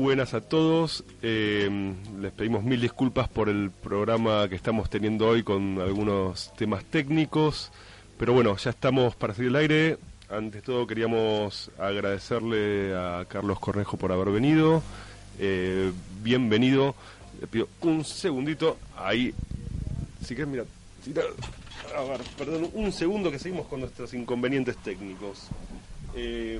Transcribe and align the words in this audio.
buenas 0.00 0.32
a 0.32 0.40
todos. 0.40 1.04
Eh, 1.20 1.94
les 2.18 2.32
pedimos 2.32 2.64
mil 2.64 2.80
disculpas 2.80 3.28
por 3.28 3.50
el 3.50 3.70
programa 3.70 4.48
que 4.48 4.54
estamos 4.54 4.88
teniendo 4.88 5.28
hoy 5.28 5.42
con 5.42 5.78
algunos 5.78 6.52
temas 6.56 6.84
técnicos. 6.86 7.70
Pero 8.18 8.32
bueno, 8.32 8.56
ya 8.56 8.70
estamos 8.70 9.14
para 9.14 9.34
seguir 9.34 9.50
el 9.50 9.56
aire. 9.56 9.98
Antes 10.30 10.62
de 10.62 10.62
todo 10.62 10.86
queríamos 10.86 11.70
agradecerle 11.78 12.94
a 12.96 13.26
Carlos 13.28 13.60
Cornejo 13.60 13.98
por 13.98 14.10
haber 14.10 14.30
venido. 14.30 14.82
Eh, 15.38 15.92
bienvenido. 16.22 16.94
Le 17.38 17.46
pido 17.46 17.68
un 17.82 18.02
segundito. 18.02 18.78
Ahí. 18.96 19.34
Si 20.24 20.34
quieres, 20.34 20.48
mira. 20.48 20.64
A 21.94 22.02
ver, 22.04 22.20
perdón, 22.38 22.70
un 22.72 22.90
segundo 22.90 23.30
que 23.30 23.38
seguimos 23.38 23.66
con 23.66 23.80
nuestros 23.80 24.14
inconvenientes 24.14 24.78
técnicos. 24.78 25.48
Eh, 26.14 26.58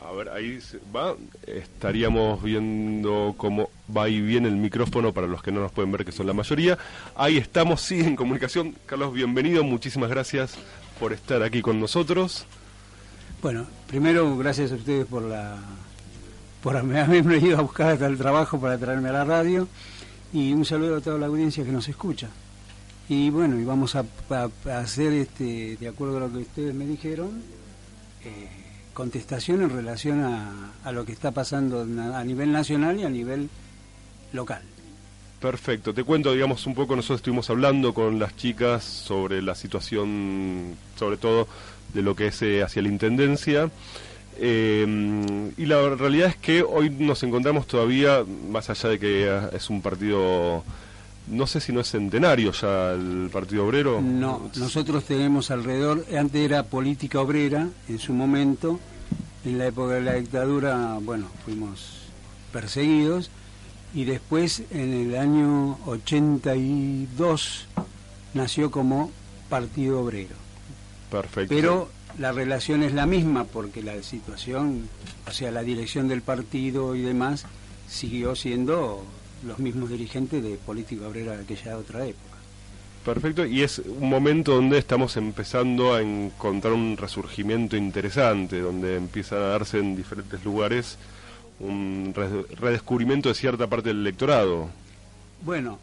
a, 0.00 0.12
ver, 0.12 0.28
ahí 0.28 0.58
va. 0.94 1.14
Estaríamos 1.46 2.42
viendo 2.42 3.34
cómo 3.36 3.70
va 3.94 4.08
y 4.08 4.20
viene 4.20 4.48
el 4.48 4.56
micrófono 4.56 5.12
para 5.12 5.26
los 5.26 5.42
que 5.42 5.52
no 5.52 5.60
nos 5.60 5.72
pueden 5.72 5.92
ver, 5.92 6.04
que 6.04 6.12
son 6.12 6.26
la 6.26 6.32
mayoría. 6.32 6.78
Ahí 7.14 7.38
estamos, 7.38 7.80
sí, 7.80 8.00
en 8.00 8.16
comunicación. 8.16 8.74
Carlos, 8.86 9.12
bienvenido. 9.12 9.64
Muchísimas 9.64 10.10
gracias 10.10 10.54
por 10.98 11.12
estar 11.12 11.42
aquí 11.42 11.62
con 11.62 11.80
nosotros. 11.80 12.46
Bueno, 13.42 13.66
primero, 13.88 14.36
gracias 14.36 14.72
a 14.72 14.76
ustedes 14.76 15.06
por 15.06 15.22
la 15.22 15.58
por 16.62 16.76
haberme 16.76 17.38
ido 17.38 17.58
a 17.58 17.62
buscar 17.62 17.90
hasta 17.90 18.06
el 18.06 18.16
trabajo 18.16 18.60
para 18.60 18.78
traerme 18.78 19.08
a 19.08 19.12
la 19.12 19.24
radio. 19.24 19.68
Y 20.32 20.52
un 20.52 20.64
saludo 20.64 20.96
a 20.96 21.00
toda 21.00 21.18
la 21.18 21.26
audiencia 21.26 21.64
que 21.64 21.72
nos 21.72 21.88
escucha. 21.88 22.28
Y 23.08 23.30
bueno, 23.30 23.58
y 23.58 23.64
vamos 23.64 23.96
a, 23.96 24.04
hacer, 24.72 25.12
este, 25.12 25.76
de 25.76 25.88
acuerdo 25.88 26.16
a 26.16 26.20
lo 26.20 26.32
que 26.32 26.38
ustedes 26.38 26.74
me 26.74 26.86
dijeron, 26.86 27.42
eh, 28.24 28.61
contestación 28.94 29.62
en 29.62 29.70
relación 29.70 30.22
a, 30.22 30.92
lo 30.92 31.04
que 31.04 31.12
está 31.12 31.30
pasando 31.30 31.82
a 31.82 32.24
nivel 32.24 32.52
nacional 32.52 32.98
y 32.98 33.04
a 33.04 33.08
nivel 33.08 33.48
local. 34.32 34.62
Perfecto, 35.40 35.92
te 35.92 36.04
cuento, 36.04 36.32
digamos, 36.32 36.66
un 36.66 36.74
poco, 36.74 36.94
nosotros 36.94 37.18
estuvimos 37.18 37.50
hablando 37.50 37.92
con 37.92 38.18
las 38.18 38.36
chicas 38.36 38.84
sobre 38.84 39.42
la 39.42 39.56
situación, 39.56 40.76
sobre 40.96 41.16
todo 41.16 41.48
de 41.92 42.02
lo 42.02 42.14
que 42.14 42.28
es 42.28 42.42
eh, 42.42 42.62
hacia 42.62 42.82
la 42.82 42.88
Intendencia. 42.88 43.70
Eh, 44.38 45.52
y 45.56 45.66
la 45.66 45.96
realidad 45.96 46.28
es 46.28 46.36
que 46.36 46.62
hoy 46.62 46.90
nos 46.90 47.22
encontramos 47.22 47.66
todavía, 47.66 48.24
más 48.50 48.70
allá 48.70 48.90
de 48.90 48.98
que 48.98 49.40
es 49.52 49.68
un 49.68 49.82
partido 49.82 50.64
no 51.28 51.46
sé 51.46 51.60
si 51.60 51.72
no 51.72 51.80
es 51.80 51.90
centenario 51.90 52.52
ya 52.52 52.92
el 52.92 53.30
Partido 53.32 53.66
Obrero. 53.66 54.00
No, 54.00 54.50
nosotros 54.56 55.04
tenemos 55.04 55.50
alrededor, 55.50 56.04
antes 56.16 56.40
era 56.40 56.64
política 56.64 57.20
obrera 57.20 57.68
en 57.88 57.98
su 57.98 58.12
momento, 58.12 58.80
en 59.44 59.58
la 59.58 59.66
época 59.66 59.94
de 59.94 60.02
la 60.02 60.14
dictadura, 60.14 60.98
bueno, 61.00 61.28
fuimos 61.44 62.02
perseguidos 62.52 63.30
y 63.94 64.04
después 64.04 64.62
en 64.70 64.92
el 64.92 65.16
año 65.16 65.78
82 65.86 67.66
nació 68.34 68.70
como 68.70 69.10
Partido 69.48 70.00
Obrero. 70.00 70.34
Perfecto. 71.10 71.54
Pero 71.54 71.88
la 72.18 72.32
relación 72.32 72.82
es 72.82 72.94
la 72.94 73.06
misma 73.06 73.44
porque 73.44 73.82
la 73.82 74.02
situación, 74.02 74.88
o 75.28 75.32
sea, 75.32 75.50
la 75.50 75.62
dirección 75.62 76.08
del 76.08 76.22
partido 76.22 76.94
y 76.94 77.02
demás 77.02 77.44
siguió 77.88 78.34
siendo 78.34 79.04
los 79.46 79.58
mismos 79.58 79.90
dirigentes 79.90 80.42
de 80.42 80.56
política 80.56 81.08
obrera 81.08 81.36
de 81.36 81.42
aquella 81.42 81.76
otra 81.76 82.06
época. 82.06 82.32
Perfecto, 83.04 83.44
y 83.44 83.62
es 83.62 83.80
un 83.80 84.08
momento 84.08 84.54
donde 84.54 84.78
estamos 84.78 85.16
empezando 85.16 85.92
a 85.92 86.00
encontrar 86.00 86.72
un 86.72 86.96
resurgimiento 86.96 87.76
interesante, 87.76 88.60
donde 88.60 88.96
empieza 88.96 89.36
a 89.36 89.48
darse 89.48 89.78
en 89.78 89.96
diferentes 89.96 90.44
lugares 90.44 90.98
un 91.58 92.14
redescubrimiento 92.14 93.28
de 93.28 93.34
cierta 93.34 93.66
parte 93.66 93.88
del 93.88 94.00
electorado. 94.00 94.68
Bueno, 95.44 95.80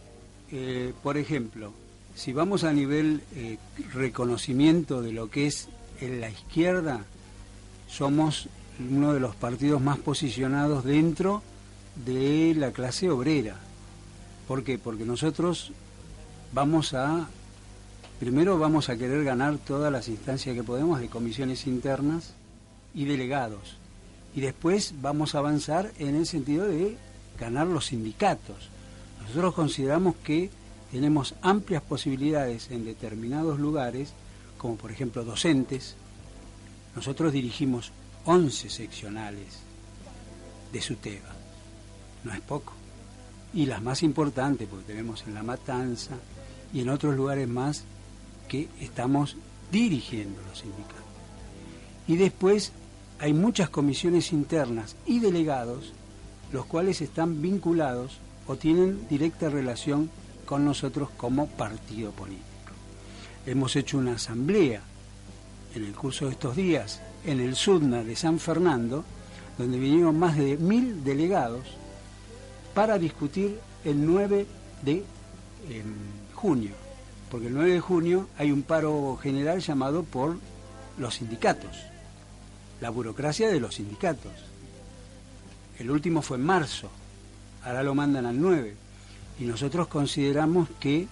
eh, 0.52 0.94
por 1.04 1.18
ejemplo, 1.18 1.74
si 2.16 2.32
vamos 2.32 2.64
a 2.64 2.72
nivel 2.72 3.22
eh, 3.36 3.58
reconocimiento 3.94 5.02
de 5.02 5.12
lo 5.12 5.30
que 5.30 5.48
es 5.48 5.68
en 6.00 6.22
la 6.22 6.30
izquierda, 6.30 7.04
somos 7.90 8.48
uno 8.80 9.14
de 9.14 9.20
los 9.20 9.36
partidos 9.36 9.82
más 9.82 9.98
posicionados 9.98 10.86
dentro 10.86 11.44
de 12.06 12.54
la 12.56 12.72
clase 12.72 13.10
obrera. 13.10 13.56
¿Por 14.48 14.64
qué? 14.64 14.78
Porque 14.78 15.06
nosotros 15.06 15.72
vamos 16.54 16.94
a, 16.94 17.28
primero 18.20 18.58
vamos 18.58 18.90
a 18.90 18.98
querer 18.98 19.24
ganar 19.24 19.58
todas 19.58 19.92
las 19.92 20.08
instancias 20.08 20.56
que 20.56 20.64
podemos 20.64 21.00
de 21.00 21.10
comisiones 21.10 21.68
internas 21.68 22.34
y 22.94 23.06
delegados. 23.06 23.78
Y 24.36 24.42
después 24.42 24.94
vamos 25.02 25.36
a 25.36 25.40
avanzar 25.40 25.92
en 26.00 26.16
el 26.16 26.26
sentido 26.26 26.66
de 26.66 26.98
ganar 27.40 27.68
los 27.68 27.88
sindicatos. 27.88 28.70
Nosotros 29.22 29.54
consideramos 29.54 30.16
que 30.24 30.50
tenemos 30.92 31.36
amplias 31.42 31.84
posibilidades 31.84 32.72
en 32.72 32.86
determinados 32.86 33.60
lugares, 33.60 34.14
como 34.58 34.76
por 34.76 34.92
ejemplo 34.92 35.24
docentes. 35.24 35.96
Nosotros 36.96 37.34
dirigimos 37.34 37.92
11 38.26 38.70
seccionales 38.70 39.60
de 40.72 40.82
SUTEBA 40.82 41.39
no 42.24 42.34
es 42.34 42.42
poco. 42.42 42.74
Y 43.54 43.66
las 43.66 43.82
más 43.82 44.04
importantes, 44.04 44.68
porque 44.68 44.86
tenemos 44.86 45.24
en 45.28 45.34
La 45.34 45.44
Matanza 45.44 46.16
y 46.74 46.82
en 46.82 46.90
otros 46.90 47.16
lugares 47.16 47.48
más 47.48 47.84
que 48.48 48.68
estamos 48.80 49.36
dirigiendo 49.72 50.42
los 50.48 50.60
sindicatos. 50.60 50.98
Y 52.08 52.18
después 52.18 52.72
hay 53.20 53.34
muchas 53.34 53.70
comisiones 53.70 54.32
internas 54.32 54.96
y 55.06 55.20
delegados, 55.20 55.94
los 56.52 56.66
cuales 56.66 57.02
están 57.02 57.42
vinculados 57.42 58.18
o 58.48 58.56
tienen 58.56 59.08
directa 59.08 59.50
relación 59.50 60.10
con 60.46 60.66
nosotros 60.66 61.10
como 61.18 61.48
partido 61.48 62.12
político. 62.12 62.46
Hemos 63.46 63.76
hecho 63.76 63.98
una 63.98 64.14
asamblea 64.14 64.82
en 65.76 65.86
el 65.86 65.94
curso 65.94 66.26
de 66.26 66.32
estos 66.32 66.56
días 66.56 67.02
en 67.26 67.40
el 67.40 67.56
SUDNA 67.56 68.04
de 68.04 68.16
San 68.16 68.40
Fernando, 68.40 69.04
donde 69.58 69.78
vinieron 69.78 70.18
más 70.18 70.38
de 70.38 70.58
mil 70.58 71.04
delegados 71.04 71.62
para 72.80 72.98
discutir 72.98 73.60
el 73.84 74.06
9 74.06 74.48
de 74.84 75.04
em, 75.70 75.84
junio, 76.34 76.72
porque 77.30 77.48
el 77.48 77.54
9 77.54 77.74
de 77.74 77.80
junio 77.82 78.30
hay 78.38 78.54
un 78.54 78.62
paro 78.62 79.20
general 79.22 79.60
llamado 79.60 80.04
por 80.04 80.38
los 80.98 81.16
sindicatos, 81.16 81.76
la 82.80 82.90
burocracia 82.90 83.50
de 83.50 83.60
los 83.60 83.76
sindicatos. 83.76 84.32
El 85.78 85.92
último 85.92 86.22
fue 86.22 86.38
en 86.38 86.46
marzo, 86.46 86.90
ahora 87.66 87.84
lo 87.84 87.96
mandan 87.96 88.26
al 88.26 88.40
9, 88.40 88.74
y 89.42 89.44
nosotros 89.44 89.90
consideramos 89.90 90.70
que 90.80 91.10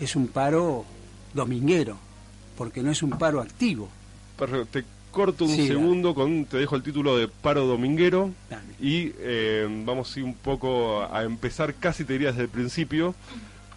es 0.00 0.16
un 0.16 0.26
paro 0.26 0.84
dominguero, 1.34 1.98
porque 2.58 2.82
no 2.82 2.90
es 2.90 3.00
un 3.04 3.10
paro 3.10 3.40
activo. 3.40 3.88
Corto 5.10 5.44
un 5.44 5.56
segundo, 5.56 6.14
con 6.14 6.44
te 6.44 6.58
dejo 6.58 6.76
el 6.76 6.82
título 6.82 7.16
de 7.16 7.28
Paro 7.28 7.66
Dominguero. 7.66 8.30
Y 8.80 9.12
eh, 9.18 9.66
vamos 9.84 10.14
a 10.14 10.20
ir 10.20 10.24
un 10.24 10.34
poco 10.34 11.02
a 11.02 11.22
empezar, 11.22 11.74
casi 11.74 12.04
te 12.04 12.14
diría 12.14 12.28
desde 12.28 12.42
el 12.42 12.48
principio, 12.48 13.14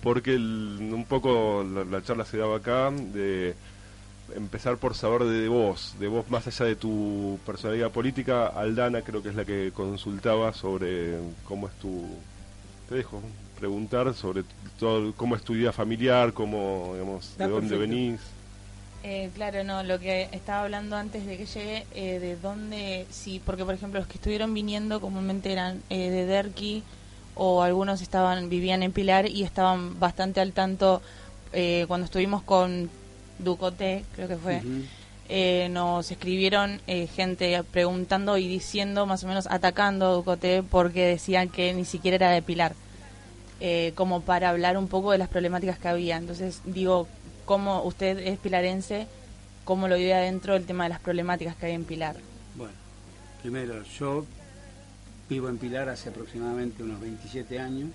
porque 0.02 0.36
un 0.36 1.06
poco 1.08 1.64
la, 1.64 2.02
charla 2.04 2.26
se 2.26 2.38
daba 2.38 2.58
acá 2.58 2.92
de 2.92 3.56
empezar 4.36 4.78
por 4.78 4.96
saber 4.96 5.24
de, 5.26 5.48
vos, 5.48 5.96
de 6.00 6.08
vos 6.08 6.30
más 6.30 6.48
allá 6.48 6.66
de 6.66 6.76
tu 6.76 7.40
personalidad 7.46 7.92
política, 7.92 8.48
Aldana 8.48 9.02
creo 9.02 9.22
que 9.22 9.30
es 9.30 9.36
la 9.36 9.46
que 9.46 9.72
consultaba 9.74 10.54
sobre 10.54 11.18
cómo 11.46 11.68
es 11.68 11.74
tu... 11.76 12.08
Te 12.90 12.96
dejo 12.96 13.22
preguntar 13.60 14.14
sobre 14.14 14.44
todo 14.78 15.14
cómo 15.14 15.36
es 15.36 15.44
tu 15.44 15.54
vida 15.54 15.72
familiar, 15.72 16.34
cómo, 16.34 16.92
digamos, 16.94 17.38
de 17.38 17.48
dónde 17.48 17.78
venís. 17.78 18.20
Eh, 19.06 19.30
claro, 19.36 19.66
no, 19.66 19.84
lo 19.84 20.00
que 20.00 20.30
estaba 20.32 20.64
hablando 20.64 20.96
antes 20.96 21.26
de 21.26 21.36
que 21.36 21.46
llegue, 21.46 21.86
eh, 21.94 22.20
de 22.20 22.38
dónde, 22.38 23.06
sí, 23.10 23.42
porque 23.46 23.66
por 23.66 23.74
ejemplo 23.74 24.00
los 24.00 24.08
que 24.08 24.16
estuvieron 24.16 24.54
viniendo 24.54 25.02
comúnmente 25.02 25.52
eran 25.52 25.84
eh, 25.90 26.10
de 26.10 26.26
Derqui 26.26 26.84
o 27.36 27.64
algunos 27.64 28.02
estaban 28.02 28.48
vivían 28.48 28.82
en 28.82 28.94
Pilar 28.94 29.28
y 29.28 29.44
estaban 29.44 30.00
bastante 30.00 30.40
al 30.40 30.54
tanto 30.54 31.02
cuando 31.88 32.06
estuvimos 32.06 32.42
con 32.42 32.90
Ducote, 33.38 34.04
creo 34.16 34.28
que 34.28 34.38
fue. 34.38 35.70
nos 35.70 36.10
escribieron 36.10 36.80
gente 37.16 37.62
preguntando 37.72 38.40
y 38.40 38.48
diciendo, 38.48 39.06
más 39.06 39.24
o 39.24 39.28
menos 39.28 39.46
atacando 39.48 40.08
a 40.08 40.14
Ducote 40.14 40.64
porque 40.64 41.06
decían 41.06 41.50
que 41.50 41.72
ni 41.76 41.86
siquiera 41.86 42.16
era 42.16 42.30
de 42.32 42.42
Pilar, 42.42 42.74
como 43.94 44.22
para 44.22 44.50
hablar 44.50 44.78
un 44.78 44.88
poco 44.88 45.12
de 45.12 45.20
las 45.20 45.28
problemáticas 45.28 45.78
que 45.78 45.88
había. 45.88 46.18
Entonces, 46.18 46.62
digo, 46.66 47.08
cómo 47.46 47.84
usted 47.84 48.18
es 48.20 48.38
pilarense, 48.40 49.08
cómo 49.64 49.88
lo 49.88 49.96
vive 49.96 50.14
adentro 50.14 50.56
el 50.56 50.66
tema 50.66 50.84
de 50.84 50.90
las 50.90 51.00
problemáticas 51.00 51.56
que 51.56 51.68
hay 51.68 51.74
en 51.74 51.86
Pilar. 51.86 52.16
Bueno, 52.56 52.74
primero, 53.42 53.84
yo 53.84 54.26
vivo 55.30 55.50
en 55.50 55.58
Pilar 55.58 55.90
hace 55.90 56.10
aproximadamente 56.10 56.84
unos 56.84 57.00
27 57.02 57.60
años, 57.60 57.90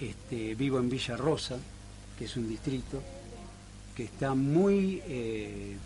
este, 0.00 0.54
vivo 0.54 0.78
en 0.78 0.90
Villa 0.90 1.16
Rosa, 1.16 1.56
que 2.18 2.24
es 2.24 2.36
un 2.36 2.48
distrito 2.48 3.02
que 3.96 4.04
está 4.04 4.34
muy, 4.34 5.02
eh, 5.06 5.76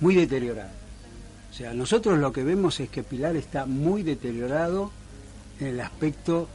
muy 0.00 0.14
deteriorado. 0.14 0.70
O 1.50 1.54
sea, 1.54 1.72
nosotros 1.72 2.18
lo 2.18 2.32
que 2.32 2.44
vemos 2.44 2.80
es 2.80 2.88
que 2.90 3.02
Pilar 3.02 3.36
está 3.36 3.66
muy 3.66 4.02
deteriorado 4.02 4.90
en 5.60 5.68
el 5.68 5.80
aspecto 5.80 6.48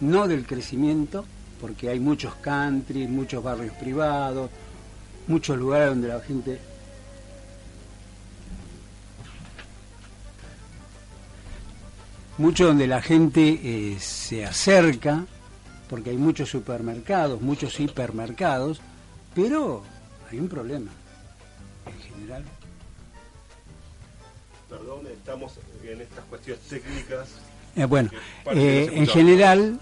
no 0.00 0.28
del 0.28 0.46
crecimiento, 0.46 1.24
porque 1.60 1.88
hay 1.88 2.00
muchos 2.00 2.34
country, 2.36 3.06
muchos 3.06 3.42
barrios 3.42 3.74
privados, 3.74 4.50
muchos 5.26 5.58
lugares 5.58 5.88
donde 5.90 6.08
la 6.08 6.20
gente 6.20 6.58
mucho 12.38 12.66
donde 12.66 12.86
la 12.86 13.00
gente 13.00 13.60
eh, 13.62 13.96
se 13.98 14.44
acerca, 14.44 15.24
porque 15.88 16.10
hay 16.10 16.16
muchos 16.16 16.50
supermercados, 16.50 17.40
muchos 17.40 17.78
hipermercados, 17.80 18.80
pero 19.34 19.82
hay 20.30 20.38
un 20.38 20.48
problema 20.48 20.90
en 21.86 22.14
general. 22.14 22.44
Perdón, 24.68 25.06
estamos 25.06 25.54
en 25.84 26.00
estas 26.00 26.24
cuestiones 26.24 26.62
técnicas. 26.64 27.28
Eh, 27.76 27.84
bueno, 27.84 28.10
eh, 28.52 28.90
en 28.92 29.06
general, 29.06 29.78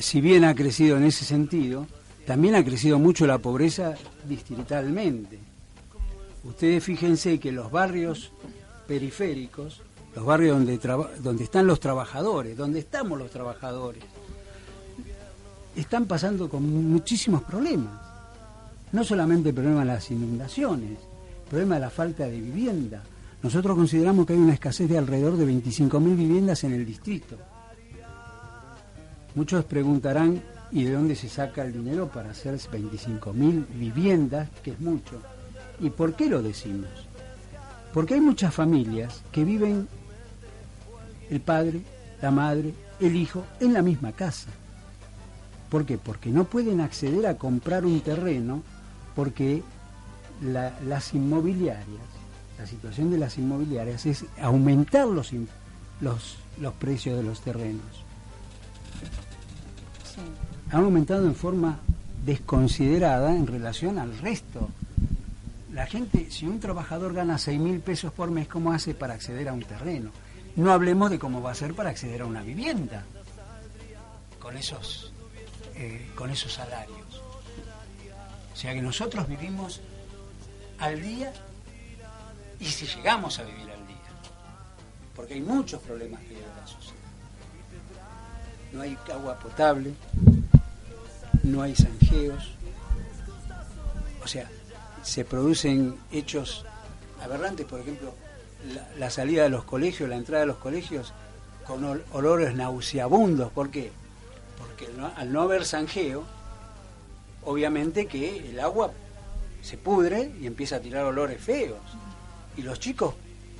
si 0.00 0.20
bien 0.20 0.44
ha 0.44 0.54
crecido 0.54 0.96
en 0.96 1.04
ese 1.04 1.24
sentido, 1.24 1.86
también 2.26 2.54
ha 2.54 2.64
crecido 2.64 2.98
mucho 2.98 3.26
la 3.26 3.38
pobreza 3.38 3.94
distritalmente. 4.28 5.38
Ustedes 6.44 6.82
fíjense 6.82 7.38
que 7.38 7.52
los 7.52 7.70
barrios 7.70 8.32
periféricos 8.86 9.82
los 10.14 10.24
barrios 10.24 10.56
donde, 10.56 10.78
donde 11.20 11.44
están 11.44 11.66
los 11.66 11.80
trabajadores, 11.80 12.56
donde 12.56 12.78
estamos 12.78 13.18
los 13.18 13.30
trabajadores, 13.30 14.02
están 15.74 16.06
pasando 16.06 16.48
con 16.48 16.62
muchísimos 16.90 17.42
problemas. 17.42 18.00
No 18.92 19.02
solamente 19.02 19.48
el 19.48 19.54
problema 19.54 19.80
de 19.80 19.86
las 19.86 20.10
inundaciones, 20.10 20.90
el 20.90 21.50
problema 21.50 21.74
de 21.76 21.80
la 21.80 21.90
falta 21.90 22.26
de 22.26 22.40
vivienda. 22.40 23.02
Nosotros 23.42 23.76
consideramos 23.76 24.24
que 24.24 24.34
hay 24.34 24.38
una 24.38 24.54
escasez 24.54 24.88
de 24.88 24.98
alrededor 24.98 25.36
de 25.36 25.46
25.000 25.46 26.16
viviendas 26.16 26.62
en 26.62 26.74
el 26.74 26.86
distrito. 26.86 27.36
Muchos 29.34 29.64
preguntarán, 29.64 30.40
¿y 30.70 30.84
de 30.84 30.92
dónde 30.92 31.16
se 31.16 31.28
saca 31.28 31.62
el 31.64 31.72
dinero 31.72 32.08
para 32.08 32.30
hacer 32.30 32.56
25.000 32.56 33.66
viviendas, 33.74 34.48
que 34.62 34.72
es 34.72 34.80
mucho? 34.80 35.20
¿Y 35.80 35.90
por 35.90 36.14
qué 36.14 36.28
lo 36.28 36.40
decimos? 36.40 36.90
Porque 37.92 38.14
hay 38.14 38.20
muchas 38.20 38.54
familias 38.54 39.22
que 39.32 39.44
viven 39.44 39.88
el 41.30 41.40
padre, 41.40 41.80
la 42.22 42.30
madre, 42.30 42.74
el 43.00 43.16
hijo 43.16 43.44
en 43.58 43.72
la 43.72 43.82
misma 43.82 44.12
casa. 44.12 44.50
¿Por 45.68 45.84
qué? 45.84 45.98
Porque 45.98 46.30
no 46.30 46.44
pueden 46.44 46.80
acceder 46.80 47.26
a 47.26 47.36
comprar 47.36 47.84
un 47.84 48.00
terreno 48.00 48.62
porque 49.16 49.62
las 50.42 51.14
inmobiliarias, 51.14 51.86
la 52.58 52.66
situación 52.66 53.10
de 53.10 53.18
las 53.18 53.38
inmobiliarias 53.38 54.06
es 54.06 54.24
aumentar 54.40 55.08
los, 55.08 55.32
los, 56.00 56.36
los 56.60 56.74
precios 56.74 57.16
de 57.16 57.24
los 57.24 57.40
terrenos. 57.40 58.03
Han 60.70 60.84
aumentado 60.84 61.26
en 61.26 61.34
forma 61.34 61.78
desconsiderada 62.24 63.34
en 63.34 63.46
relación 63.46 63.98
al 63.98 64.16
resto. 64.18 64.68
La 65.72 65.86
gente, 65.86 66.30
si 66.30 66.46
un 66.46 66.60
trabajador 66.60 67.14
gana 67.14 67.38
6 67.38 67.60
mil 67.60 67.80
pesos 67.80 68.12
por 68.12 68.30
mes, 68.30 68.48
¿cómo 68.48 68.72
hace 68.72 68.94
para 68.94 69.14
acceder 69.14 69.48
a 69.48 69.52
un 69.52 69.62
terreno? 69.62 70.10
No 70.56 70.72
hablemos 70.72 71.10
de 71.10 71.18
cómo 71.18 71.42
va 71.42 71.50
a 71.50 71.54
ser 71.54 71.74
para 71.74 71.90
acceder 71.90 72.22
a 72.22 72.26
una 72.26 72.42
vivienda 72.42 73.04
con 74.38 74.56
esos, 74.56 75.12
eh, 75.74 76.10
con 76.14 76.30
esos 76.30 76.52
salarios. 76.52 77.22
O 78.52 78.56
sea 78.56 78.72
que 78.72 78.82
nosotros 78.82 79.26
vivimos 79.26 79.80
al 80.78 81.02
día 81.02 81.32
y 82.60 82.66
si 82.66 82.86
llegamos 82.86 83.38
a 83.40 83.42
vivir 83.42 83.68
al 83.70 83.86
día, 83.86 83.96
porque 85.16 85.34
hay 85.34 85.40
muchos 85.40 85.80
problemas 85.82 86.20
que 86.20 86.36
hay 86.36 86.42
en 86.42 86.56
la 86.60 86.66
sociedad. 86.66 86.94
No 88.72 88.82
hay 88.82 88.96
agua 89.12 89.38
potable, 89.38 89.94
no 91.44 91.62
hay 91.62 91.74
zanjeos, 91.76 92.50
o 94.22 94.26
sea, 94.26 94.50
se 95.02 95.24
producen 95.24 95.96
hechos 96.10 96.64
aberrantes, 97.22 97.66
por 97.66 97.80
ejemplo, 97.80 98.14
la, 98.98 99.10
salida 99.10 99.42
de 99.42 99.50
los 99.50 99.64
colegios, 99.64 100.08
la 100.08 100.16
entrada 100.16 100.40
de 100.40 100.46
los 100.46 100.56
colegios 100.56 101.12
con 101.66 102.02
olores 102.12 102.54
nauseabundos. 102.54 103.52
¿Por 103.52 103.70
qué? 103.70 103.92
Porque 104.58 104.88
al 105.16 105.32
no 105.32 105.42
haber 105.42 105.66
zanjeo, 105.66 106.24
obviamente 107.42 108.06
que 108.06 108.50
el 108.50 108.58
agua 108.60 108.92
se 109.62 109.76
pudre 109.76 110.32
y 110.40 110.46
empieza 110.46 110.76
a 110.76 110.80
tirar 110.80 111.04
olores 111.04 111.40
feos. 111.40 111.78
Y 112.56 112.62
los 112.62 112.80
chicos 112.80 113.14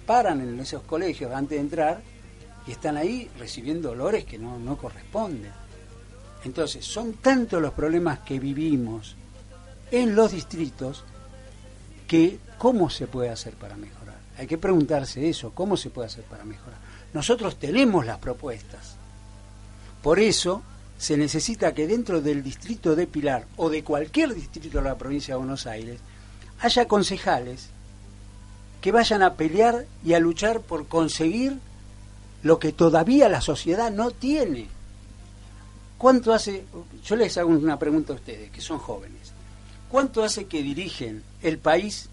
paran 0.06 0.40
en 0.40 0.58
esos 0.60 0.82
colegios 0.82 1.32
antes 1.32 1.58
de 1.58 1.60
entrar 1.60 2.02
y 2.66 2.72
están 2.72 2.96
ahí 2.96 3.30
recibiendo 3.38 3.90
olores 3.90 4.24
que 4.24 4.38
no, 4.38 4.58
no 4.58 4.78
corresponden. 4.78 5.52
Entonces, 6.44 6.84
son 6.84 7.14
tantos 7.14 7.60
los 7.60 7.72
problemas 7.72 8.20
que 8.20 8.38
vivimos 8.38 9.16
en 9.90 10.14
los 10.14 10.32
distritos 10.32 11.04
que 12.06 12.38
¿cómo 12.58 12.90
se 12.90 13.06
puede 13.06 13.30
hacer 13.30 13.54
para 13.54 13.76
mejorar? 13.76 14.18
Hay 14.38 14.46
que 14.46 14.58
preguntarse 14.58 15.28
eso, 15.28 15.52
¿cómo 15.52 15.76
se 15.76 15.90
puede 15.90 16.08
hacer 16.08 16.24
para 16.24 16.44
mejorar? 16.44 16.78
Nosotros 17.12 17.58
tenemos 17.58 18.04
las 18.04 18.18
propuestas. 18.18 18.96
Por 20.02 20.18
eso 20.18 20.62
se 20.98 21.16
necesita 21.16 21.72
que 21.72 21.86
dentro 21.86 22.20
del 22.20 22.42
distrito 22.42 22.94
de 22.94 23.06
Pilar 23.06 23.46
o 23.56 23.70
de 23.70 23.82
cualquier 23.82 24.34
distrito 24.34 24.78
de 24.78 24.84
la 24.84 24.98
provincia 24.98 25.34
de 25.34 25.38
Buenos 25.38 25.66
Aires 25.66 26.00
haya 26.60 26.86
concejales 26.86 27.68
que 28.80 28.92
vayan 28.92 29.22
a 29.22 29.34
pelear 29.34 29.86
y 30.04 30.12
a 30.12 30.20
luchar 30.20 30.60
por 30.60 30.86
conseguir 30.88 31.58
lo 32.42 32.58
que 32.58 32.72
todavía 32.72 33.28
la 33.28 33.40
sociedad 33.40 33.90
no 33.90 34.10
tiene. 34.10 34.68
¿Cuánto 35.98 36.32
hace, 36.34 36.64
yo 37.04 37.16
les 37.16 37.38
hago 37.38 37.50
una 37.50 37.78
pregunta 37.78 38.12
a 38.12 38.16
ustedes, 38.16 38.50
que 38.50 38.60
son 38.60 38.78
jóvenes, 38.78 39.32
¿cuánto 39.88 40.22
hace 40.22 40.46
que 40.46 40.62
dirigen 40.62 41.22
el 41.42 41.58
país 41.58 42.08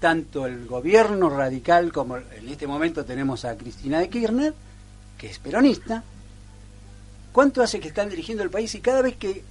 tanto 0.00 0.46
el 0.46 0.66
gobierno 0.66 1.30
radical 1.30 1.92
como 1.92 2.18
en 2.18 2.48
este 2.48 2.66
momento 2.66 3.04
tenemos 3.04 3.44
a 3.44 3.56
Cristina 3.56 4.00
de 4.00 4.08
Kirchner, 4.08 4.54
que 5.16 5.28
es 5.28 5.38
peronista, 5.38 6.02
¿cuánto 7.32 7.62
hace 7.62 7.80
que 7.80 7.88
están 7.88 8.10
dirigiendo 8.10 8.42
el 8.42 8.50
país 8.50 8.74
y 8.74 8.80
cada 8.80 9.02
vez 9.02 9.16
que 9.16 9.42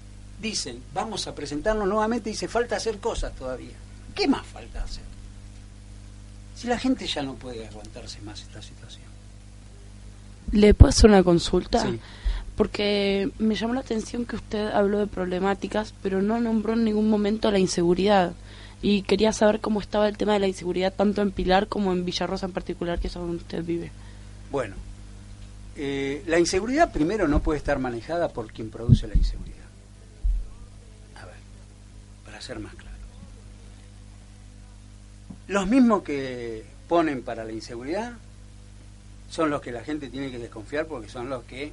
dicen 0.41 0.81
vamos 0.93 1.27
a 1.27 1.33
presentarnos 1.33 1.87
nuevamente 1.87 2.29
dice 2.29 2.47
falta 2.47 2.75
hacer 2.75 2.99
cosas 2.99 3.33
todavía? 3.35 3.75
¿Qué 4.13 4.27
más 4.27 4.45
falta 4.45 4.83
hacer? 4.83 5.03
Si 6.55 6.67
la 6.67 6.79
gente 6.79 7.05
ya 7.05 7.21
no 7.21 7.35
puede 7.35 7.67
aguantarse 7.67 8.21
más 8.21 8.41
esta 8.41 8.61
situación. 8.61 9.03
¿Le 10.51 10.73
puedo 10.73 10.89
hacer 10.89 11.09
una 11.09 11.23
consulta? 11.23 11.81
Sí. 11.81 11.99
Porque 12.55 13.29
me 13.37 13.55
llamó 13.55 13.73
la 13.73 13.81
atención 13.81 14.25
que 14.25 14.37
usted 14.37 14.67
habló 14.67 14.99
de 14.99 15.07
problemáticas, 15.07 15.93
pero 16.01 16.21
no 16.21 16.39
nombró 16.39 16.73
en 16.73 16.85
ningún 16.85 17.09
momento 17.09 17.51
la 17.51 17.59
inseguridad 17.59 18.33
y 18.81 19.01
quería 19.01 19.33
saber 19.33 19.61
cómo 19.61 19.81
estaba 19.81 20.07
el 20.07 20.17
tema 20.17 20.33
de 20.33 20.39
la 20.39 20.47
inseguridad 20.47 20.93
tanto 20.93 21.21
en 21.21 21.31
Pilar 21.31 21.67
como 21.67 21.91
en 21.91 22.05
Villarrosa 22.05 22.45
en 22.45 22.51
particular, 22.51 22.99
que 22.99 23.07
es 23.07 23.13
donde 23.13 23.37
usted 23.37 23.63
vive. 23.63 23.91
Bueno, 24.51 24.75
eh, 25.75 26.23
la 26.27 26.39
inseguridad 26.39 26.91
primero 26.93 27.27
no 27.27 27.41
puede 27.41 27.57
estar 27.57 27.79
manejada 27.79 28.29
por 28.29 28.51
quien 28.51 28.69
produce 28.69 29.07
la 29.07 29.15
inseguridad. 29.15 29.65
A 31.21 31.25
ver, 31.25 31.35
para 32.23 32.39
ser 32.41 32.59
más 32.59 32.73
claro. 32.75 32.95
Los 35.47 35.67
mismos 35.67 36.03
que 36.03 36.63
ponen 36.87 37.23
para 37.23 37.43
la 37.43 37.51
inseguridad 37.51 38.13
son 39.29 39.49
los 39.49 39.61
que 39.61 39.71
la 39.71 39.83
gente 39.83 40.09
tiene 40.09 40.31
que 40.31 40.39
desconfiar 40.39 40.85
porque 40.85 41.09
son 41.09 41.29
los 41.29 41.43
que 41.43 41.71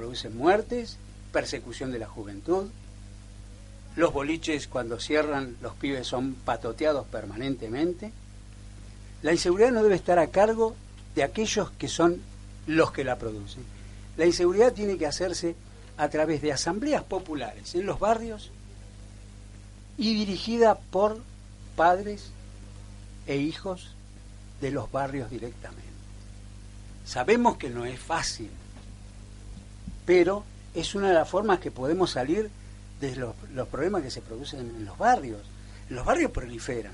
producen 0.00 0.34
muertes, 0.34 0.96
persecución 1.30 1.92
de 1.92 1.98
la 1.98 2.06
juventud, 2.06 2.70
los 3.96 4.14
boliches 4.14 4.66
cuando 4.66 4.98
cierran, 4.98 5.58
los 5.60 5.74
pibes 5.74 6.06
son 6.06 6.32
patoteados 6.36 7.06
permanentemente. 7.08 8.10
La 9.22 9.32
inseguridad 9.32 9.72
no 9.72 9.82
debe 9.82 9.96
estar 9.96 10.18
a 10.18 10.28
cargo 10.28 10.74
de 11.14 11.22
aquellos 11.22 11.70
que 11.72 11.88
son 11.88 12.22
los 12.66 12.92
que 12.92 13.04
la 13.04 13.18
producen. 13.18 13.62
La 14.16 14.24
inseguridad 14.24 14.72
tiene 14.72 14.96
que 14.96 15.06
hacerse 15.06 15.54
a 15.98 16.08
través 16.08 16.40
de 16.40 16.50
asambleas 16.50 17.02
populares 17.02 17.74
en 17.74 17.84
los 17.84 18.00
barrios 18.00 18.50
y 19.98 20.14
dirigida 20.14 20.76
por 20.76 21.20
padres 21.76 22.30
e 23.26 23.36
hijos 23.36 23.94
de 24.62 24.70
los 24.70 24.90
barrios 24.90 25.28
directamente. 25.28 25.90
Sabemos 27.04 27.58
que 27.58 27.68
no 27.68 27.84
es 27.84 28.00
fácil, 28.00 28.50
pero 30.06 30.44
es 30.74 30.94
una 30.94 31.08
de 31.08 31.14
las 31.14 31.28
formas 31.28 31.60
que 31.60 31.70
podemos 31.70 32.10
salir 32.10 32.50
de 33.00 33.16
los, 33.16 33.34
problemas 33.68 34.02
que 34.02 34.10
se 34.10 34.22
producen 34.22 34.60
en 34.60 34.84
los 34.84 34.98
barrios. 34.98 35.40
En 35.88 35.96
los 35.96 36.04
barrios 36.04 36.30
proliferan 36.30 36.92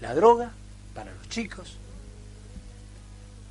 la 0.00 0.14
droga 0.14 0.50
para 0.94 1.12
los 1.12 1.28
chicos, 1.28 1.76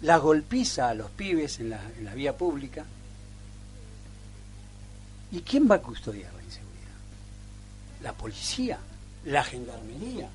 la 0.01 0.17
golpiza 0.17 0.89
a 0.89 0.93
los 0.93 1.11
pibes 1.11 1.59
en 1.59 1.69
la, 1.69 1.81
en 1.97 2.05
la 2.05 2.13
vía 2.13 2.35
pública. 2.35 2.85
¿Y 5.31 5.41
quién 5.41 5.69
va 5.69 5.75
a 5.75 5.81
custodiar 5.81 6.33
la 6.33 6.43
inseguridad? 6.43 6.73
La 8.01 8.13
policía, 8.13 8.79
la 9.25 9.43
gendarmería. 9.43 10.29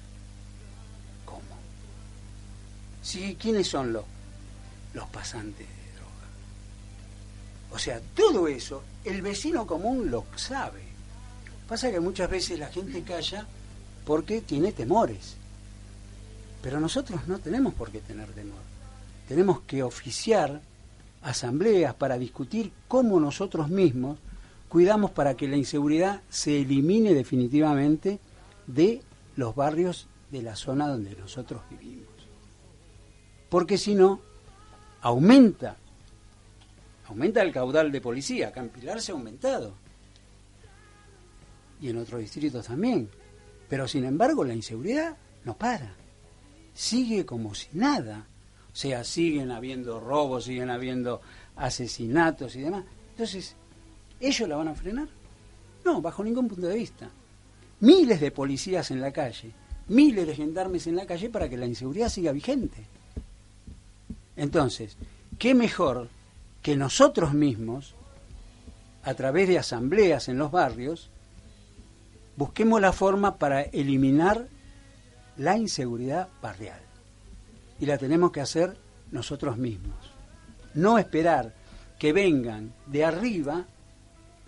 ¿Cómo? 1.25 1.40
Sí, 3.02 3.37
¿quiénes 3.40 3.68
son 3.68 3.92
los, 3.92 4.04
los 4.92 5.09
pasantes? 5.09 5.66
O 7.73 7.79
sea, 7.79 8.00
todo 8.14 8.49
eso 8.49 8.83
el 9.05 9.23
vecino 9.23 9.67
común 9.67 10.11
lo 10.11 10.26
sabe. 10.37 10.83
Pasa 11.69 11.91
que 11.91 12.00
muchas 12.00 12.31
veces 12.31 12.59
la 12.59 12.69
gente 12.69 13.02
calla 13.02 13.47
porque 14.05 14.41
tiene 14.43 14.73
temores. 14.73 15.37
Pero 16.61 16.79
nosotros 16.81 17.26
no 17.26 17.38
tenemos 17.38 17.75
por 17.75 17.91
qué 17.91 18.00
tener 18.00 18.29
temor. 18.33 18.61
Tenemos 19.26 19.61
que 19.62 19.83
oficiar 19.83 20.61
asambleas 21.23 21.95
para 21.95 22.19
discutir 22.19 22.73
cómo 22.88 23.19
nosotros 23.19 23.69
mismos 23.69 24.19
cuidamos 24.69 25.11
para 25.11 25.37
que 25.37 25.49
la 25.49 25.57
inseguridad 25.57 26.23
se 26.31 26.61
elimine 26.61 27.14
definitivamente 27.14 28.19
de 28.67 29.02
los 29.37 29.55
barrios 29.55 30.07
de 30.31 30.43
la 30.43 30.57
zona 30.57 30.88
donde 30.88 31.14
nosotros 31.17 31.62
vivimos. 31.71 32.09
Porque 33.49 33.76
si 33.76 33.95
no, 33.95 34.21
aumenta, 35.02 35.76
aumenta 37.12 37.42
el 37.42 37.52
caudal 37.52 37.92
de 37.92 38.00
policía. 38.00 38.49
Acá 38.49 38.61
en 38.61 38.71
Pilar 38.71 39.00
se 39.00 39.12
ha 39.12 39.14
aumentado. 39.14 39.75
Y 41.81 41.90
en 41.90 41.99
otros 41.99 42.21
distritos 42.21 42.66
también. 42.66 43.09
Pero 43.69 43.87
sin 43.87 44.04
embargo 44.04 44.45
la 44.45 44.54
inseguridad 44.54 45.16
no 45.45 45.57
para. 45.57 45.95
Sigue 46.75 47.26
como 47.26 47.54
si 47.54 47.69
nada. 47.75 48.26
O 48.73 48.76
sea, 48.76 49.04
siguen 49.04 49.50
habiendo 49.50 50.00
robos, 50.00 50.45
siguen 50.45 50.71
habiendo 50.71 51.21
asesinatos 51.57 52.57
y 52.57 52.62
demás. 52.62 52.85
Entonces, 53.11 53.54
¿ellos 54.19 54.49
la 54.49 54.57
van 54.57 54.69
a 54.69 54.75
frenar? 54.75 55.09
No, 55.85 56.00
bajo 56.00 56.25
ningún 56.25 56.49
punto 56.49 56.66
de 56.66 56.76
vista. 56.76 57.11
Miles 57.81 58.21
de 58.21 58.31
policías 58.31 58.90
en 58.90 59.00
la 59.00 59.12
calle, 59.12 59.52
miles 59.88 60.26
de 60.26 60.35
gendarmes 60.35 60.87
en 60.87 60.97
la 60.97 61.04
calle 61.04 61.28
para 61.28 61.49
que 61.50 61.59
la 61.59 61.66
inseguridad 61.66 62.09
siga 62.09 62.33
vigente. 62.33 62.87
Entonces, 64.37 64.97
¿qué 65.38 65.54
mejor 65.54 66.09
que 66.62 66.76
nosotros 66.76 67.35
mismos, 67.35 67.95
a 69.02 69.14
través 69.14 69.49
de 69.49 69.59
asambleas 69.59 70.28
en 70.28 70.38
los 70.38 70.50
barrios, 70.50 71.11
busquemos 72.37 72.81
la 72.81 72.92
forma 72.92 73.37
para 73.37 73.62
eliminar 73.62 74.49
la 75.37 75.59
inseguridad 75.59 76.28
barrial? 76.40 76.83
y 77.83 77.87
la 77.87 77.99
tenemos 77.99 78.31
que 78.31 78.40
hacer 78.40 78.76
nosotros 79.11 79.59
mismos. 79.59 79.97
No 80.73 80.99
esperar 80.99 81.52
que 81.99 82.12
vengan 82.12 82.73
de 82.87 83.04
arriba 83.04 83.66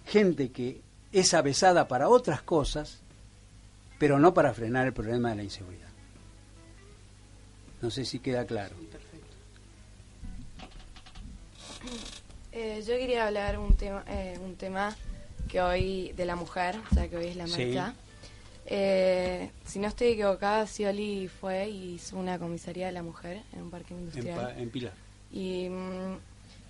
gente 0.06 0.52
que 0.52 0.82
es 1.10 1.34
avesada 1.34 1.88
para 1.88 2.08
otras 2.08 2.42
cosas, 2.42 3.00
pero 3.98 4.20
no 4.20 4.32
para 4.34 4.54
frenar 4.54 4.86
el 4.86 4.92
problema 4.92 5.30
de 5.30 5.34
la 5.34 5.42
inseguridad. 5.42 5.88
No 7.82 7.90
sé 7.90 8.04
si 8.04 8.20
queda 8.20 8.44
claro. 8.46 8.76
Eh, 12.52 12.84
yo 12.86 12.96
quería 12.96 13.26
hablar 13.26 13.58
un 13.58 13.76
tema, 13.76 14.04
eh, 14.06 14.38
un 14.42 14.54
tema 14.56 14.96
que 15.48 15.60
hoy 15.60 16.12
de 16.12 16.24
la 16.24 16.36
mujer, 16.36 16.78
o 16.90 16.94
sea 16.94 17.08
que 17.08 17.16
hoy 17.16 17.26
es 17.26 17.36
la 17.36 17.46
marcha. 17.46 17.94
Eh, 18.66 19.50
si 19.66 19.78
no 19.78 19.88
estoy 19.88 20.08
equivocada, 20.08 20.66
Scioli 20.66 21.28
fue 21.28 21.68
y 21.68 21.94
hizo 21.94 22.16
una 22.16 22.38
comisaría 22.38 22.86
de 22.86 22.92
la 22.92 23.02
mujer 23.02 23.42
en 23.52 23.62
un 23.62 23.70
parque 23.70 23.94
industrial. 23.94 24.54
En, 24.56 24.70
Pilar. 24.70 24.92
Y 25.32 25.68
mm, 25.68 26.16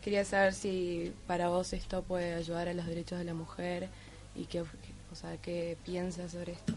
quería 0.03 0.25
saber 0.25 0.55
si 0.55 1.13
para 1.27 1.49
vos 1.49 1.73
esto 1.73 2.03
puede 2.03 2.35
ayudar 2.35 2.69
a 2.69 2.75
los 2.75 2.87
derechos 2.87 3.19
de 3.19 3.25
la 3.25 3.35
mujer 3.35 3.89
y 4.35 4.47
qué, 4.47 4.63
o 4.63 5.15
sea, 5.15 5.37
qué 5.37 5.77
piensas 5.85 6.33
sobre 6.33 6.53
esto. 6.53 6.75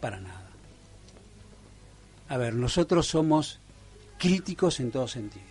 Para 0.00 0.20
nada. 0.20 0.48
A 2.28 2.36
ver, 2.36 2.54
nosotros 2.54 3.08
somos 3.08 3.58
críticos 4.18 4.78
en 4.78 4.92
todo 4.92 5.08
sentido. 5.08 5.49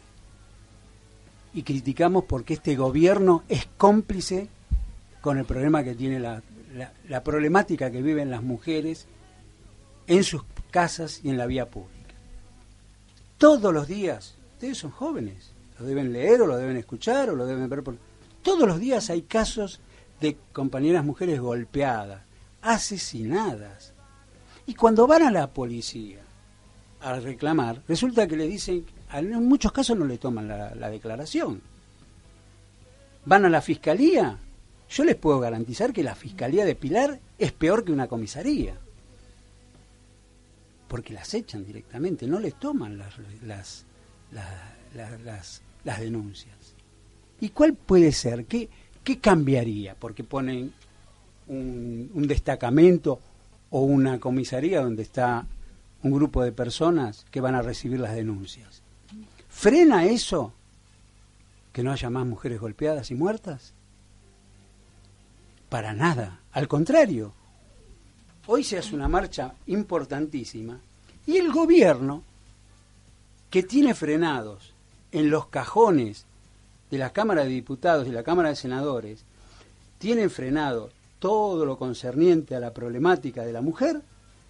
Y 1.54 1.64
criticamos 1.64 2.26
porque 2.26 2.56
este 2.56 2.76
gobierno 2.76 3.44
es 3.50 3.68
cómplice 3.78 4.50
con 5.22 5.38
el 5.38 5.46
problema 5.46 5.84
que 5.84 5.96
tiene 5.96 6.20
la, 6.20 6.42
la, 7.08 7.24
problemática 7.24 7.92
que 7.92 8.02
viven 8.02 8.30
las 8.30 8.44
mujeres 8.44 9.08
en 10.08 10.24
sus 10.24 10.44
casas 10.72 11.22
y 11.24 11.30
en 11.30 11.38
la 11.38 11.46
vía 11.46 11.70
pública. 11.70 12.16
Todos 13.38 13.74
los 13.74 13.88
días, 13.88 14.36
ustedes 14.54 14.78
son 14.78 14.92
jóvenes, 14.92 15.52
lo 15.80 15.86
deben 15.86 16.14
leer 16.14 16.42
o 16.42 16.48
lo 16.48 16.58
deben 16.58 16.78
escuchar 16.78 17.30
o 17.30 17.36
lo 17.36 17.46
deben 17.46 17.70
ver 17.70 17.84
por... 17.84 17.98
Todos 18.44 18.68
los 18.68 18.80
días 18.80 19.10
hay 19.10 19.24
casos 19.24 19.80
de 20.20 20.38
compañeras 20.54 21.04
mujeres 21.04 21.40
golpeadas, 21.40 22.22
asesinadas. 22.62 23.94
Y 24.66 24.76
cuando 24.76 25.08
van 25.08 25.24
a 25.24 25.32
la 25.32 25.48
policía 25.48 26.20
a 27.02 27.20
reclamar, 27.20 27.82
resulta 27.88 28.28
que 28.28 28.38
le 28.38 28.48
dicen, 28.48 28.86
en 29.14 29.46
muchos 29.48 29.72
casos 29.72 29.98
no 29.98 30.06
le 30.06 30.18
toman 30.18 30.48
la, 30.48 30.76
la 30.76 30.90
declaración. 30.90 31.62
Van 33.26 33.46
a 33.46 33.50
la 33.50 33.62
fiscalía 33.62 34.38
yo 34.90 35.04
les 35.04 35.16
puedo 35.16 35.40
garantizar 35.40 35.94
que 35.94 36.04
la 36.04 36.16
Fiscalía 36.16 36.66
de 36.66 36.76
Pilar 36.76 37.20
es 37.38 37.52
peor 37.52 37.86
que 37.86 37.92
una 37.92 38.08
comisaría. 38.08 38.76
Porque 40.88 41.14
las 41.14 41.34
echan 41.36 41.64
directamente, 41.64 42.26
no 42.26 42.40
les 42.40 42.56
toman 42.56 42.98
las, 42.98 43.14
las, 43.44 43.86
las, 45.84 46.00
denuncias. 46.00 46.56
¿Y 47.40 47.50
cuál 47.50 47.76
puede 47.76 48.12
ser? 48.12 48.46
¿Qué, 48.46 48.68
qué 49.04 49.20
cambiaría? 49.20 49.94
Porque 49.94 50.24
ponen 50.24 50.74
un 51.48 52.26
destacamento 52.28 53.20
o 53.70 53.82
una 53.82 54.20
comisaría 54.20 54.82
donde 54.82 55.04
está 55.04 55.46
un 56.02 56.12
grupo 56.12 56.44
de 56.44 56.52
personas 56.52 57.26
que 57.30 57.42
van 57.42 57.54
a 57.54 57.62
recibir 57.62 58.00
las 58.00 58.16
denuncias. 58.16 58.79
¿Frena 59.60 60.06
eso 60.06 60.54
que 61.74 61.84
no 61.84 61.92
haya 61.92 62.10
más 62.10 62.26
mujeres 62.26 62.62
golpeadas 62.62 63.12
y 63.12 63.16
muertas? 63.16 63.74
Para 65.68 65.92
nada, 65.92 66.40
al 66.54 66.70
contrario. 66.70 67.34
Hoy 68.48 68.64
se 68.64 68.78
hace 68.78 68.96
una 68.96 69.10
marcha 69.10 69.56
importantísima 69.68 70.80
y 71.28 71.36
el 71.36 71.52
gobierno, 71.52 72.24
que 73.50 73.62
tiene 73.62 73.94
frenados 73.94 74.72
en 75.12 75.30
los 75.30 75.48
cajones 75.48 76.24
de 76.90 76.98
la 76.98 77.10
Cámara 77.10 77.44
de 77.44 77.50
Diputados 77.50 78.08
y 78.08 78.12
la 78.12 78.24
Cámara 78.24 78.48
de 78.48 78.56
Senadores, 78.56 79.26
tiene 79.98 80.30
frenado 80.30 80.90
todo 81.20 81.66
lo 81.66 81.78
concerniente 81.78 82.56
a 82.56 82.62
la 82.62 82.74
problemática 82.74 83.44
de 83.44 83.52
la 83.52 83.62
mujer, 83.62 84.02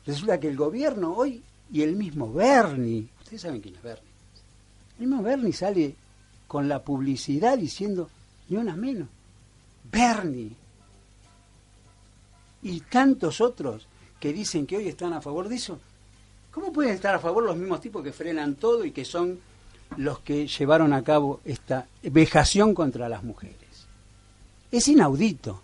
resulta 0.05 0.39
que 0.39 0.49
el 0.49 0.55
gobierno 0.55 1.15
hoy 1.15 1.41
y 1.73 1.81
el 1.81 1.95
mismo 1.95 2.31
Bernie, 2.31 3.07
ustedes 3.23 3.41
saben 3.41 3.61
quién 3.61 3.73
es 3.73 3.81
Bernie, 3.81 4.08
mismo 4.99 5.23
Bernie 5.23 5.53
sale 5.53 5.95
con 6.47 6.67
la 6.67 6.83
publicidad 6.83 7.57
diciendo 7.57 8.09
ni 8.49 8.57
una 8.57 8.75
menos. 8.75 9.07
Bernie, 9.91 10.51
y 12.61 12.81
tantos 12.81 13.41
otros 13.41 13.87
que 14.19 14.33
dicen 14.33 14.67
que 14.67 14.77
hoy 14.77 14.87
están 14.87 15.13
a 15.13 15.21
favor 15.21 15.47
de 15.47 15.55
eso, 15.55 15.79
¿cómo 16.51 16.73
pueden 16.73 16.93
estar 16.93 17.15
a 17.15 17.19
favor 17.19 17.43
los 17.43 17.55
mismos 17.55 17.81
tipos 17.81 18.03
que 18.03 18.11
frenan 18.11 18.55
todo 18.55 18.83
y 18.83 18.91
que 18.91 19.05
son 19.05 19.39
los 19.97 20.19
que 20.19 20.47
llevaron 20.47 20.93
a 20.93 21.03
cabo 21.03 21.39
esta 21.45 21.87
vejación 22.03 22.73
contra 22.73 23.07
las 23.07 23.23
mujeres? 23.23 23.55
Es 24.71 24.87
inaudito. 24.87 25.61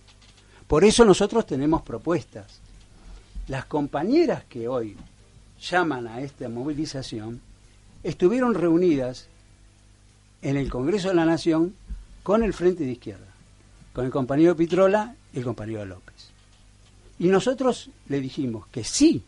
Por 0.68 0.84
eso 0.84 1.06
nosotros 1.06 1.46
tenemos 1.46 1.84
propuestas. 1.84 2.60
Las 3.48 3.66
compañeras 3.66 4.46
que 4.46 4.68
hoy 4.68 4.96
llaman 5.62 6.08
a 6.08 6.22
esta 6.22 6.50
movilización 6.50 7.42
estuvieron 8.06 8.54
reunidas 8.54 9.28
en 10.44 10.58
el 10.58 10.70
Congreso 10.70 11.10
de 11.10 11.16
la 11.16 11.26
Nación 11.26 11.74
con 12.22 12.44
el 12.44 12.54
Frente 12.54 12.84
de 12.84 12.92
Izquierda, 12.92 13.26
con 13.94 14.06
el 14.06 14.12
compañero 14.12 14.56
Pitrola 14.56 15.16
y 15.34 15.40
el 15.40 15.44
compañero 15.44 15.84
López. 15.86 16.30
Y 17.18 17.30
nosotros 17.30 17.90
le 18.08 18.22
dijimos 18.22 18.68
que 18.68 18.84
sí, 18.84 19.24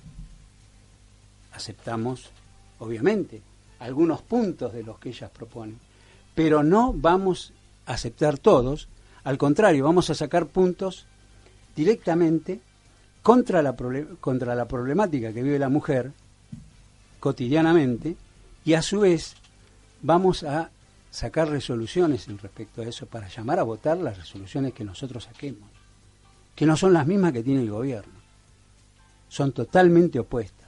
aceptamos, 1.54 2.30
obviamente, 2.78 3.42
algunos 3.80 4.22
puntos 4.22 4.74
de 4.74 4.84
los 4.84 5.00
que 5.00 5.10
ellas 5.10 5.32
proponen, 5.32 5.80
pero 6.36 6.62
no 6.62 6.94
vamos 6.94 7.54
a 7.88 7.94
aceptar 7.94 8.38
todos, 8.38 8.90
al 9.24 9.40
contrario, 9.40 9.86
vamos 9.86 10.12
a 10.12 10.16
sacar 10.16 10.46
puntos 10.46 11.08
directamente 11.76 12.60
contra 13.24 13.64
la, 13.64 13.76
contra 14.22 14.54
la 14.54 14.68
problemática 14.68 15.34
que 15.34 15.42
vive 15.42 15.58
la 15.58 15.70
mujer 15.70 16.12
cotidianamente 17.20 18.16
y 18.68 18.74
a 18.74 18.82
su 18.82 19.00
vez 19.00 19.34
vamos 20.02 20.44
a 20.44 20.70
sacar 21.10 21.50
resoluciones 21.50 22.28
en 22.28 22.38
respecto 22.38 22.82
a 22.82 22.86
eso 22.86 23.06
para 23.06 23.30
llamar 23.30 23.60
a 23.60 23.64
votar 23.64 23.98
las 23.98 24.18
resoluciones 24.18 24.74
que 24.74 24.84
nosotros 24.84 25.24
saquemos 25.24 25.70
que 26.58 26.66
no 26.66 26.76
son 26.76 26.92
las 26.92 27.06
mismas 27.06 27.34
que 27.34 27.44
tiene 27.44 27.62
el 27.62 27.70
gobierno. 27.70 28.14
Son 29.30 29.52
totalmente 29.52 30.18
opuestas, 30.18 30.68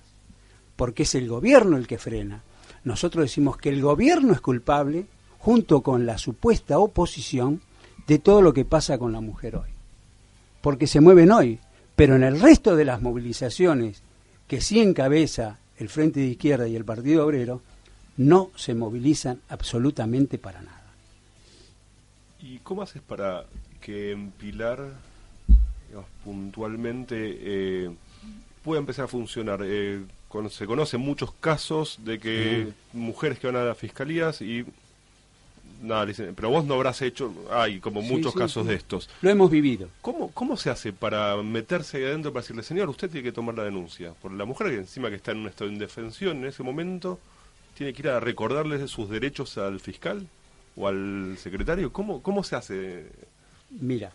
porque 0.76 1.02
es 1.02 1.16
el 1.16 1.28
gobierno 1.28 1.78
el 1.78 1.88
que 1.88 1.98
frena. 1.98 2.44
Nosotros 2.84 3.24
decimos 3.24 3.58
que 3.58 3.70
el 3.70 3.82
gobierno 3.82 4.34
es 4.34 4.40
culpable, 4.40 5.08
junto 5.40 5.82
con 5.82 6.06
la 6.06 6.20
supuesta 6.20 6.78
oposición, 6.78 7.62
de 8.06 8.20
todo 8.20 8.44
lo 8.44 8.54
que 8.54 8.66
pasa 8.66 9.00
con 9.00 9.12
la 9.12 9.20
mujer 9.20 9.56
hoy. 9.56 9.70
Porque 10.62 10.86
se 10.86 11.02
mueven 11.02 11.32
hoy, 11.32 11.60
pero 11.96 12.16
en 12.16 12.22
el 12.22 12.40
resto 12.40 12.76
de 12.76 12.86
las 12.86 13.02
movilizaciones 13.02 14.04
que 14.48 14.62
sí 14.62 14.80
encabeza 14.80 15.58
el 15.78 15.90
Frente 15.90 16.20
de 16.20 16.28
Izquierda 16.28 16.68
y 16.68 16.76
el 16.76 16.86
Partido 16.86 17.26
Obrero, 17.26 17.64
no 18.20 18.52
se 18.58 18.76
movilizan 18.76 19.40
absolutamente 19.48 20.38
para 20.38 20.62
nada. 20.62 20.92
¿Y 22.42 22.58
cómo 22.60 22.82
haces 22.82 23.02
para 23.02 23.46
que 23.80 24.12
en 24.12 24.32
Pilar 24.32 24.92
puntualmente 26.26 27.16
eh, 27.16 27.92
pueda 28.62 28.82
empezar 28.82 29.06
a 29.06 29.08
funcionar? 29.08 29.62
Eh, 29.64 30.04
se 30.50 30.68
conocen 30.68 31.00
muchos 31.00 31.32
casos 31.40 32.00
de 32.04 32.20
que 32.20 32.68
mujeres 32.92 33.40
que 33.40 33.48
van 33.48 33.56
a 33.56 33.64
las 33.64 33.78
fiscalías 33.78 34.42
y 34.42 34.66
nada, 35.82 36.06
dicen, 36.06 36.36
pero 36.36 36.50
vos 36.50 36.66
no 36.66 36.74
habrás 36.74 37.02
hecho, 37.02 37.34
hay 37.50 37.80
como 37.80 38.02
muchos 38.02 38.34
casos 38.34 38.68
de 38.68 38.76
estos. 38.76 39.10
Lo 39.22 39.30
hemos 39.30 39.50
vivido. 39.50 39.88
¿Cómo, 40.02 40.30
¿Cómo 40.32 40.58
se 40.58 40.70
hace 40.70 40.92
para 40.92 41.42
meterse 41.42 41.98
ahí 41.98 42.04
adentro 42.04 42.34
para 42.34 42.42
decirle, 42.42 42.64
señor, 42.64 42.90
usted 42.90 43.10
tiene 43.10 43.24
que 43.24 43.32
tomar 43.32 43.56
la 43.56 43.64
denuncia? 43.64 44.12
Por 44.22 44.34
la 44.34 44.44
mujer 44.44 44.68
que 44.68 44.76
encima 44.76 45.10
que 45.10 45.16
está 45.16 45.32
en 45.32 45.38
un 45.38 45.48
estado 45.48 45.70
de 45.70 45.76
indefensión 45.76 46.40
en 46.40 46.48
ese 46.48 46.64
momento, 46.64 47.18
tiene 47.80 47.94
que 47.94 48.02
ir 48.02 48.10
a 48.10 48.20
recordarle 48.20 48.86
sus 48.90 49.10
derechos 49.10 49.58
al 49.58 49.80
fiscal 49.80 50.28
o 50.76 50.90
al 50.90 51.38
secretario. 51.38 51.94
¿Cómo, 51.94 52.22
cómo 52.22 52.44
se 52.44 52.58
hace? 52.58 53.06
Mira, 53.70 54.12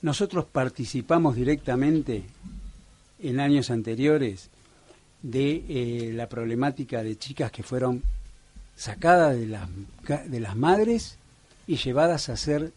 nosotros 0.00 0.46
participamos 0.46 1.36
directamente 1.36 2.24
en 3.20 3.40
años 3.40 3.70
anteriores 3.70 4.48
de 5.20 5.64
eh, 5.68 6.12
la 6.14 6.30
problemática 6.30 7.02
de 7.02 7.18
chicas 7.18 7.52
que 7.52 7.62
fueron 7.62 8.02
sacadas 8.74 9.36
de 9.36 9.48
las, 9.48 9.68
de 10.30 10.40
las 10.40 10.56
madres 10.56 11.18
y 11.66 11.76
llevadas 11.76 12.30
a 12.30 12.32
hacer 12.32 12.72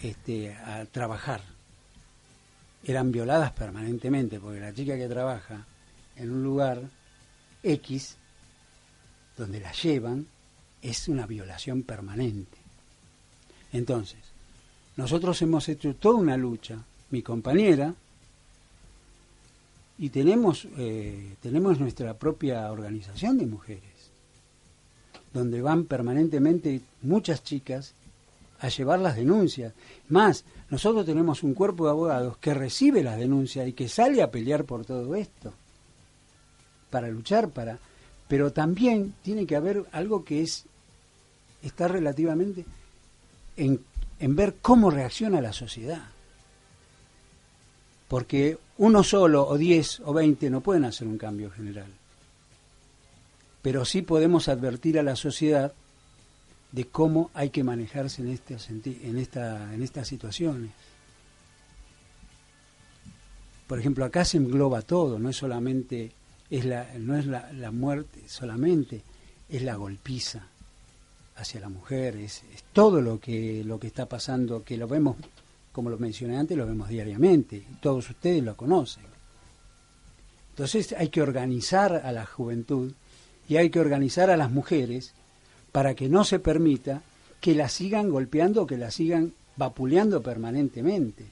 este, 0.00 0.54
a 0.54 0.84
trabajar. 0.84 1.40
Eran 2.84 3.10
violadas 3.10 3.50
permanentemente, 3.50 4.38
porque 4.38 4.60
la 4.60 4.72
chica 4.72 4.96
que 4.96 5.08
trabaja 5.08 5.66
en 6.14 6.30
un 6.30 6.44
lugar 6.44 6.80
X, 7.64 8.18
donde 9.36 9.60
la 9.60 9.72
llevan, 9.72 10.26
es 10.82 11.08
una 11.08 11.26
violación 11.26 11.82
permanente. 11.82 12.58
Entonces, 13.72 14.20
nosotros 14.96 15.40
hemos 15.42 15.68
hecho 15.68 15.94
toda 15.94 16.16
una 16.16 16.36
lucha, 16.36 16.78
mi 17.10 17.22
compañera, 17.22 17.94
y 19.98 20.08
tenemos, 20.10 20.66
eh, 20.76 21.36
tenemos 21.40 21.78
nuestra 21.80 22.14
propia 22.14 22.70
organización 22.70 23.38
de 23.38 23.46
mujeres 23.46 23.94
donde 25.34 25.60
van 25.60 25.84
permanentemente 25.84 26.80
muchas 27.02 27.42
chicas 27.42 27.92
a 28.60 28.68
llevar 28.68 29.00
las 29.00 29.16
denuncias. 29.16 29.74
Más, 30.08 30.44
nosotros 30.70 31.04
tenemos 31.04 31.42
un 31.42 31.54
cuerpo 31.54 31.84
de 31.84 31.90
abogados 31.90 32.38
que 32.38 32.54
recibe 32.54 33.02
las 33.02 33.18
denuncias 33.18 33.68
y 33.68 33.72
que 33.72 33.88
sale 33.88 34.22
a 34.22 34.30
pelear 34.30 34.64
por 34.64 34.86
todo 34.86 35.14
esto, 35.16 35.52
para 36.88 37.08
luchar, 37.08 37.50
para... 37.50 37.78
Pero 38.28 38.52
también 38.52 39.14
tiene 39.22 39.46
que 39.46 39.56
haber 39.56 39.84
algo 39.92 40.24
que 40.24 40.42
es, 40.42 40.64
está 41.62 41.88
relativamente 41.88 42.64
en, 43.56 43.80
en 44.18 44.36
ver 44.36 44.56
cómo 44.60 44.90
reacciona 44.90 45.40
la 45.40 45.52
sociedad. 45.52 46.02
Porque 48.08 48.58
uno 48.78 49.02
solo, 49.02 49.46
o 49.46 49.56
diez, 49.58 50.00
o 50.00 50.12
veinte, 50.12 50.50
no 50.50 50.60
pueden 50.60 50.84
hacer 50.84 51.06
un 51.06 51.18
cambio 51.18 51.50
general 51.50 51.88
pero 53.64 53.86
sí 53.86 54.02
podemos 54.02 54.48
advertir 54.48 54.98
a 54.98 55.02
la 55.02 55.16
sociedad 55.16 55.72
de 56.72 56.84
cómo 56.84 57.30
hay 57.32 57.48
que 57.48 57.64
manejarse 57.64 58.20
en, 58.20 58.28
este, 58.28 58.58
en, 59.08 59.16
esta, 59.16 59.72
en 59.72 59.82
estas 59.82 60.06
situaciones. 60.06 60.70
Por 63.66 63.80
ejemplo, 63.80 64.04
acá 64.04 64.26
se 64.26 64.36
engloba 64.36 64.82
todo, 64.82 65.18
no 65.18 65.30
es 65.30 65.36
solamente 65.38 66.12
es 66.56 66.64
la, 66.64 66.86
no 66.98 67.16
es 67.16 67.26
la, 67.26 67.70
muerte 67.72 68.20
solamente, 68.28 69.02
es 69.48 69.62
la 69.62 69.74
golpiza 69.74 70.46
hacia 71.36 71.60
la 71.60 71.68
mujer, 71.68 72.14
es, 72.16 72.44
todo 72.72 73.00
lo 73.00 73.18
que, 73.18 73.64
lo 73.64 73.80
que 73.80 73.88
está 73.88 74.06
pasando, 74.06 74.62
que 74.62 74.76
lo 74.76 74.86
vemos, 74.86 75.16
como 75.72 75.90
lo 75.90 75.98
mencioné 75.98 76.36
antes, 76.36 76.56
lo 76.56 76.64
vemos 76.64 76.88
diariamente, 76.88 77.66
todos 77.80 78.08
ustedes 78.08 78.44
lo 78.44 78.56
conocen. 78.56 79.02
Entonces 80.50 80.94
hay 80.96 81.08
que 81.08 81.22
organizar 81.22 81.96
a 82.04 82.12
la 82.12 82.24
juventud 82.24 82.92
y 83.48 83.56
hay 83.56 83.70
que 83.70 83.80
organizar 83.80 84.30
a 84.30 84.36
las 84.36 84.52
mujeres 84.52 85.12
para 85.72 85.94
que 85.94 86.08
no 86.08 86.22
se 86.22 86.38
permita 86.38 87.02
que 87.40 87.56
las 87.56 87.72
sigan 87.72 88.10
golpeando, 88.10 88.64
que 88.64 88.78
las 88.78 88.94
sigan 88.94 89.32
vapuleando 89.56 90.22
permanentemente. 90.22 91.24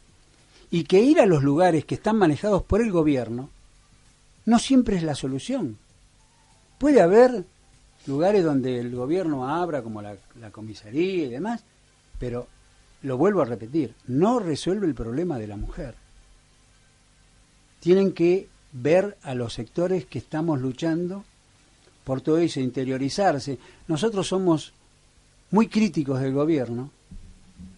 Y 0.68 0.82
que 0.84 1.00
ir 1.00 1.20
a 1.20 1.26
los 1.26 1.44
lugares 1.44 1.84
que 1.84 1.94
están 1.94 2.16
manejados 2.16 2.64
por 2.64 2.82
el 2.82 2.90
gobierno 2.90 3.50
no 4.44 4.58
siempre 4.58 4.96
es 4.96 5.02
la 5.02 5.14
solución. 5.14 5.78
Puede 6.78 7.00
haber 7.00 7.44
lugares 8.06 8.44
donde 8.44 8.80
el 8.80 8.94
gobierno 8.94 9.48
abra, 9.48 9.82
como 9.82 10.02
la, 10.02 10.16
la 10.40 10.50
comisaría 10.50 11.24
y 11.24 11.28
demás, 11.28 11.62
pero 12.18 12.48
lo 13.02 13.16
vuelvo 13.16 13.42
a 13.42 13.46
repetir, 13.46 13.94
no 14.06 14.38
resuelve 14.38 14.86
el 14.86 14.94
problema 14.94 15.38
de 15.38 15.46
la 15.46 15.56
mujer. 15.56 15.94
Tienen 17.80 18.12
que 18.12 18.48
ver 18.72 19.16
a 19.22 19.34
los 19.34 19.52
sectores 19.52 20.06
que 20.06 20.18
estamos 20.18 20.60
luchando 20.60 21.24
por 22.04 22.20
todo 22.20 22.38
eso, 22.38 22.60
interiorizarse. 22.60 23.58
Nosotros 23.88 24.26
somos 24.26 24.72
muy 25.50 25.68
críticos 25.68 26.20
del 26.20 26.32
gobierno, 26.32 26.90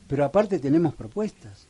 pero 0.08 0.24
aparte 0.24 0.58
tenemos 0.58 0.94
propuestas. 0.94 1.66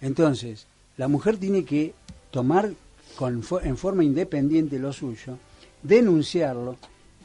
Entonces, 0.00 0.66
la 0.96 1.08
mujer 1.08 1.36
tiene 1.38 1.64
que 1.64 1.94
tomar 2.30 2.72
con, 3.16 3.42
en 3.62 3.76
forma 3.76 4.04
independiente 4.04 4.78
lo 4.78 4.92
suyo, 4.92 5.38
denunciarlo 5.82 6.76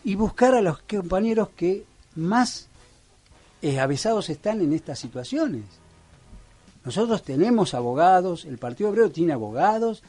y 0.04 0.16
buscar 0.16 0.54
a 0.56 0.62
los 0.62 0.80
compañeros 0.84 1.50
que 1.56 1.84
más 2.16 2.68
eh, 3.62 3.80
avesados 3.80 4.30
están 4.30 4.62
en 4.62 4.74
estas 4.74 5.00
situaciones. 5.00 5.64
Nosotros 6.84 7.24
tenemos 7.24 7.74
abogados, 7.74 8.46
el 8.46 8.60
Partido 8.60 8.90
Obrero 8.90 9.10
tiene 9.10 9.34
abogados, 9.34 10.04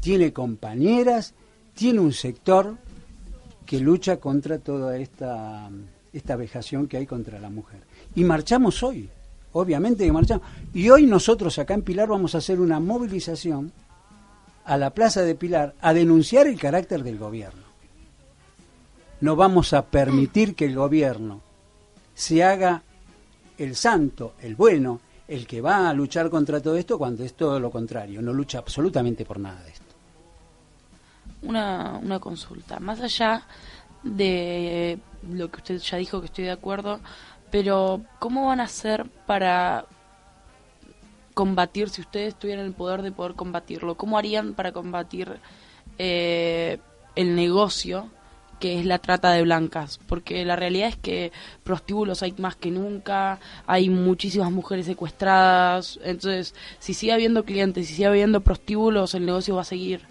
tiene 0.00 0.32
compañeras, 0.32 1.34
tiene 1.74 2.00
un 2.00 2.12
sector 2.12 2.76
que 3.66 3.80
lucha 3.80 4.16
contra 4.16 4.58
toda 4.58 4.96
esta, 4.96 5.70
esta 6.12 6.36
vejación 6.36 6.88
que 6.88 6.96
hay 6.96 7.06
contra 7.06 7.38
la 7.38 7.50
mujer. 7.50 7.80
Y 8.14 8.24
marchamos 8.24 8.82
hoy, 8.82 9.10
obviamente 9.52 10.04
que 10.04 10.12
marchamos. 10.12 10.46
Y 10.72 10.88
hoy 10.88 11.06
nosotros 11.06 11.58
acá 11.58 11.74
en 11.74 11.82
Pilar 11.82 12.08
vamos 12.08 12.34
a 12.34 12.38
hacer 12.38 12.60
una 12.60 12.80
movilización 12.80 13.70
a 14.64 14.76
la 14.76 14.90
Plaza 14.90 15.22
de 15.22 15.34
Pilar 15.34 15.74
a 15.80 15.92
denunciar 15.92 16.46
el 16.46 16.58
carácter 16.58 17.02
del 17.02 17.18
gobierno. 17.18 17.62
No 19.20 19.36
vamos 19.36 19.72
a 19.72 19.86
permitir 19.86 20.54
que 20.54 20.64
el 20.66 20.74
gobierno 20.74 21.40
se 22.14 22.42
haga 22.42 22.82
el 23.58 23.76
santo, 23.76 24.34
el 24.40 24.56
bueno, 24.56 25.00
el 25.28 25.46
que 25.46 25.60
va 25.60 25.88
a 25.88 25.94
luchar 25.94 26.30
contra 26.30 26.60
todo 26.60 26.76
esto 26.76 26.98
cuando 26.98 27.24
es 27.24 27.34
todo 27.34 27.60
lo 27.60 27.70
contrario, 27.70 28.20
no 28.20 28.32
lucha 28.32 28.58
absolutamente 28.58 29.24
por 29.24 29.38
nada 29.38 29.62
de 29.62 29.70
esto 29.70 29.92
una, 31.42 31.98
una 32.02 32.18
consulta. 32.18 32.80
Más 32.80 33.00
allá 33.00 33.42
de 34.02 34.98
lo 35.30 35.50
que 35.50 35.58
usted 35.58 35.78
ya 35.78 35.98
dijo, 35.98 36.20
que 36.20 36.26
estoy 36.26 36.44
de 36.44 36.52
acuerdo, 36.52 37.00
pero 37.50 38.02
¿cómo 38.18 38.46
van 38.46 38.60
a 38.60 38.64
hacer 38.64 39.08
para 39.26 39.86
combatir, 41.34 41.88
si 41.88 42.00
ustedes 42.00 42.34
tuvieran 42.34 42.66
el 42.66 42.72
poder 42.72 43.02
de 43.02 43.12
poder 43.12 43.34
combatirlo, 43.34 43.96
cómo 43.96 44.18
harían 44.18 44.54
para 44.54 44.72
combatir 44.72 45.38
eh, 45.98 46.78
el 47.16 47.34
negocio 47.36 48.08
que 48.60 48.78
es 48.78 48.86
la 48.86 48.98
trata 48.98 49.32
de 49.32 49.42
blancas? 49.42 49.98
Porque 50.06 50.44
la 50.44 50.56
realidad 50.56 50.88
es 50.88 50.96
que 50.96 51.32
prostíbulos 51.64 52.22
hay 52.22 52.32
más 52.38 52.54
que 52.54 52.70
nunca, 52.70 53.40
hay 53.66 53.90
muchísimas 53.90 54.52
mujeres 54.52 54.86
secuestradas, 54.86 55.98
entonces 56.04 56.54
si 56.78 56.94
sigue 56.94 57.12
habiendo 57.12 57.44
clientes, 57.44 57.88
si 57.88 57.94
sigue 57.94 58.06
habiendo 58.06 58.40
prostíbulos, 58.42 59.14
el 59.14 59.26
negocio 59.26 59.56
va 59.56 59.62
a 59.62 59.64
seguir 59.64 60.02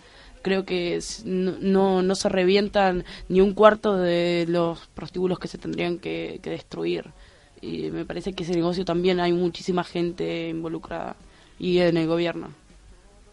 creo 0.42 0.66
que 0.66 1.00
no, 1.24 2.02
no 2.02 2.16
se 2.16 2.30
revientan 2.30 3.06
ni 3.30 3.42
un 3.42 3.54
cuarto 3.54 3.98
de 3.98 4.46
los 4.48 4.88
prostíbulos 4.94 5.40
que 5.40 5.48
se 5.48 5.58
tendrían 5.58 6.00
que, 6.00 6.40
destruir. 6.44 7.12
Y 7.62 7.91
me 7.91 8.06
parece 8.06 8.34
que 8.34 8.43
ese 8.43 8.54
negocio 8.54 8.84
también 8.86 9.19
hay 9.19 9.34
muchísima 9.34 9.84
gente 9.84 10.50
involucrada 10.50 11.15
y 11.60 11.78
en 11.80 11.97
el 11.97 12.08
gobierno. 12.08 12.50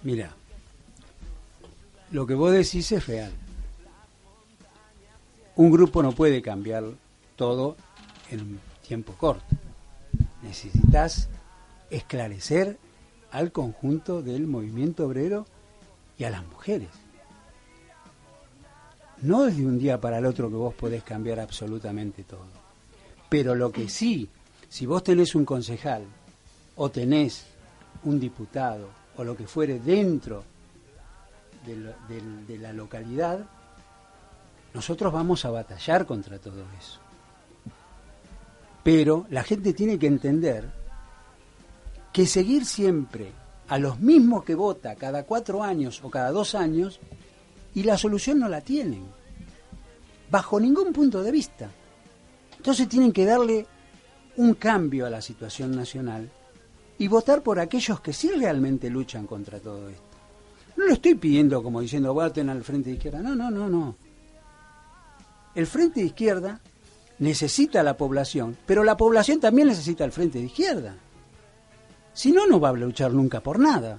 Mira, 0.03 0.35
lo 2.13 2.27
que 2.27 2.35
vos 2.35 2.53
decís 2.53 2.93
es 2.93 3.07
real. 3.07 3.33
Un 5.57 5.71
grupo 5.71 6.03
no 6.03 6.13
puede 6.13 6.43
cambiar 6.43 6.85
todo 7.37 7.77
en 8.31 8.41
un 8.41 8.61
tiempo 8.87 9.15
corto. 9.15 9.57
Necesitas 10.43 11.29
esclarecer 11.91 12.79
al 13.31 13.51
conjunto 13.51 14.23
del 14.23 14.47
movimiento 14.47 15.07
obrero 15.07 15.47
y 16.17 16.25
a 16.25 16.31
las 16.31 16.47
mujeres. 16.47 16.89
No 19.23 19.47
es 19.47 19.57
de 19.57 19.67
un 19.67 19.79
día 19.79 20.01
para 20.01 20.19
el 20.19 20.27
otro 20.27 20.49
que 20.49 20.55
vos 20.55 20.75
podés 20.75 21.03
cambiar 21.03 21.41
absolutamente 21.41 22.23
todo. 22.25 22.68
Pero 23.29 23.55
lo 23.55 23.71
que 23.71 23.89
sí, 23.89 24.29
si 24.69 24.87
vos 24.87 25.03
tenés 25.03 25.35
un 25.35 25.45
concejal 25.45 26.05
o 26.77 26.91
tenés 26.91 27.47
un 28.05 28.19
diputado 28.19 28.89
o 29.17 29.25
lo 29.25 29.37
que 29.37 29.47
fuere 29.47 29.81
dentro 29.81 30.45
de, 31.67 32.59
la 32.59 32.73
localidad, 32.73 33.45
nosotros 34.73 35.13
vamos 35.13 35.45
a 35.45 35.51
batallar 35.51 36.07
contra 36.07 36.39
todo 36.39 36.65
eso. 36.79 37.01
Pero 38.83 39.27
la 39.31 39.43
gente 39.43 39.73
tiene 39.73 39.99
que 39.99 40.07
entender 40.07 40.71
que 42.13 42.27
seguir 42.27 42.65
siempre 42.65 43.33
a 43.69 43.79
los 43.79 43.99
mismos 44.01 44.45
que 44.45 44.55
vota 44.55 44.95
cada 44.95 45.25
cuatro 45.25 45.63
años 45.63 46.01
o 46.03 46.11
cada 46.11 46.31
dos 46.31 46.55
años 46.55 47.01
y 47.75 47.83
la 47.83 47.99
solución 47.99 48.39
no 48.39 48.49
la 48.49 48.63
tienen, 48.63 49.05
bajo 50.31 50.59
ningún 50.59 50.93
punto 50.93 51.23
de 51.23 51.33
vista. 51.33 51.71
Entonces 52.59 52.89
tienen 52.89 53.13
que 53.13 53.25
darle 53.25 53.67
un 54.37 54.55
cambio 54.55 55.07
a 55.07 55.11
la 55.11 55.23
situación 55.23 55.75
nacional 55.75 56.31
y 56.99 57.09
votar 57.09 57.43
por 57.43 57.59
aquellos 57.59 58.01
que 58.01 58.13
sí 58.13 58.31
realmente 58.31 58.91
luchan 58.91 59.27
contra 59.27 59.59
todo 59.59 59.89
esto. 59.89 60.03
No 60.77 60.87
lo 60.87 60.93
estoy 60.93 61.15
pidiendo 61.15 61.63
como 61.63 61.81
diciendo 61.81 62.15
voten 62.15 62.51
al 62.51 62.63
frente 62.63 62.91
de 62.91 62.97
izquierda, 62.97 63.21
no, 63.21 63.35
no, 63.35 63.51
no, 63.51 63.69
no. 63.69 63.97
El 65.55 65.67
frente 65.67 66.01
de 66.01 66.07
izquierda 66.07 66.61
necesita 67.19 67.81
a 67.81 67.85
la 67.85 67.97
población, 67.97 68.57
pero 68.67 68.85
la 68.85 68.97
población 68.97 69.41
también 69.41 69.69
necesita 69.69 70.05
al 70.05 70.13
frente 70.13 70.39
de 70.39 70.45
izquierda. 70.45 70.95
Si 72.13 72.33
no, 72.33 72.47
no 72.47 72.61
va 72.61 72.69
a 72.71 72.73
luchar 72.73 73.13
nunca 73.13 73.41
por 73.41 73.59
nada. 73.59 73.99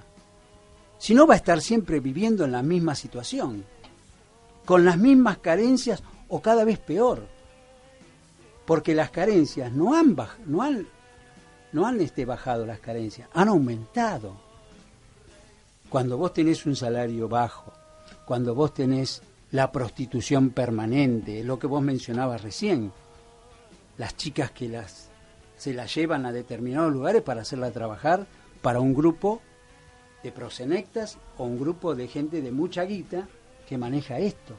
Si 0.98 1.14
no, 1.14 1.26
va 1.26 1.34
a 1.34 1.38
estar 1.38 1.60
siempre 1.60 2.00
viviendo 2.00 2.44
en 2.44 2.52
la 2.52 2.62
misma 2.62 2.94
situación, 2.94 3.64
con 4.64 4.84
las 4.84 4.98
mismas 4.98 5.38
carencias 5.38 6.02
o 6.28 6.40
cada 6.40 6.64
vez 6.64 6.78
peor. 6.78 7.26
Porque 8.70 8.94
las 8.94 9.10
carencias 9.10 9.72
no 9.72 9.96
han, 9.96 10.16
no 10.46 10.62
han, 10.62 10.86
no 11.72 11.86
han 11.88 12.00
este, 12.00 12.24
bajado 12.24 12.64
las 12.64 12.78
carencias, 12.78 13.28
han 13.34 13.48
aumentado. 13.48 14.36
Cuando 15.88 16.16
vos 16.16 16.32
tenés 16.32 16.64
un 16.66 16.76
salario 16.76 17.28
bajo, 17.28 17.72
cuando 18.24 18.54
vos 18.54 18.72
tenés 18.72 19.24
la 19.50 19.72
prostitución 19.72 20.50
permanente, 20.50 21.42
lo 21.42 21.58
que 21.58 21.66
vos 21.66 21.82
mencionabas 21.82 22.42
recién, 22.42 22.92
las 23.98 24.16
chicas 24.16 24.52
que 24.52 24.68
las 24.68 25.10
se 25.56 25.74
las 25.74 25.92
llevan 25.92 26.24
a 26.24 26.30
determinados 26.30 26.92
lugares 26.92 27.22
para 27.22 27.40
hacerla 27.40 27.72
trabajar 27.72 28.28
para 28.62 28.78
un 28.78 28.94
grupo 28.94 29.42
de 30.22 30.30
prosenectas 30.30 31.18
o 31.38 31.44
un 31.44 31.58
grupo 31.58 31.96
de 31.96 32.06
gente 32.06 32.40
de 32.40 32.52
mucha 32.52 32.84
guita 32.84 33.26
que 33.68 33.76
maneja 33.76 34.20
esto. 34.20 34.54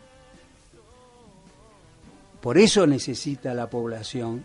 Por 2.42 2.58
eso 2.58 2.88
necesita 2.88 3.54
la 3.54 3.70
población 3.70 4.44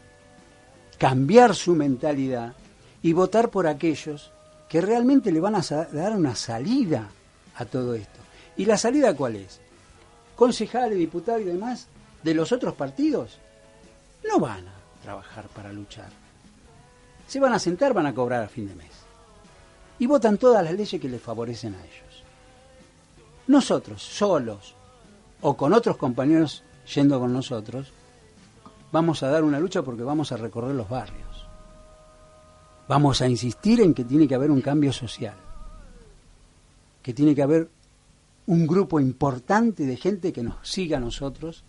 cambiar 0.99 1.55
su 1.55 1.75
mentalidad 1.75 2.55
y 3.03 3.13
votar 3.13 3.51
por 3.51 3.67
aquellos 3.67 4.33
que 4.69 4.81
realmente 4.81 5.33
le 5.33 5.41
van 5.41 5.55
a 5.55 5.63
dar 5.93 6.13
una 6.13 6.35
salida 6.35 7.09
a 7.57 7.65
todo 7.65 7.95
esto. 7.95 8.21
¿Y 8.57 8.65
la 8.65 8.77
salida 8.77 9.15
cuál 9.15 9.37
es? 9.37 9.61
Concejales, 10.35 10.99
diputados 10.99 11.43
y 11.43 11.45
demás 11.45 11.87
de 12.23 12.35
los 12.35 12.53
otros 12.53 12.75
partidos 12.75 13.39
no 14.29 14.41
van 14.41 14.67
a 14.67 14.75
trabajar 15.03 15.47
para 15.49 15.73
luchar. 15.73 16.09
Se 17.27 17.41
van 17.41 17.53
a 17.55 17.59
sentar, 17.59 17.93
van 17.93 18.07
a 18.07 18.15
cobrar 18.15 18.43
a 18.43 18.49
fin 18.49 18.69
de 18.69 18.75
mes. 18.75 18.91
Y 19.99 20.07
votan 20.07 20.37
todas 20.37 20.63
las 20.63 20.75
leyes 20.75 21.01
que 21.01 21.09
les 21.09 21.23
favorecen 21.23 21.75
a 21.75 21.79
ellos. 21.79 22.23
Nosotros, 23.47 24.03
solos, 24.03 24.75
o 25.41 25.57
con 25.57 25.73
otros 25.73 25.97
compañeros 25.97 26.65
yendo 26.95 27.19
con 27.19 27.33
nosotros, 27.33 27.93
vamos 28.93 29.23
a 29.23 29.29
dar 29.29 29.45
una 29.45 29.61
lucha 29.61 29.83
porque 29.83 30.03
vamos 30.03 30.33
a 30.33 30.37
recorrer 30.37 30.75
los 30.75 30.89
barrios. 30.89 31.47
Vamos 32.89 33.21
a 33.21 33.29
insistir 33.29 33.81
en 33.81 33.95
que 33.95 34.05
tiene 34.05 34.29
que 34.29 34.35
haber 34.35 34.51
un 34.51 34.61
cambio 34.61 34.93
social, 34.93 35.35
que 37.03 37.13
tiene 37.13 37.35
que 37.35 37.43
haber 37.43 37.69
un 38.47 38.67
grupo 38.67 39.01
importante 39.01 39.85
de 39.85 39.97
gente 39.97 40.33
que 40.33 40.43
nos 40.43 40.57
siga 40.69 40.99
a 40.99 41.01
nosotros 41.01 41.65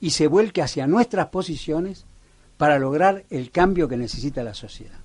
y 0.00 0.10
se 0.10 0.26
vuelque 0.26 0.62
hacia 0.62 0.86
nuestras 0.86 1.28
posiciones 1.28 2.06
para 2.56 2.78
lograr 2.78 3.24
el 3.28 3.50
cambio 3.50 3.88
que 3.88 3.96
necesita 3.96 4.42
la 4.42 4.54
sociedad. 4.54 4.98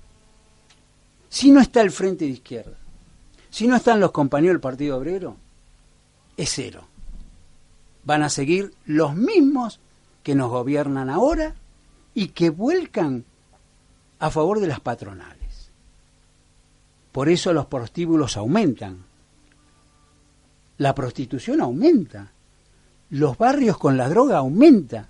Si 1.28 1.50
no 1.50 1.60
está 1.60 1.82
el 1.82 1.90
frente 1.90 2.24
de 2.24 2.30
izquierda, 2.30 2.76
si 3.50 3.66
no 3.66 3.76
están 3.76 4.00
los 4.00 4.12
compañeros 4.12 4.54
del 4.54 4.60
Partido 4.60 4.96
Obrero, 4.96 5.36
es 6.36 6.50
cero. 6.54 6.86
Van 8.04 8.22
a 8.22 8.28
seguir 8.28 8.74
los 8.84 9.14
mismos 9.14 9.80
que 10.22 10.34
nos 10.34 10.50
gobiernan 10.50 11.10
ahora 11.10 11.54
y 12.14 12.28
que 12.28 12.50
vuelcan 12.50 13.24
a 14.18 14.30
favor 14.30 14.60
de 14.60 14.68
las 14.68 14.80
patronales. 14.80 15.70
Por 17.10 17.28
eso 17.28 17.52
los 17.52 17.66
prostíbulos 17.66 18.36
aumentan. 18.36 19.04
La 20.78 20.94
prostitución 20.94 21.60
aumenta. 21.60 22.32
Los 23.10 23.36
barrios 23.36 23.76
con 23.78 23.96
la 23.96 24.08
droga 24.08 24.38
aumenta. 24.38 25.08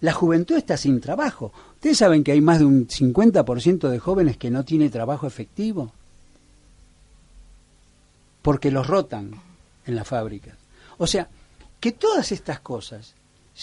La 0.00 0.12
juventud 0.12 0.56
está 0.56 0.76
sin 0.76 1.00
trabajo. 1.00 1.52
¿Ustedes 1.74 1.98
saben 1.98 2.24
que 2.24 2.32
hay 2.32 2.40
más 2.40 2.58
de 2.58 2.64
un 2.64 2.88
50% 2.88 3.88
de 3.88 3.98
jóvenes 3.98 4.36
que 4.36 4.50
no 4.50 4.64
tiene 4.64 4.90
trabajo 4.90 5.26
efectivo? 5.26 5.92
Porque 8.42 8.70
los 8.70 8.86
rotan 8.86 9.32
en 9.86 9.94
las 9.94 10.06
fábricas. 10.06 10.54
O 10.98 11.06
sea, 11.06 11.28
que 11.80 11.92
todas 11.92 12.32
estas 12.32 12.60
cosas 12.60 13.14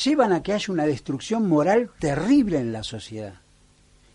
llevan 0.03 0.33
a 0.33 0.43
que 0.43 0.53
haya 0.53 0.73
una 0.73 0.85
destrucción 0.85 1.47
moral 1.47 1.89
terrible 1.99 2.59
en 2.59 2.71
la 2.73 2.83
sociedad. 2.83 3.35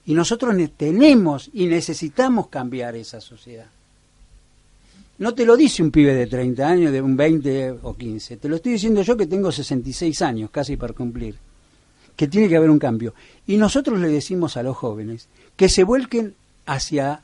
Y 0.07 0.15
nosotros 0.15 0.55
tenemos 0.77 1.51
y 1.53 1.67
necesitamos 1.67 2.49
cambiar 2.49 2.95
esa 2.97 3.21
sociedad. 3.21 3.67
No 5.17 5.35
te 5.35 5.47
lo 5.47 5.57
dice 5.57 5.83
un 5.83 5.91
pibe 5.91 6.13
de 6.13 6.27
30 6.27 6.69
años, 6.69 6.93
de 6.93 7.01
un 7.01 7.17
20 7.17 7.79
o 7.83 7.97
15. 7.97 8.37
Te 8.37 8.49
lo 8.49 8.57
estoy 8.57 8.73
diciendo 8.73 9.03
yo 9.03 9.17
que 9.17 9.27
tengo 9.27 9.51
66 9.51 10.23
años, 10.23 10.51
casi 10.51 10.77
para 10.77 10.93
cumplir 10.93 11.37
que 12.17 12.29
tiene 12.29 12.49
que 12.49 12.57
haber 12.57 12.71
un 12.71 12.79
cambio. 12.79 13.15
Y 13.47 13.57
nosotros 13.57 13.99
le 13.99 14.09
decimos 14.09 14.57
a 14.57 14.63
los 14.63 14.77
jóvenes 14.77 15.29
que 15.57 15.69
se 15.69 15.85
vuelquen 15.85 16.35
hacia 16.67 17.23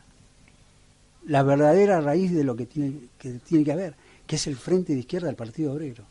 la 1.26 1.42
verdadera 1.42 2.00
raíz 2.00 2.32
de 2.32 2.44
lo 2.44 2.56
que 2.56 2.66
tiene 2.66 2.94
que, 3.18 3.32
tiene 3.46 3.64
que 3.64 3.72
haber, 3.72 3.94
que 4.30 4.36
es 4.36 4.46
el 4.46 4.54
frente 4.54 4.92
de 4.92 5.00
izquierda 5.00 5.26
del 5.26 5.34
Partido 5.34 5.72
Obrero. 5.72 6.04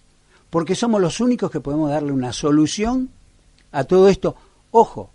Porque 0.50 0.76
somos 0.76 1.00
los 1.00 1.22
únicos 1.22 1.50
que 1.50 1.62
podemos 1.62 1.90
darle 1.90 2.12
una 2.12 2.34
solución 2.34 3.10
a 3.72 3.86
todo 3.86 4.10
esto. 4.10 4.36
Ojo, 4.72 5.10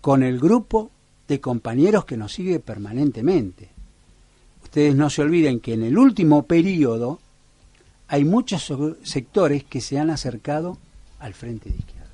con 0.00 0.24
el 0.24 0.40
grupo 0.40 0.90
de 1.28 1.40
compañeros 1.40 2.04
que 2.04 2.16
nos 2.16 2.32
sigue 2.32 2.58
permanentemente. 2.58 3.68
Ustedes 4.64 4.96
no 4.96 5.08
se 5.08 5.22
olviden 5.22 5.60
que 5.60 5.74
en 5.74 5.84
el 5.84 5.96
último 5.96 6.42
periodo 6.46 7.20
hay 8.08 8.24
muchos 8.24 8.72
sectores 9.04 9.62
que 9.62 9.80
se 9.80 9.96
han 9.96 10.10
acercado 10.10 10.78
al 11.20 11.32
frente 11.32 11.70
de 11.70 11.76
izquierda 11.76 12.10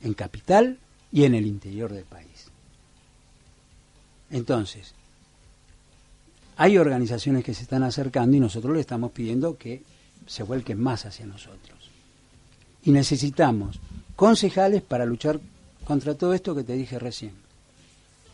en 0.00 0.14
capital 0.14 0.78
y 1.12 1.24
en 1.24 1.34
el 1.34 1.44
interior 1.44 1.92
del 1.92 2.04
país. 2.04 2.50
Entonces, 4.30 4.94
hay 6.56 6.78
organizaciones 6.78 7.44
que 7.44 7.54
se 7.54 7.62
están 7.62 7.82
acercando 7.82 8.36
y 8.36 8.40
nosotros 8.40 8.74
le 8.74 8.80
estamos 8.80 9.10
pidiendo 9.12 9.56
que 9.56 9.82
se 10.26 10.42
vuelquen 10.42 10.80
más 10.80 11.04
hacia 11.06 11.26
nosotros. 11.26 11.90
Y 12.84 12.92
necesitamos 12.92 13.80
concejales 14.16 14.82
para 14.82 15.06
luchar 15.06 15.40
contra 15.84 16.14
todo 16.14 16.34
esto 16.34 16.54
que 16.54 16.64
te 16.64 16.74
dije 16.74 16.98
recién. 16.98 17.32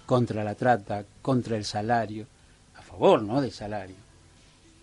Contra 0.06 0.44
la 0.44 0.54
trata, 0.54 1.04
contra 1.22 1.56
el 1.56 1.64
salario, 1.64 2.26
a 2.76 2.82
favor, 2.82 3.22
¿no?, 3.22 3.40
del 3.40 3.52
salario. 3.52 3.96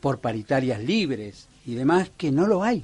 Por 0.02 0.20
paritarias 0.20 0.82
libres 0.82 1.48
y 1.66 1.76
demás 1.76 2.10
que 2.18 2.32
no 2.32 2.48
lo 2.48 2.64
hay. 2.64 2.84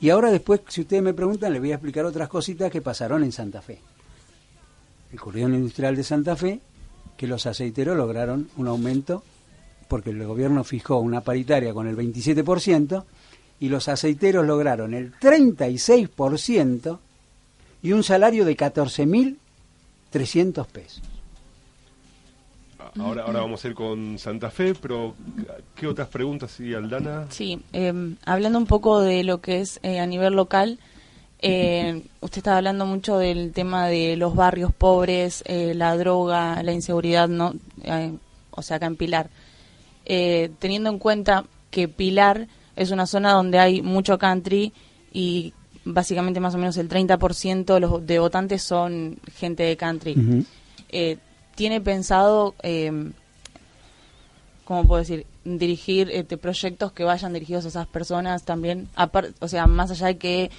Y 0.00 0.10
ahora 0.10 0.30
después, 0.30 0.60
si 0.68 0.82
ustedes 0.82 1.02
me 1.02 1.14
preguntan, 1.14 1.52
les 1.52 1.62
voy 1.62 1.72
a 1.72 1.76
explicar 1.76 2.04
otras 2.04 2.28
cositas 2.28 2.70
que 2.70 2.82
pasaron 2.82 3.22
en 3.22 3.32
Santa 3.32 3.62
Fe. 3.62 3.78
El 5.12 5.20
corredor 5.20 5.50
industrial 5.50 5.94
de 5.94 6.04
Santa 6.04 6.36
Fe, 6.36 6.60
que 7.16 7.26
los 7.26 7.46
aceiteros 7.46 7.96
lograron 7.96 8.48
un 8.56 8.68
aumento, 8.68 9.22
porque 9.88 10.10
el 10.10 10.26
gobierno 10.26 10.64
fijó 10.64 10.98
una 10.98 11.20
paritaria 11.20 11.72
con 11.72 11.86
el 11.86 11.96
27%, 11.96 13.04
y 13.60 13.68
los 13.68 13.88
aceiteros 13.88 14.46
lograron 14.46 14.94
el 14.94 15.14
36% 15.14 16.98
y 17.82 17.92
un 17.92 18.02
salario 18.02 18.44
de 18.44 18.56
14.300 18.56 20.66
pesos. 20.66 21.02
Ahora, 22.98 23.24
ahora 23.24 23.40
vamos 23.40 23.64
a 23.64 23.68
ir 23.68 23.74
con 23.74 24.18
Santa 24.18 24.50
Fe, 24.50 24.74
pero 24.74 25.14
¿qué 25.74 25.86
otras 25.86 26.08
preguntas 26.08 26.52
sigue 26.52 26.76
Aldana? 26.76 27.26
Sí, 27.30 27.60
em, 27.72 28.16
hablando 28.24 28.58
un 28.58 28.66
poco 28.66 29.00
de 29.00 29.24
lo 29.24 29.40
que 29.40 29.60
es 29.60 29.80
eh, 29.82 29.98
a 29.98 30.06
nivel 30.06 30.34
local, 30.34 30.78
eh, 31.44 32.02
usted 32.20 32.38
estaba 32.38 32.58
hablando 32.58 32.86
mucho 32.86 33.18
del 33.18 33.52
tema 33.52 33.86
de 33.88 34.16
los 34.16 34.34
barrios 34.34 34.72
pobres, 34.72 35.42
eh, 35.46 35.74
la 35.74 35.96
droga, 35.96 36.62
la 36.62 36.72
inseguridad, 36.72 37.28
¿no? 37.28 37.54
o 38.50 38.62
sea, 38.62 38.76
acá 38.76 38.86
en 38.86 38.96
Pilar. 38.96 39.30
teniendo 40.04 40.90
en 40.90 40.98
cuenta 40.98 41.44
que 41.70 41.88
Pilar 41.88 42.46
es 42.76 42.90
una 42.90 43.06
zona 43.06 43.32
donde 43.32 43.58
hay 43.58 43.82
mucho 43.82 44.18
country 44.18 44.72
y 45.12 45.52
básicamente 45.84 46.40
más 46.40 46.54
o 46.54 46.58
menos 46.58 46.76
el 46.76 46.88
30% 46.88 47.74
de 47.74 47.80
los 47.80 48.06
de 48.06 48.18
votantes 48.18 48.62
son 48.62 49.18
gente 49.36 49.64
de 49.64 49.76
country 49.76 50.46
tiene 51.54 51.80
pensado 51.80 52.54
eh, 52.62 53.12
¿cómo 54.64 54.86
puedo 54.86 55.00
decir? 55.00 55.26
Dirigir 55.44 56.10
este, 56.10 56.36
proyectos 56.36 56.92
que 56.92 57.04
vayan 57.04 57.32
dirigidos 57.32 57.64
a 57.66 57.68
esas 57.68 57.86
personas 57.86 58.44
también, 58.44 58.88
o 59.40 59.48
sea, 59.48 59.66
más 59.66 59.90
allá 59.90 60.06
de 60.08 60.16
que 60.16 60.50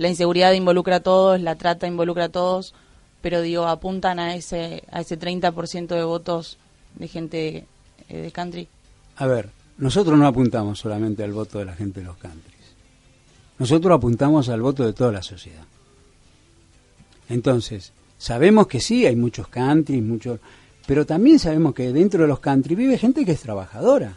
la 0.00 0.08
inseguridad 0.08 0.54
involucra 0.54 0.96
a 0.96 1.00
todos, 1.00 1.42
la 1.42 1.56
trata 1.56 1.86
involucra 1.86 2.24
a 2.24 2.28
todos, 2.30 2.72
pero 3.20 3.42
digo, 3.42 3.66
apuntan 3.66 4.18
a 4.18 4.34
ese, 4.34 4.82
a 4.90 5.02
ese 5.02 5.18
30% 5.18 5.88
de 5.88 6.04
votos 6.04 6.56
de 6.94 7.06
gente 7.06 7.66
eh, 8.08 8.16
de 8.16 8.32
country. 8.32 8.66
A 9.16 9.26
ver, 9.26 9.50
nosotros 9.76 10.18
no 10.18 10.26
apuntamos 10.26 10.78
solamente 10.78 11.22
al 11.22 11.32
voto 11.32 11.58
de 11.58 11.66
la 11.66 11.74
gente 11.74 12.00
de 12.00 12.06
los 12.06 12.16
countries. 12.16 12.56
Nosotros 13.58 13.94
apuntamos 13.94 14.48
al 14.48 14.62
voto 14.62 14.86
de 14.86 14.94
toda 14.94 15.12
la 15.12 15.22
sociedad. 15.22 15.64
Entonces, 17.28 17.92
sabemos 18.16 18.68
que 18.68 18.80
sí, 18.80 19.04
hay 19.04 19.16
muchos 19.16 19.48
countries, 19.48 20.02
muchos, 20.02 20.40
pero 20.86 21.04
también 21.04 21.38
sabemos 21.38 21.74
que 21.74 21.92
dentro 21.92 22.22
de 22.22 22.28
los 22.28 22.40
country 22.40 22.74
vive 22.74 22.96
gente 22.96 23.26
que 23.26 23.32
es 23.32 23.40
trabajadora, 23.42 24.14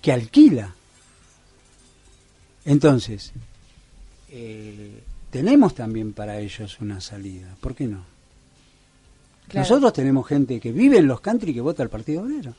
que 0.00 0.12
alquila. 0.12 0.74
Entonces, 2.64 3.34
eh, 4.38 5.02
tenemos 5.30 5.74
también 5.74 6.12
para 6.12 6.38
ellos 6.38 6.78
una 6.80 7.00
salida. 7.00 7.56
¿Por 7.60 7.74
qué 7.74 7.86
no? 7.86 8.04
Nosotros 9.54 9.92
tenemos 9.94 10.26
gente 10.26 10.60
que 10.60 10.72
vive 10.72 10.98
en 10.98 11.06
los 11.06 11.20
country 11.20 11.54
que 11.54 11.60
vota 11.62 11.82
al 11.82 11.88
Partido 11.88 12.22
Obrero. 12.22 12.54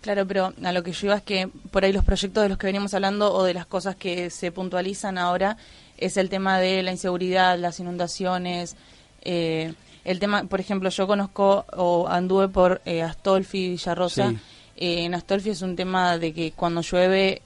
Claro, 0.00 0.26
pero 0.26 0.54
a 0.62 0.72
lo 0.72 0.82
que 0.82 0.92
yo 0.92 1.08
iba 1.08 1.16
es 1.16 1.22
que 1.22 1.48
por 1.70 1.84
ahí 1.84 1.92
los 1.92 2.04
proyectos 2.04 2.42
de 2.42 2.48
los 2.48 2.56
que 2.56 2.66
veníamos 2.66 2.94
hablando 2.94 3.32
o 3.32 3.44
de 3.44 3.52
las 3.52 3.66
cosas 3.66 3.96
que 3.96 4.30
se 4.30 4.52
puntualizan 4.52 5.18
ahora 5.18 5.56
es 5.98 6.16
el 6.16 6.28
tema 6.28 6.58
de 6.58 6.82
la 6.82 6.92
inseguridad, 6.92 7.58
las 7.58 7.80
inundaciones, 7.80 8.76
eh, 9.22 9.74
el 10.04 10.18
tema, 10.20 10.44
por 10.44 10.60
ejemplo, 10.60 10.88
yo 10.88 11.06
conozco 11.06 11.66
o 11.76 12.08
anduve 12.08 12.48
por 12.48 12.80
eh, 12.84 13.02
Astolfi, 13.02 13.70
Villarrosa. 13.70 14.30
Eh, 14.76 15.04
en 15.04 15.14
Astolfi 15.14 15.50
es 15.50 15.62
un 15.62 15.76
tema 15.76 16.16
de 16.16 16.32
que 16.32 16.52
cuando 16.52 16.80
llueve 16.80 17.42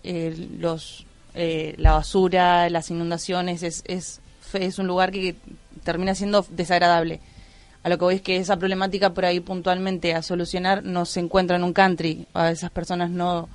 los 0.58 1.04
la 1.34 1.92
basura, 1.92 2.68
las 2.70 2.90
inundaciones, 2.90 3.62
es, 3.62 3.82
es, 3.86 4.20
es 4.52 4.78
un 4.78 4.86
lugar 4.86 5.10
que 5.10 5.36
termina 5.82 6.14
siendo 6.14 6.46
desagradable. 6.50 7.20
A 7.82 7.88
lo 7.90 7.98
que 7.98 8.04
voy 8.04 8.14
es 8.16 8.22
que 8.22 8.36
esa 8.36 8.56
problemática 8.56 9.12
por 9.12 9.26
ahí 9.26 9.40
puntualmente 9.40 10.14
a 10.14 10.22
solucionar 10.22 10.84
no 10.84 11.04
se 11.04 11.20
encuentra 11.20 11.56
en 11.56 11.64
un 11.64 11.74
country. 11.74 12.26
A 12.32 12.50
esas 12.50 12.70
personas 12.70 13.10
no, 13.10 13.48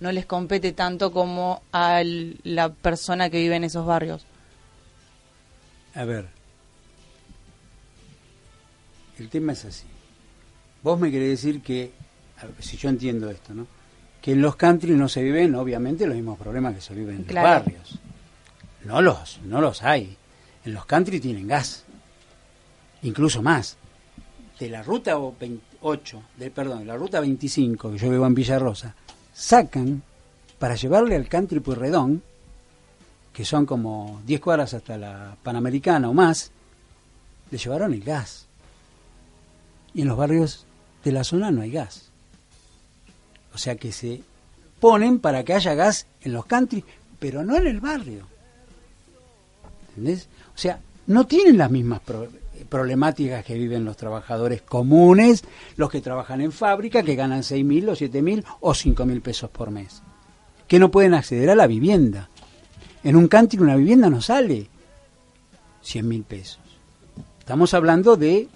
no 0.00 0.12
les 0.12 0.26
compete 0.26 0.72
tanto 0.72 1.12
como 1.12 1.62
a 1.72 2.02
la 2.04 2.68
persona 2.70 3.30
que 3.30 3.38
vive 3.38 3.56
en 3.56 3.64
esos 3.64 3.86
barrios. 3.86 4.26
A 5.94 6.04
ver, 6.04 6.28
el 9.18 9.28
tema 9.28 9.52
es 9.52 9.64
así. 9.64 9.86
Vos 10.82 10.98
me 10.98 11.10
querés 11.10 11.30
decir 11.30 11.62
que, 11.62 11.92
si 12.58 12.76
yo 12.76 12.88
entiendo 12.88 13.30
esto, 13.30 13.54
¿no? 13.54 13.66
Que 14.20 14.32
en 14.32 14.42
los 14.42 14.56
country 14.56 14.92
no 14.92 15.08
se 15.08 15.22
viven, 15.22 15.54
obviamente, 15.54 16.06
los 16.06 16.16
mismos 16.16 16.38
problemas 16.38 16.74
que 16.74 16.80
se 16.80 16.94
viven 16.94 17.24
en 17.26 17.34
los 17.34 17.44
barrios. 17.44 17.98
No 18.84 19.00
los, 19.00 19.40
no 19.44 19.60
los 19.60 19.82
hay. 19.82 20.16
En 20.64 20.74
los 20.74 20.84
country 20.86 21.20
tienen 21.20 21.46
gas 21.46 21.84
incluso 23.02 23.42
más. 23.42 23.76
De 24.58 24.68
la 24.68 24.82
ruta 24.82 25.16
28, 25.16 26.22
de, 26.36 26.50
perdón, 26.50 26.80
de 26.80 26.84
la 26.86 26.96
ruta 26.96 27.20
25 27.20 27.92
que 27.92 27.98
yo 27.98 28.10
vivo 28.10 28.26
en 28.26 28.34
Villarrosa, 28.34 28.94
sacan 29.32 30.02
para 30.58 30.74
llevarle 30.74 31.16
al 31.16 31.28
country 31.28 31.60
Puyredón, 31.60 32.22
que 33.32 33.44
son 33.44 33.64
como 33.64 34.20
10 34.26 34.40
cuadras 34.40 34.74
hasta 34.74 34.98
la 34.98 35.36
Panamericana 35.42 36.10
o 36.10 36.14
más, 36.14 36.50
le 37.50 37.58
llevaron 37.58 37.94
el 37.94 38.04
gas. 38.04 38.46
Y 39.94 40.02
en 40.02 40.08
los 40.08 40.18
barrios 40.18 40.66
de 41.04 41.12
la 41.12 41.24
zona 41.24 41.50
no 41.50 41.62
hay 41.62 41.70
gas. 41.70 42.09
O 43.54 43.58
sea 43.58 43.76
que 43.76 43.92
se 43.92 44.22
ponen 44.78 45.18
para 45.18 45.44
que 45.44 45.54
haya 45.54 45.74
gas 45.74 46.06
en 46.22 46.32
los 46.32 46.46
country, 46.46 46.84
pero 47.18 47.44
no 47.44 47.56
en 47.56 47.66
el 47.66 47.80
barrio. 47.80 48.26
¿Entendés? 49.90 50.28
O 50.54 50.58
sea, 50.58 50.80
no 51.06 51.26
tienen 51.26 51.58
las 51.58 51.70
mismas 51.70 52.00
problemáticas 52.68 53.44
que 53.44 53.54
viven 53.54 53.84
los 53.84 53.96
trabajadores 53.96 54.62
comunes, 54.62 55.44
los 55.76 55.90
que 55.90 56.00
trabajan 56.00 56.40
en 56.40 56.52
fábrica, 56.52 57.02
que 57.02 57.16
ganan 57.16 57.42
seis 57.42 57.64
mil 57.64 57.88
o 57.88 57.96
siete 57.96 58.22
mil 58.22 58.44
o 58.60 58.74
cinco 58.74 59.04
mil 59.04 59.20
pesos 59.20 59.50
por 59.50 59.70
mes, 59.70 60.02
que 60.68 60.78
no 60.78 60.90
pueden 60.90 61.14
acceder 61.14 61.50
a 61.50 61.56
la 61.56 61.66
vivienda. 61.66 62.28
En 63.02 63.16
un 63.16 63.28
country 63.28 63.58
una 63.58 63.76
vivienda 63.76 64.08
no 64.10 64.20
sale 64.20 64.68
cien 65.82 66.06
mil 66.06 66.22
pesos. 66.22 66.60
Estamos 67.38 67.74
hablando 67.74 68.16
de 68.16 68.48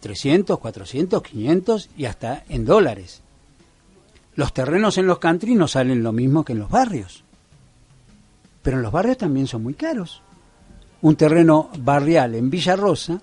300, 0.00 0.58
400, 0.58 1.22
500 1.22 1.90
y 1.96 2.04
hasta 2.04 2.44
en 2.48 2.64
dólares. 2.64 3.21
Los 4.34 4.52
terrenos 4.52 4.98
en 4.98 5.06
los 5.06 5.18
country 5.18 5.54
no 5.54 5.68
salen 5.68 6.02
lo 6.02 6.12
mismo 6.12 6.44
que 6.44 6.52
en 6.52 6.60
los 6.60 6.70
barrios. 6.70 7.24
Pero 8.62 8.76
en 8.78 8.82
los 8.82 8.92
barrios 8.92 9.18
también 9.18 9.46
son 9.46 9.62
muy 9.62 9.74
caros 9.74 10.22
un 11.02 11.16
terreno 11.16 11.68
barrial 11.78 12.36
en 12.36 12.48
Villa 12.48 12.76
Rosa, 12.76 13.20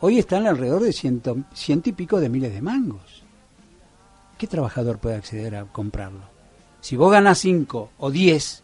hoy 0.00 0.18
están 0.18 0.46
alrededor 0.46 0.82
de 0.82 0.92
ciento, 0.92 1.36
ciento 1.52 1.90
y 1.90 1.92
pico 1.92 2.20
de 2.20 2.28
miles 2.28 2.54
de 2.54 2.62
mangos. 2.62 3.24
¿Qué 4.38 4.46
trabajador 4.46 4.98
puede 4.98 5.16
acceder 5.16 5.56
a 5.56 5.64
comprarlo? 5.64 6.22
Si 6.80 6.96
vos 6.96 7.10
ganas 7.10 7.38
cinco 7.38 7.90
o 7.98 8.10
diez, 8.12 8.62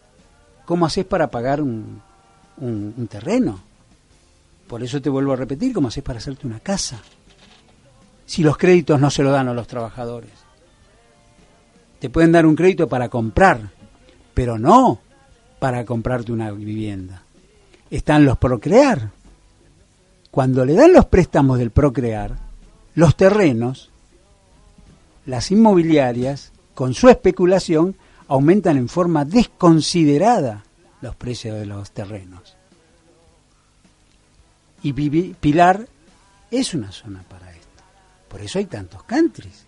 ¿cómo 0.65 0.87
haces 0.87 1.05
para 1.05 1.31
pagar 1.31 1.61
un, 1.61 2.01
un, 2.59 3.09
terreno? 3.09 3.61
Por 4.69 4.85
eso 4.85 5.03
te 5.03 5.11
vuelvo 5.11 5.33
a 5.33 5.37
repetir, 5.37 5.73
¿cómo 5.73 5.89
haces 5.89 6.05
para 6.05 6.21
hacerte 6.21 6.47
una 6.47 6.61
casa? 6.61 7.03
Si 8.25 8.45
los 8.45 8.57
créditos 8.57 9.01
no 9.01 9.11
se 9.11 9.25
lo 9.25 9.33
dan 9.33 9.49
a 9.49 9.55
los 9.55 9.67
trabajadores. 9.67 10.44
Te 12.05 12.11
pueden 12.11 12.33
dar 12.33 12.45
un 12.45 12.55
crédito 12.55 12.87
para 12.87 13.09
comprar, 13.09 13.71
pero 14.35 14.59
no 14.59 15.01
para 15.59 15.87
comprarte 15.87 16.33
una 16.33 16.51
vivienda 16.51 17.23
están 17.89 18.27
los 18.27 18.37
procrear. 18.37 19.11
Cuando 20.31 20.67
le 20.67 20.75
dan 20.75 20.93
los 20.93 21.07
préstamos 21.07 21.59
del 21.59 21.71
procrear, 21.71 22.37
los 22.95 23.17
terrenos, 23.17 23.91
las 25.25 25.51
inmobiliarias, 25.51 26.53
con 26.75 26.93
su 26.93 27.09
especulación, 27.09 27.97
aumentan 28.29 28.77
en 28.77 28.91
forma 28.91 29.25
desconsiderada 29.25 30.63
los 31.01 31.17
precios 31.17 31.59
de 31.59 31.65
los 31.65 31.91
terrenos. 31.93 32.55
Y 34.83 34.93
Pilar 34.93 35.89
es 36.51 36.75
una 36.75 36.93
zona 36.93 37.25
para 37.31 37.51
esto. 37.51 37.83
Por 38.29 38.43
eso 38.43 38.59
hay 38.59 38.67
tantos 38.67 39.05
countries. 39.05 39.64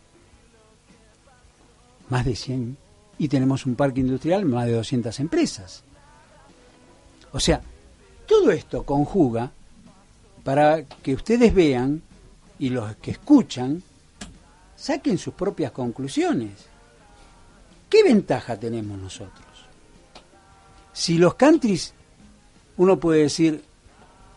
Más 2.08 2.24
de 2.24 2.36
100. 2.36 2.76
Y 3.18 3.28
tenemos 3.28 3.66
un 3.66 3.74
parque 3.74 4.00
industrial, 4.00 4.44
más 4.44 4.66
de 4.66 4.72
200 4.72 5.18
empresas. 5.20 5.82
O 7.32 7.40
sea, 7.40 7.60
todo 8.26 8.50
esto 8.50 8.82
conjuga 8.82 9.50
para 10.44 10.84
que 10.84 11.14
ustedes 11.14 11.54
vean 11.54 12.02
y 12.58 12.68
los 12.70 12.96
que 12.96 13.12
escuchan 13.12 13.82
saquen 14.76 15.18
sus 15.18 15.34
propias 15.34 15.72
conclusiones. 15.72 16.66
¿Qué 17.88 18.02
ventaja 18.02 18.58
tenemos 18.58 18.98
nosotros? 18.98 19.46
Si 20.92 21.18
los 21.18 21.34
countries, 21.34 21.92
uno 22.76 22.98
puede 22.98 23.22
decir, 23.22 23.62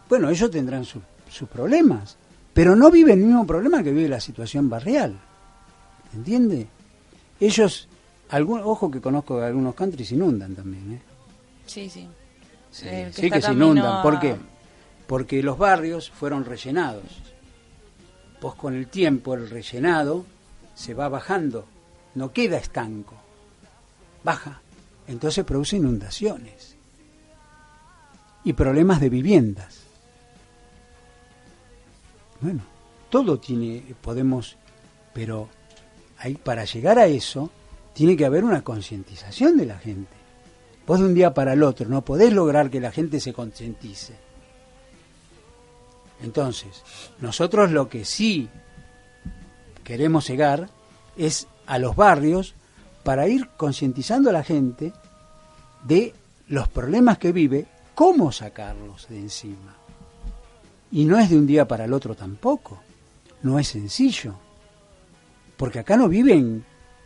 bueno, 0.07 0.29
ellos 0.29 0.51
tendrán 0.51 0.85
sus 0.85 1.49
problemas, 1.51 2.17
pero 2.53 2.75
no 2.75 2.91
viven 2.91 3.19
el 3.19 3.25
mismo 3.25 3.47
problema 3.47 3.83
que 3.83 3.91
vive 3.91 4.09
la 4.09 4.19
situación 4.19 4.69
barrial. 4.69 5.17
¿Entiende? 6.13 6.67
Ellos, 7.39 7.87
algún, 8.29 8.61
ojo 8.61 8.91
que 8.91 9.01
conozco 9.01 9.37
que 9.37 9.45
algunos 9.45 9.75
countries 9.75 10.11
inundan 10.11 10.55
también. 10.55 10.93
¿eh? 10.93 11.01
Sí, 11.65 11.89
sí. 11.89 12.07
Sí, 12.71 13.29
que, 13.29 13.41
se 13.41 13.51
inundan. 13.51 14.03
¿Por 14.03 14.19
qué? 14.19 14.35
Porque 15.07 15.41
los 15.41 15.57
barrios 15.57 16.09
fueron 16.09 16.45
rellenados. 16.45 17.03
Pues 18.39 18.53
con 18.55 18.75
el 18.75 18.87
tiempo 18.87 19.33
el 19.33 19.49
rellenado 19.49 20.25
se 20.75 20.93
va 20.93 21.09
bajando, 21.09 21.65
no 22.15 22.31
queda 22.31 22.57
estanco, 22.57 23.15
baja. 24.23 24.61
Entonces 25.07 25.43
produce 25.43 25.77
inundaciones 25.77 26.75
y 28.43 28.53
problemas 28.53 29.01
de 29.01 29.09
viviendas. 29.09 29.79
Bueno, 32.39 32.61
todo 33.09 33.39
tiene, 33.39 33.83
podemos, 34.01 34.55
pero 35.13 35.49
para 36.43 36.65
llegar 36.65 36.99
a 36.99 37.07
eso 37.07 37.49
tiene 37.93 38.15
que 38.15 38.25
haber 38.25 38.43
una 38.43 38.63
concientización 38.63 39.57
de 39.57 39.65
la 39.65 39.77
gente. 39.77 40.11
Vos 40.85 40.99
de 40.99 41.05
un 41.05 41.13
día 41.13 41.33
para 41.33 41.53
el 41.53 41.63
otro 41.63 41.87
no 41.87 42.03
podés 42.03 42.33
lograr 42.33 42.69
que 42.69 42.79
la 42.79 42.91
gente 42.91 43.19
se 43.19 43.33
concientice. 43.33 44.15
Entonces, 46.21 46.83
nosotros 47.19 47.71
lo 47.71 47.89
que 47.89 48.05
sí 48.05 48.49
queremos 49.83 50.27
llegar 50.27 50.69
es 51.17 51.47
a 51.65 51.77
los 51.77 51.95
barrios 51.95 52.55
para 53.03 53.27
ir 53.27 53.49
concientizando 53.57 54.29
a 54.29 54.33
la 54.33 54.43
gente 54.43 54.93
de 55.83 56.13
los 56.47 56.67
problemas 56.67 57.17
que 57.17 57.31
vive, 57.31 57.65
cómo 57.95 58.31
sacarlos 58.31 59.07
de 59.07 59.19
encima. 59.19 59.75
Y 60.91 61.05
no 61.05 61.19
es 61.19 61.29
de 61.29 61.37
un 61.37 61.47
día 61.47 61.67
para 61.67 61.85
el 61.85 61.93
otro 61.93 62.15
tampoco, 62.15 62.79
no 63.43 63.59
es 63.59 63.67
sencillo. 63.67 64.35
Porque 65.59 65.79
acá 65.79 65.97
no 65.97 66.07
viven, 66.07 66.63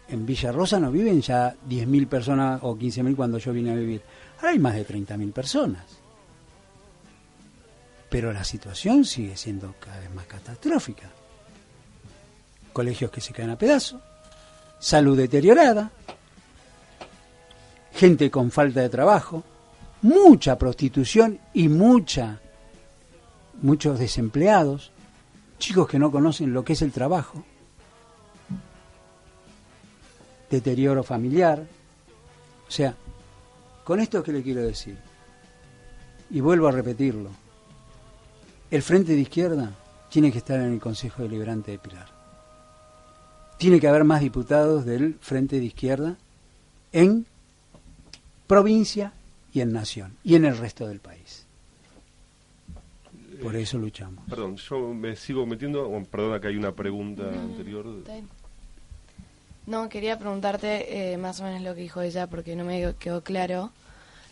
en 0.08 0.26
Villa 0.28 0.52
Rosa 0.52 0.80
no 0.80 0.92
viven 0.92 1.24
ya 1.24 1.56
10.000 1.68 2.08
personas 2.08 2.60
o 2.62 2.76
15.000 2.76 3.16
cuando 3.16 3.40
yo 3.40 3.52
vine 3.52 3.72
a 3.72 3.76
vivir. 3.76 4.04
Ahora 4.38 4.52
hay 4.52 4.60
más 4.60 4.76
de 4.76 4.86
30.000 4.86 5.34
personas. 5.34 5.84
Pero 8.10 8.32
la 8.32 8.44
situación 8.44 9.06
sigue 9.06 9.36
siendo 9.38 9.74
cada 9.80 10.00
vez 10.00 10.14
más 10.14 10.28
catastrófica. 10.28 11.10
Colegios 12.74 13.10
que 13.10 13.22
se 13.22 13.34
caen 13.34 13.50
a 13.50 13.58
pedazos, 13.58 14.00
salud 14.78 15.18
deteriorada, 15.18 15.90
gente 17.92 18.30
con 18.30 18.52
falta 18.52 18.82
de 18.82 18.90
trabajo, 18.90 19.44
mucha 20.04 20.60
prostitución 20.60 21.40
y 21.56 21.70
mucha 21.70 22.40
muchos 23.64 23.98
desempleados, 23.98 24.92
chicos 25.58 25.88
que 25.88 25.98
no 25.98 26.12
conocen 26.12 26.54
lo 26.54 26.64
que 26.64 26.74
es 26.74 26.84
el 26.84 26.92
trabajo, 26.92 27.44
deterioro 30.54 31.04
familiar. 31.04 31.66
O 32.68 32.72
sea, 32.72 32.96
con 33.84 34.00
esto 34.00 34.24
que 34.24 34.32
le 34.32 34.44
quiero 34.44 34.62
decir, 34.62 34.98
y 36.30 36.40
vuelvo 36.40 36.68
a 36.68 36.72
repetirlo, 36.72 37.30
el 38.70 38.82
Frente 38.82 39.14
de 39.14 39.22
Izquierda 39.22 39.72
tiene 40.10 40.32
que 40.32 40.38
estar 40.38 40.60
en 40.60 40.74
el 40.74 40.80
Consejo 40.80 41.24
Deliberante 41.24 41.72
de 41.72 41.80
Pilar. 41.80 42.08
Tiene 43.58 43.80
que 43.80 43.88
haber 43.88 44.04
más 44.04 44.22
diputados 44.22 44.86
del 44.86 45.16
Frente 45.22 45.60
de 45.60 45.66
Izquierda 45.66 46.18
en 46.92 47.26
provincia 48.48 49.14
y 49.54 49.62
en 49.62 49.74
nación 49.74 50.18
y 50.24 50.36
en 50.36 50.46
el 50.46 50.58
resto 50.58 50.88
del 50.88 51.00
país. 51.00 51.46
Por 53.42 53.56
eso 53.56 53.78
luchamos. 53.78 54.24
Perdón, 54.30 54.56
yo 54.58 54.94
me 54.94 55.16
sigo 55.16 55.46
metiendo, 55.46 55.92
perdona 56.10 56.40
que 56.40 56.48
hay 56.48 56.56
una 56.56 56.72
pregunta 56.72 57.24
anterior. 57.28 57.86
No, 59.66 59.88
quería 59.90 60.20
preguntarte 60.20 61.14
eh, 61.14 61.18
más 61.18 61.40
o 61.40 61.44
menos 61.44 61.62
lo 61.62 61.74
que 61.74 61.82
dijo 61.82 62.02
ella 62.02 62.28
porque 62.28 62.56
no 62.56 62.66
me 62.66 62.96
quedó 62.96 63.24
claro 63.24 63.72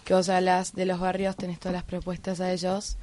que 0.03 0.13
vos 0.13 0.29
hablas 0.29 0.73
de 0.73 0.85
los 0.85 0.99
barrios, 0.99 1.35
tenés 1.35 1.59
todas 1.59 1.73
las 1.73 1.83
propuestas 1.83 2.41
a 2.41 2.51
ellos, 2.51 2.97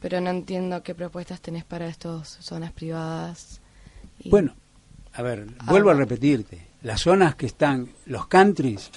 pero 0.00 0.20
no 0.20 0.30
entiendo 0.30 0.82
qué 0.82 0.94
propuestas 0.94 1.40
tenés 1.40 1.64
para 1.64 1.88
estas 1.88 2.28
zonas 2.40 2.72
privadas. 2.72 3.60
Bueno, 4.26 4.54
a 5.14 5.22
ver, 5.22 5.46
vuelvo 5.64 5.90
a 5.90 5.94
repetirte, 5.94 6.66
las 6.82 7.00
zonas 7.00 7.34
que 7.34 7.46
están, 7.46 7.88
los 8.06 8.26
countries, 8.26 8.90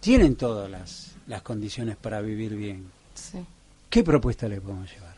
tienen 0.00 0.36
todas 0.36 0.70
las, 0.70 1.14
las 1.26 1.42
condiciones 1.42 1.96
para 1.96 2.20
vivir 2.20 2.54
bien. 2.54 2.90
Sí. 3.14 3.38
¿Qué 3.88 4.02
propuesta 4.02 4.48
le 4.48 4.60
podemos 4.60 4.90
llevar? 4.92 5.16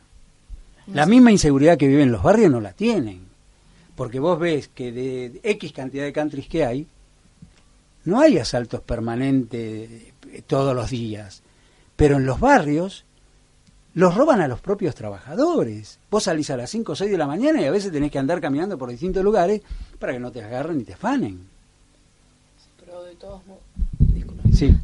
La 0.92 1.04
misma 1.04 1.30
inseguridad 1.30 1.76
que 1.76 1.88
viven 1.88 2.12
los 2.12 2.22
barrios 2.22 2.50
no 2.50 2.60
la 2.60 2.72
tienen. 2.72 3.26
Porque 3.94 4.20
vos 4.20 4.38
ves 4.38 4.68
que 4.68 4.92
de 4.92 5.40
X 5.42 5.72
cantidad 5.72 6.04
de 6.04 6.12
countries 6.12 6.46
que 6.46 6.64
hay, 6.64 6.86
no 8.08 8.20
hay 8.20 8.38
asaltos 8.38 8.80
permanentes 8.80 9.90
eh, 9.90 10.42
todos 10.46 10.74
los 10.74 10.90
días. 10.90 11.42
Pero 11.96 12.16
en 12.16 12.26
los 12.26 12.40
barrios 12.40 13.04
los 13.94 14.14
roban 14.14 14.40
a 14.40 14.48
los 14.48 14.60
propios 14.60 14.94
trabajadores. 14.94 15.98
Vos 16.10 16.24
salís 16.24 16.50
a 16.50 16.56
las 16.56 16.70
5 16.70 16.92
o 16.92 16.96
6 16.96 17.10
de 17.10 17.18
la 17.18 17.26
mañana 17.26 17.60
y 17.60 17.66
a 17.66 17.70
veces 17.70 17.92
tenés 17.92 18.10
que 18.10 18.18
andar 18.18 18.40
caminando 18.40 18.78
por 18.78 18.90
distintos 18.90 19.22
lugares 19.22 19.62
para 19.98 20.12
que 20.12 20.20
no 20.20 20.32
te 20.32 20.42
agarren 20.42 20.78
ni 20.78 20.84
te 20.84 20.96
fanen. 20.96 21.46
Pero 22.80 23.02
de 23.04 23.14
todos 23.14 23.46
modos 23.46 23.62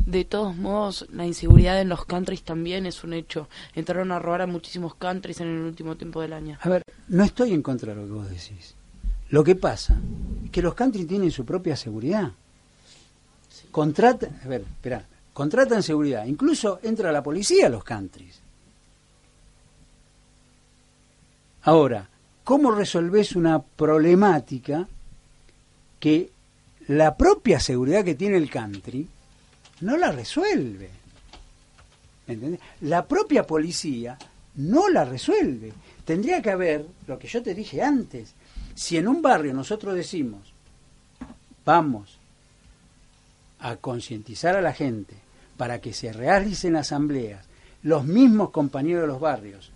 de 0.07 0.25
todos 0.25 0.57
modos, 0.57 1.07
la 1.13 1.27
inseguridad 1.27 1.81
en 1.81 1.89
los 1.89 2.05
countries 2.05 2.43
también 2.43 2.87
es 2.87 3.03
un 3.03 3.13
hecho. 3.13 3.49
Entraron 3.75 4.13
a 4.13 4.21
robar 4.21 4.43
a 4.43 4.47
muchísimos 4.47 4.95
countries 4.95 5.41
en 5.41 5.49
el 5.49 5.63
último 5.63 5.97
tiempo 5.97 6.21
del 6.21 6.33
año. 6.33 6.59
A 6.61 6.69
ver, 6.69 6.83
no 7.09 7.25
estoy 7.25 7.53
en 7.53 7.63
contra 7.63 7.93
de 7.93 8.01
lo 8.01 8.07
que 8.07 8.13
vos 8.13 8.31
decís. 8.31 8.75
Lo 9.31 9.43
que 9.43 9.57
pasa 9.57 9.99
es 10.45 10.51
que 10.51 10.63
los 10.63 10.75
countries 10.75 11.09
tienen 11.09 11.33
su 11.33 11.45
propia 11.45 11.75
seguridad. 11.75 12.33
Contratan, 13.75 14.39
a 14.45 14.47
ver, 14.47 14.61
espera, 14.61 15.05
contratan 15.33 15.83
seguridad. 15.83 16.27
Incluso 16.27 16.79
entra 16.85 17.11
la 17.11 17.25
policía 17.25 17.67
a 17.67 17.71
los 17.71 17.83
countries. 17.83 18.39
Ahora, 21.63 22.09
¿cómo 22.45 22.71
resolvés 22.71 23.35
una 23.35 23.61
problemática 23.61 24.87
que 25.99 26.31
la 26.87 27.17
propia 27.17 27.59
seguridad 27.59 28.05
que 28.05 28.15
tiene 28.15 28.37
el 28.37 28.49
country 28.49 29.09
no 29.81 29.97
la 29.97 30.13
resuelve. 30.13 30.89
¿Entendés? 32.29 32.61
La 32.83 33.05
propia 33.05 33.45
policía 33.45 34.17
no 34.55 34.89
la 34.89 35.05
resuelve. 35.05 35.73
Tendría 36.05 36.41
que 36.41 36.51
haber, 36.51 36.87
lo 37.09 37.19
que 37.19 37.27
yo 37.27 37.43
te 37.43 37.57
dije 37.57 37.83
antes, 37.83 38.35
si 38.77 38.99
en 38.99 39.09
un 39.09 39.21
barrio 39.21 39.53
nosotros 39.53 39.97
decimos, 39.97 40.53
vamos 41.65 42.19
a 43.65 43.77
concientizar 43.77 44.55
a 44.57 44.61
la 44.61 44.75
gente 44.75 45.15
para 45.57 45.81
que 45.81 45.95
se 45.95 46.13
realicen 46.13 46.77
asambleas, 46.77 47.47
los 47.83 48.05
mismos 48.05 48.51
compañeros 48.51 49.03
de 49.03 49.09
los 49.09 49.21
barrios 49.21 49.71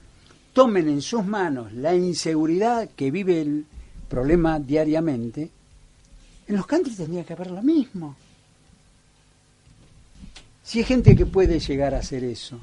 tomen 0.52 0.88
en 0.88 1.00
sus 1.00 1.24
manos 1.24 1.72
la 1.72 1.94
inseguridad 1.94 2.90
que 2.94 3.10
vive 3.10 3.40
el 3.40 3.64
problema 4.10 4.60
diariamente, 4.60 5.50
en 6.46 6.56
los 6.56 6.66
country 6.66 6.94
tendría 6.94 7.24
que 7.24 7.32
haber 7.32 7.50
lo 7.50 7.62
mismo. 7.62 8.14
Si 10.62 10.80
hay 10.80 10.84
gente 10.84 11.16
que 11.16 11.24
puede 11.24 11.58
llegar 11.58 11.94
a 11.94 12.00
hacer 12.00 12.24
eso. 12.24 12.60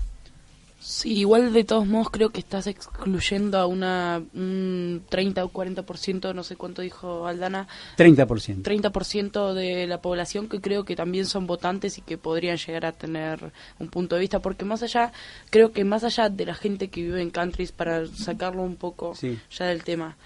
Sí, 0.86 1.18
igual 1.18 1.52
de 1.52 1.64
todos 1.64 1.88
modos 1.88 2.12
creo 2.12 2.30
que 2.30 2.40
estás 2.40 2.68
excluyendo 2.68 3.58
a 3.58 3.66
una 3.66 4.22
un 4.36 5.02
30 5.10 5.44
o 5.44 5.50
40%, 5.52 6.36
no 6.36 6.44
sé 6.44 6.58
cuánto 6.58 6.84
dijo 6.84 7.26
Aldana. 7.26 7.68
30%. 7.98 8.62
30% 8.62 9.54
de 9.56 9.88
la 9.88 10.00
población 10.00 10.48
que 10.48 10.62
creo 10.62 10.86
que 10.86 10.96
también 10.96 11.26
son 11.26 11.48
votantes 11.48 11.98
y 11.98 12.02
que 12.02 12.20
podrían 12.20 12.58
llegar 12.58 12.86
a 12.86 12.92
tener 12.92 13.52
un 13.80 13.88
punto 13.88 14.14
de 14.14 14.22
vista, 14.22 14.42
porque 14.42 14.64
más 14.64 14.84
allá, 14.84 15.12
creo 15.50 15.72
que 15.72 15.84
más 15.84 16.04
allá 16.04 16.30
de 16.30 16.46
la 16.46 16.54
gente 16.54 16.90
que 16.90 17.02
vive 17.02 17.20
en 17.20 17.32
countries, 17.32 17.72
para 17.72 18.06
sacarlo 18.06 18.62
un 18.62 18.76
poco 18.76 19.16
ya 19.50 19.66
del 19.66 19.84
tema, 19.84 20.18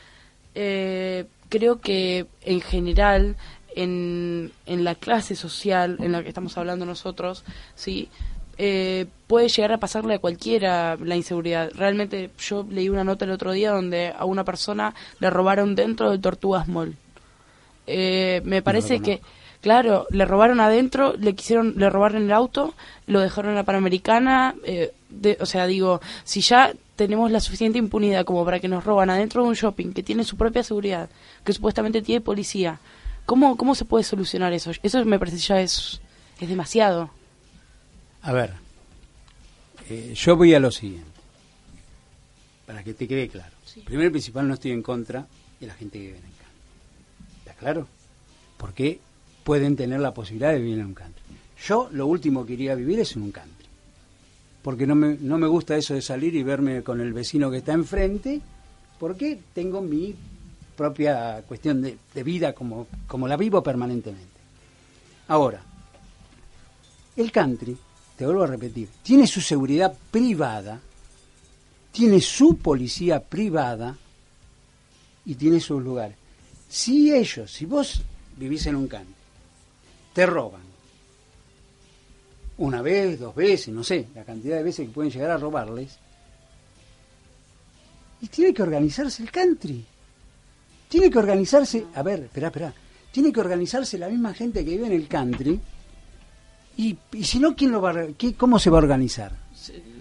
eh, 0.55 1.23
creo 1.47 1.79
que 1.79 2.27
en 2.41 2.59
general 2.59 3.37
en, 3.77 4.51
en 4.65 4.83
la 4.83 4.95
clase 4.95 5.37
social 5.37 5.95
en 6.01 6.11
la 6.11 6.21
que 6.21 6.27
estamos 6.27 6.57
hablando 6.57 6.85
nosotros, 6.85 7.45
¿sí? 7.75 8.09
Eh, 8.61 9.05
puede 9.27 9.47
llegar 9.47 9.71
a 9.71 9.77
pasarle 9.77 10.15
a 10.15 10.19
cualquiera 10.19 10.97
la 10.97 11.15
inseguridad. 11.15 11.71
Realmente 11.73 12.29
yo 12.39 12.65
leí 12.69 12.89
una 12.89 13.05
nota 13.05 13.23
el 13.23 13.31
otro 13.31 13.53
día 13.53 13.71
donde 13.71 14.13
a 14.17 14.25
una 14.25 14.43
persona 14.43 14.93
le 15.19 15.29
robaron 15.29 15.75
dentro 15.75 16.11
de 16.11 16.19
Tortugas 16.19 16.67
Mall. 16.67 16.97
Eh, 17.87 18.41
me 18.43 18.61
parece 18.61 18.99
que, 18.99 19.21
claro, 19.61 20.07
le 20.09 20.25
robaron 20.25 20.59
adentro, 20.59 21.15
le 21.17 21.35
quisieron, 21.35 21.75
le 21.77 21.89
robaron 21.89 22.23
el 22.23 22.33
auto, 22.33 22.73
lo 23.07 23.21
dejaron 23.21 23.51
en 23.51 23.55
la 23.55 23.63
Panamericana. 23.63 24.55
Eh, 24.65 24.91
o 25.39 25.45
sea, 25.45 25.65
digo, 25.65 26.01
si 26.25 26.41
ya 26.41 26.73
tenemos 26.97 27.31
la 27.31 27.39
suficiente 27.39 27.79
impunidad 27.79 28.25
como 28.25 28.43
para 28.43 28.59
que 28.59 28.67
nos 28.67 28.83
roban 28.83 29.09
adentro 29.09 29.41
de 29.41 29.49
un 29.49 29.55
shopping 29.55 29.93
que 29.93 30.03
tiene 30.03 30.25
su 30.25 30.35
propia 30.35 30.63
seguridad, 30.63 31.09
que 31.45 31.53
supuestamente 31.53 32.01
tiene 32.01 32.19
policía, 32.19 32.79
¿Cómo, 33.29 33.57
¿Cómo 33.57 33.75
se 33.75 33.85
puede 33.85 34.03
solucionar 34.03 34.53
eso? 34.53 34.71
Eso 34.81 35.05
me 35.05 35.19
parece 35.19 35.37
ya 35.37 35.61
es, 35.61 36.01
es 36.41 36.49
demasiado. 36.49 37.11
A 38.21 38.33
ver, 38.33 38.53
eh, 39.89 40.13
yo 40.15 40.35
voy 40.35 40.53
a 40.53 40.59
lo 40.59 40.71
siguiente, 40.71 41.19
para 42.65 42.83
que 42.83 42.93
te 42.93 43.07
quede 43.07 43.27
claro. 43.29 43.55
Primero 43.85 44.09
y 44.09 44.11
principal, 44.11 44.47
no 44.47 44.55
estoy 44.55 44.71
en 44.71 44.81
contra 44.81 45.27
de 45.59 45.67
la 45.67 45.73
gente 45.73 45.99
que 45.99 46.05
vive 46.05 46.17
en 46.17 46.25
el 46.25 46.31
country. 46.31 47.39
¿Está 47.39 47.53
claro? 47.53 47.87
Porque 48.57 48.99
pueden 49.43 49.75
tener 49.75 49.99
la 49.99 50.13
posibilidad 50.13 50.51
de 50.51 50.59
vivir 50.59 50.79
en 50.79 50.87
un 50.87 50.93
country. 50.93 51.23
Yo 51.65 51.89
lo 51.91 52.07
último 52.07 52.45
que 52.45 52.53
iría 52.53 52.73
a 52.73 52.75
vivir 52.75 52.99
es 52.99 53.15
en 53.15 53.23
un 53.23 53.31
country. 53.31 53.67
Porque 54.61 54.85
no 54.85 54.95
me, 54.95 55.15
no 55.19 55.37
me 55.37 55.47
gusta 55.47 55.77
eso 55.77 55.93
de 55.93 56.01
salir 56.01 56.35
y 56.35 56.43
verme 56.43 56.83
con 56.83 56.99
el 56.99 57.13
vecino 57.13 57.49
que 57.49 57.57
está 57.57 57.73
enfrente, 57.73 58.41
porque 58.99 59.39
tengo 59.53 59.81
mi 59.81 60.15
propia 60.79 61.41
cuestión 61.45 61.81
de, 61.81 62.23
vida 62.23 62.53
como, 62.53 62.87
como 63.05 63.27
la 63.27 63.35
vivo 63.35 63.61
permanentemente. 63.61 64.39
Ahora, 65.27 65.61
el 67.17 67.31
country, 67.33 67.77
te 68.19 68.25
vuelvo 68.25 68.43
a 68.43 68.47
repetir, 68.47 68.89
tiene 69.01 69.25
su 69.25 69.39
seguridad 69.39 69.97
privada, 70.11 70.81
tiene 71.93 72.19
su 72.19 72.57
policía 72.57 73.21
privada 73.21 73.95
y 75.23 75.35
tiene 75.35 75.61
sus 75.61 75.81
lugares. 75.81 76.17
Si 76.67 77.13
ellos, 77.15 77.49
si 77.49 77.63
vos 77.63 78.01
vivís 78.35 78.65
en 78.65 78.75
un 78.75 78.89
country, 78.89 79.15
te 80.11 80.25
roban 80.25 80.59
una 82.57 82.81
vez, 82.81 83.17
dos 83.17 83.33
veces, 83.33 83.73
no 83.73 83.85
sé, 83.85 84.07
la 84.13 84.25
cantidad 84.25 84.57
de 84.57 84.63
veces 84.63 84.85
que 84.85 84.93
pueden 84.93 85.13
llegar 85.13 85.31
a 85.31 85.37
robarles, 85.37 85.97
y 88.19 88.27
tiene 88.27 88.53
que 88.53 88.63
organizarse 88.63 89.23
el 89.23 89.31
country. 89.31 89.85
Tiene 90.89 91.09
que 91.09 91.19
organizarse, 91.19 91.85
a 91.95 92.03
ver, 92.03 92.23
espera, 92.23 92.47
espera, 92.47 92.73
tiene 93.13 93.31
que 93.31 93.39
organizarse 93.39 93.97
la 93.97 94.09
misma 94.09 94.33
gente 94.33 94.65
que 94.65 94.71
vive 94.71 94.87
en 94.87 94.91
el 94.91 95.07
country. 95.07 95.57
Y, 96.79 96.97
si 97.23 97.39
no, 97.39 97.57
¿quién 97.57 97.71
lo 97.73 97.81
va 97.81 97.93
¿cómo 98.37 98.57
se 98.57 98.69
va 98.69 98.77
a 98.77 98.81
organizar? 98.81 99.33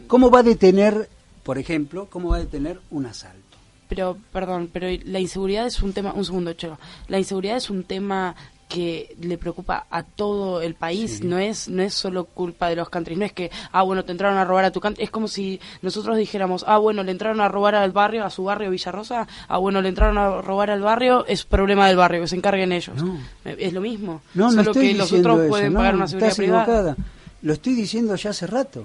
¿Cómo 0.06 0.30
va 0.30 0.38
a 0.38 0.42
detener, 0.44 1.08
por 1.42 1.58
ejemplo, 1.58 2.06
cómo 2.08 2.28
va 2.28 2.36
a 2.36 2.38
detener 2.38 2.80
un 2.90 3.06
asalto? 3.06 3.58
pero, 3.88 4.16
perdón, 4.32 4.70
pero 4.72 4.86
la 5.06 5.18
inseguridad 5.18 5.66
es 5.66 5.82
un 5.82 5.92
tema, 5.92 6.12
un 6.12 6.24
segundo, 6.24 6.52
Chelo, 6.52 6.78
la 7.08 7.18
inseguridad 7.18 7.56
es 7.56 7.68
un 7.68 7.82
tema 7.84 8.36
que 8.68 9.16
le 9.20 9.38
preocupa 9.38 9.86
a 9.90 10.02
todo 10.02 10.60
el 10.60 10.74
país, 10.74 11.24
no 11.24 11.38
es 11.38 11.68
no 11.68 11.82
es 11.82 11.94
solo 11.94 12.26
culpa 12.26 12.68
de 12.68 12.76
los 12.76 12.90
countries, 12.90 13.18
no 13.18 13.24
es 13.24 13.32
que, 13.32 13.50
ah, 13.72 13.82
bueno, 13.82 14.04
te 14.04 14.12
entraron 14.12 14.36
a 14.36 14.44
robar 14.44 14.66
a 14.66 14.70
tu 14.70 14.80
country, 14.80 15.02
es 15.02 15.10
como 15.10 15.26
si 15.26 15.58
nosotros 15.80 16.18
dijéramos, 16.18 16.64
ah, 16.68 16.76
bueno, 16.76 17.02
le 17.02 17.12
entraron 17.12 17.40
a 17.40 17.48
robar 17.48 17.74
al 17.74 17.92
barrio, 17.92 18.24
a 18.24 18.30
su 18.30 18.44
barrio 18.44 18.70
Villarrosa, 18.70 19.26
ah, 19.48 19.58
bueno, 19.58 19.80
le 19.80 19.88
entraron 19.88 20.18
a 20.18 20.42
robar 20.42 20.70
al 20.70 20.82
barrio, 20.82 21.24
es 21.26 21.44
problema 21.44 21.88
del 21.88 21.96
barrio, 21.96 22.20
que 22.20 22.28
se 22.28 22.36
encarguen 22.36 22.72
ellos. 22.72 22.96
Es 23.44 23.72
lo 23.72 23.80
mismo, 23.80 24.20
no, 24.34 24.52
solo 24.52 24.72
que 24.72 24.94
los 24.94 25.12
otros 25.12 25.48
pueden 25.48 25.72
pagar 25.72 25.96
una 25.96 26.06
seguridad 26.06 26.36
privada. 26.36 26.96
Lo 27.40 27.52
estoy 27.54 27.74
diciendo 27.74 28.14
ya 28.16 28.30
hace 28.30 28.46
rato. 28.46 28.84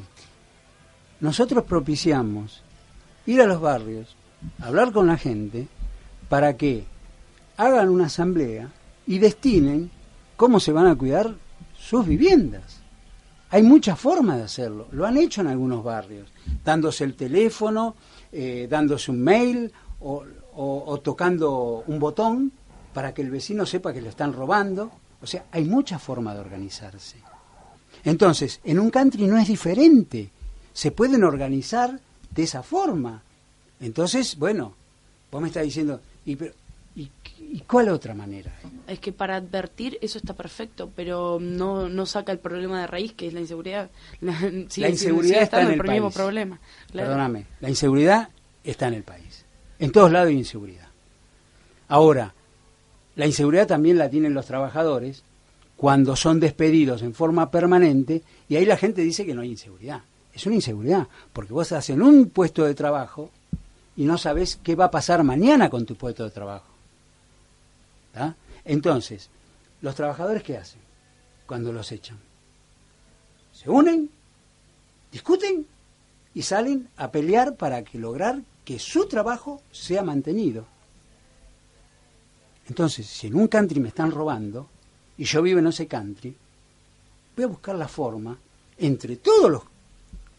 Nosotros 1.19 1.63
propiciamos 1.65 2.61
ir 3.25 3.41
a 3.41 3.45
los 3.45 3.59
barrios, 3.59 4.15
hablar 4.61 4.91
con 4.91 5.07
la 5.07 5.17
gente, 5.17 5.67
para 6.29 6.55
que 6.55 6.85
hagan 7.57 7.89
una 7.89 8.05
asamblea 8.05 8.69
y 9.07 9.19
destinen 9.19 9.91
cómo 10.35 10.59
se 10.59 10.71
van 10.71 10.87
a 10.87 10.95
cuidar 10.95 11.35
sus 11.77 12.05
viviendas. 12.05 12.81
Hay 13.49 13.61
muchas 13.61 13.99
formas 13.99 14.37
de 14.37 14.43
hacerlo. 14.43 14.87
Lo 14.91 15.05
han 15.05 15.17
hecho 15.17 15.41
en 15.41 15.47
algunos 15.47 15.83
barrios, 15.83 16.29
dándose 16.63 17.03
el 17.03 17.15
teléfono, 17.15 17.95
eh, 18.31 18.67
dándose 18.69 19.11
un 19.11 19.21
mail 19.21 19.71
o, 19.99 20.23
o, 20.55 20.99
tocando 20.99 21.83
un 21.85 21.99
botón 21.99 22.51
para 22.93 23.13
que 23.13 23.21
el 23.21 23.29
vecino 23.29 23.65
sepa 23.65 23.93
que 23.93 24.01
le 24.01 24.09
están 24.09 24.33
robando. 24.33 24.91
O 25.21 25.27
sea, 25.27 25.45
hay 25.51 25.65
muchas 25.65 26.01
formas 26.01 26.35
de 26.35 26.41
organizarse. 26.41 27.17
Entonces, 28.03 28.59
en 28.63 28.79
un 28.79 28.89
country 28.89 29.27
no 29.27 29.37
es 29.37 29.47
diferente. 29.47 30.29
Se 30.73 30.91
pueden 30.91 31.23
organizar 31.23 31.99
de 32.31 32.43
esa 32.43 32.63
forma. 32.63 33.21
Entonces, 33.79 34.37
bueno, 34.37 34.73
vos 35.31 35.41
me 35.41 35.47
estás 35.47 35.63
diciendo, 35.63 36.01
¿y, 36.25 36.37
y, 36.95 37.09
cuál 37.61 37.89
otra 37.89 38.13
manera? 38.13 38.51
Es 38.87 38.99
que 38.99 39.11
para 39.11 39.35
advertir 39.35 39.97
eso 40.01 40.17
está 40.17 40.33
perfecto, 40.33 40.91
pero 40.95 41.37
no, 41.39 41.87
no 41.87 42.05
saca 42.05 42.31
el 42.31 42.39
problema 42.39 42.81
de 42.81 42.87
raíz, 42.87 43.13
que 43.13 43.27
es 43.27 43.33
la 43.33 43.41
inseguridad. 43.41 43.89
La, 44.21 44.89
inseguridad 44.89 45.43
está 45.43 45.61
en 45.61 45.71
el, 45.71 45.77
país. 45.83 46.01
problema. 46.13 46.59
Perdóname, 46.91 47.45
la 47.59 47.69
inseguridad 47.69 48.29
está 48.63 48.87
en 48.87 48.95
el 48.95 49.03
país. 49.03 49.45
En 49.79 49.91
todos 49.91 50.11
lados 50.11 50.29
hay 50.29 50.37
inseguridad. 50.37 50.87
Ahora, 51.89 52.33
la 53.15 53.27
inseguridad 53.27 53.67
también 53.67 53.97
la 53.97 54.09
tienen 54.09 54.33
los 54.33 54.45
trabajadores 54.45 55.23
cuando 55.75 56.15
son 56.15 56.39
despedidos 56.39 57.01
en 57.01 57.13
forma 57.13 57.51
permanente 57.51 58.23
y 58.49 58.55
ahí 58.55 58.65
la 58.65 58.77
gente 58.77 59.01
dice 59.01 59.25
que 59.25 59.33
no 59.33 59.41
hay 59.41 59.51
inseguridad. 59.51 60.01
Es 60.33 60.45
una 60.47 60.55
inseguridad, 60.55 61.07
porque 61.31 61.53
vos 61.53 61.67
estás 61.67 61.89
en 61.91 62.01
un 62.01 62.29
puesto 62.29 62.63
de 62.63 62.73
trabajo 62.73 63.29
y 63.95 64.05
no 64.05 64.17
sabes 64.17 64.59
qué 64.63 64.75
va 64.75 64.85
a 64.85 64.91
pasar 64.91 65.23
mañana 65.23 65.69
con 65.69 65.85
tu 65.85 65.95
puesto 65.95 66.23
de 66.23 66.31
trabajo. 66.31 66.72
Entonces, 68.65 69.29
¿los 69.81 69.95
trabajadores 69.95 70.43
qué 70.43 70.57
hacen 70.57 70.81
cuando 71.45 71.73
los 71.73 71.91
echan? 71.91 72.17
Se 73.51 73.69
unen, 73.69 74.09
discuten 75.11 75.65
y 76.33 76.41
salen 76.41 76.89
a 76.97 77.11
pelear 77.11 77.55
para 77.55 77.83
que 77.83 77.97
lograr 77.97 78.41
que 78.65 78.79
su 78.79 79.07
trabajo 79.07 79.61
sea 79.71 80.03
mantenido. 80.03 80.65
Entonces, 82.67 83.07
si 83.07 83.27
en 83.27 83.35
un 83.35 83.47
country 83.47 83.79
me 83.79 83.89
están 83.89 84.11
robando 84.11 84.67
y 85.17 85.25
yo 85.25 85.41
vivo 85.41 85.59
en 85.59 85.67
ese 85.67 85.87
country, 85.87 86.35
voy 87.35 87.43
a 87.43 87.47
buscar 87.47 87.75
la 87.75 87.87
forma 87.87 88.37
entre 88.77 89.17
todas 89.17 89.61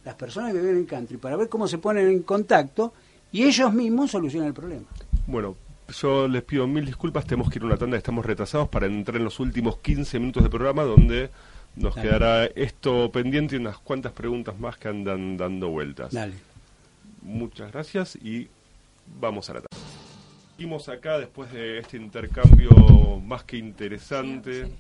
las 0.04 0.14
personas 0.14 0.52
que 0.52 0.60
viven 0.60 0.78
en 0.78 0.86
country 0.86 1.16
para 1.18 1.36
ver 1.36 1.48
cómo 1.48 1.68
se 1.68 1.78
ponen 1.78 2.08
en 2.08 2.22
contacto 2.22 2.92
y 3.30 3.44
ellos 3.44 3.72
mismos 3.72 4.10
solucionan 4.10 4.48
el 4.48 4.54
problema. 4.54 4.86
Bueno, 5.26 5.56
yo 6.00 6.28
les 6.28 6.42
pido 6.42 6.66
mil 6.66 6.84
disculpas, 6.84 7.26
tenemos 7.26 7.50
que 7.50 7.58
ir 7.58 7.62
a 7.62 7.66
una 7.66 7.76
tanda, 7.76 7.96
estamos 7.96 8.24
retrasados 8.24 8.68
para 8.68 8.86
entrar 8.86 9.16
en 9.16 9.24
los 9.24 9.40
últimos 9.40 9.78
15 9.78 10.18
minutos 10.18 10.42
de 10.42 10.50
programa 10.50 10.82
donde 10.82 11.30
nos 11.76 11.94
quedará 11.94 12.46
esto 12.46 13.10
pendiente 13.10 13.56
y 13.56 13.58
unas 13.58 13.78
cuantas 13.78 14.12
preguntas 14.12 14.58
más 14.58 14.76
que 14.76 14.88
andan 14.88 15.36
dando 15.36 15.68
vueltas. 15.68 16.12
Dale. 16.12 16.34
Muchas 17.22 17.72
gracias 17.72 18.16
y 18.16 18.48
vamos 19.20 19.48
a 19.50 19.54
la 19.54 19.60
tanda. 19.60 19.86
Seguimos 20.56 20.88
acá 20.88 21.18
después 21.18 21.52
de 21.52 21.78
este 21.78 21.96
intercambio 21.96 22.70
más 23.24 23.44
que 23.44 23.56
interesante. 23.56 24.70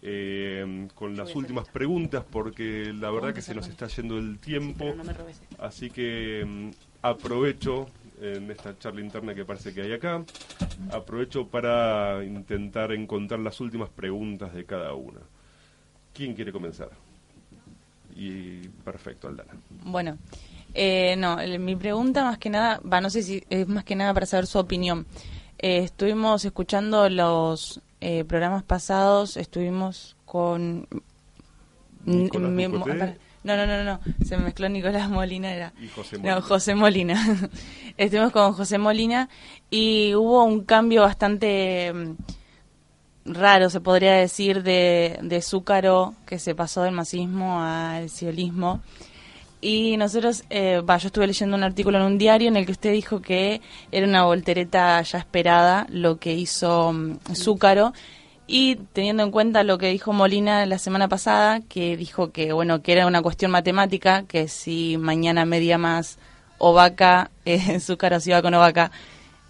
Eh, 0.00 0.86
con 0.94 1.16
las 1.16 1.34
últimas 1.34 1.68
preguntas 1.68 2.24
porque 2.30 2.92
la 2.94 3.10
verdad 3.10 3.34
que 3.34 3.42
se 3.42 3.52
nos 3.52 3.66
está 3.66 3.88
yendo 3.88 4.16
el 4.16 4.38
tiempo. 4.38 4.94
Así 5.58 5.90
que 5.90 6.44
mm, 6.46 6.70
aprovecho 7.02 7.88
en 8.20 8.50
esta 8.50 8.78
charla 8.78 9.00
interna 9.00 9.34
que 9.34 9.44
parece 9.44 9.72
que 9.72 9.82
hay 9.82 9.92
acá, 9.92 10.24
aprovecho 10.92 11.46
para 11.46 12.24
intentar 12.24 12.92
encontrar 12.92 13.40
las 13.40 13.60
últimas 13.60 13.88
preguntas 13.88 14.52
de 14.54 14.64
cada 14.64 14.94
una. 14.94 15.20
¿Quién 16.12 16.34
quiere 16.34 16.52
comenzar? 16.52 16.90
Y 18.16 18.68
perfecto, 18.84 19.28
Aldana. 19.28 19.52
Bueno, 19.84 20.18
eh, 20.74 21.14
no, 21.16 21.36
mi 21.58 21.76
pregunta 21.76 22.24
más 22.24 22.38
que 22.38 22.50
nada, 22.50 22.80
va, 22.80 23.00
no 23.00 23.10
sé 23.10 23.22
si 23.22 23.44
es 23.48 23.68
más 23.68 23.84
que 23.84 23.94
nada 23.94 24.12
para 24.14 24.26
saber 24.26 24.46
su 24.46 24.58
opinión. 24.58 25.06
Eh, 25.58 25.78
estuvimos 25.78 26.44
escuchando 26.44 27.08
los 27.08 27.80
eh, 28.00 28.24
programas 28.24 28.62
pasados, 28.62 29.36
estuvimos 29.36 30.16
con... 30.24 30.86
No, 33.44 33.56
no, 33.56 33.66
no, 33.66 33.84
no, 33.84 34.00
se 34.24 34.36
me 34.36 34.44
mezcló 34.44 34.68
Nicolás 34.68 35.08
Molina, 35.08 35.54
era... 35.54 35.72
Y 35.80 35.88
José 35.88 36.18
Molina. 36.18 36.34
No, 36.34 36.42
José 36.42 36.74
Molina. 36.74 37.38
Estuvimos 37.96 38.32
con 38.32 38.52
José 38.52 38.78
Molina 38.78 39.28
y 39.70 40.14
hubo 40.14 40.44
un 40.44 40.64
cambio 40.64 41.02
bastante 41.02 41.92
mm, 41.92 43.32
raro, 43.32 43.70
se 43.70 43.80
podría 43.80 44.14
decir, 44.14 44.62
de, 44.62 45.18
de 45.22 45.40
Zúcaro, 45.40 46.14
que 46.26 46.38
se 46.38 46.54
pasó 46.54 46.82
del 46.82 46.94
masismo 46.94 47.62
al 47.62 48.10
siolismo. 48.10 48.82
Y 49.60 49.96
nosotros, 49.96 50.44
eh, 50.50 50.80
yo 50.86 50.94
estuve 50.94 51.26
leyendo 51.26 51.56
un 51.56 51.64
artículo 51.64 51.98
en 51.98 52.04
un 52.04 52.18
diario 52.18 52.48
en 52.48 52.56
el 52.56 52.64
que 52.64 52.72
usted 52.72 52.92
dijo 52.92 53.20
que 53.20 53.60
era 53.90 54.06
una 54.06 54.24
voltereta 54.24 55.02
ya 55.02 55.18
esperada 55.18 55.86
lo 55.90 56.18
que 56.18 56.32
hizo 56.34 56.92
mm, 56.92 57.18
Zúcaro 57.34 57.92
y 58.50 58.76
teniendo 58.76 59.22
en 59.22 59.30
cuenta 59.30 59.62
lo 59.62 59.76
que 59.76 59.90
dijo 59.90 60.14
Molina 60.14 60.64
la 60.64 60.78
semana 60.78 61.06
pasada, 61.06 61.60
que 61.60 61.98
dijo 61.98 62.32
que 62.32 62.52
bueno 62.54 62.82
que 62.82 62.92
era 62.92 63.06
una 63.06 63.20
cuestión 63.20 63.50
matemática, 63.50 64.24
que 64.26 64.48
si 64.48 64.96
mañana 64.96 65.44
media 65.44 65.76
más 65.76 66.18
Ovaca, 66.56 67.30
eh, 67.44 67.78
Zúcar 67.78 68.18
se 68.20 68.30
iba 68.30 68.40
con 68.40 68.54
Ovaca, 68.54 68.90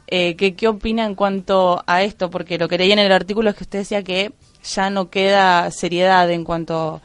eh, 0.09 0.35
que, 0.35 0.55
¿qué 0.57 0.67
opina 0.67 1.07
en 1.07 1.15
cuanto 1.15 1.85
a 1.87 2.03
esto? 2.03 2.29
Porque 2.29 2.59
lo 2.59 2.69
que 2.69 2.77
leí 2.77 2.91
en 2.91 2.99
el 2.99 3.13
artículo 3.13 3.51
es 3.51 3.57
que 3.57 3.65
usted 3.65 3.79
decía 3.81 4.03
que 4.03 4.33
ya 4.65 4.91
no 4.91 5.11
queda 5.11 5.71
seriedad 5.71 6.29
en 6.31 6.45
cuanto 6.45 7.01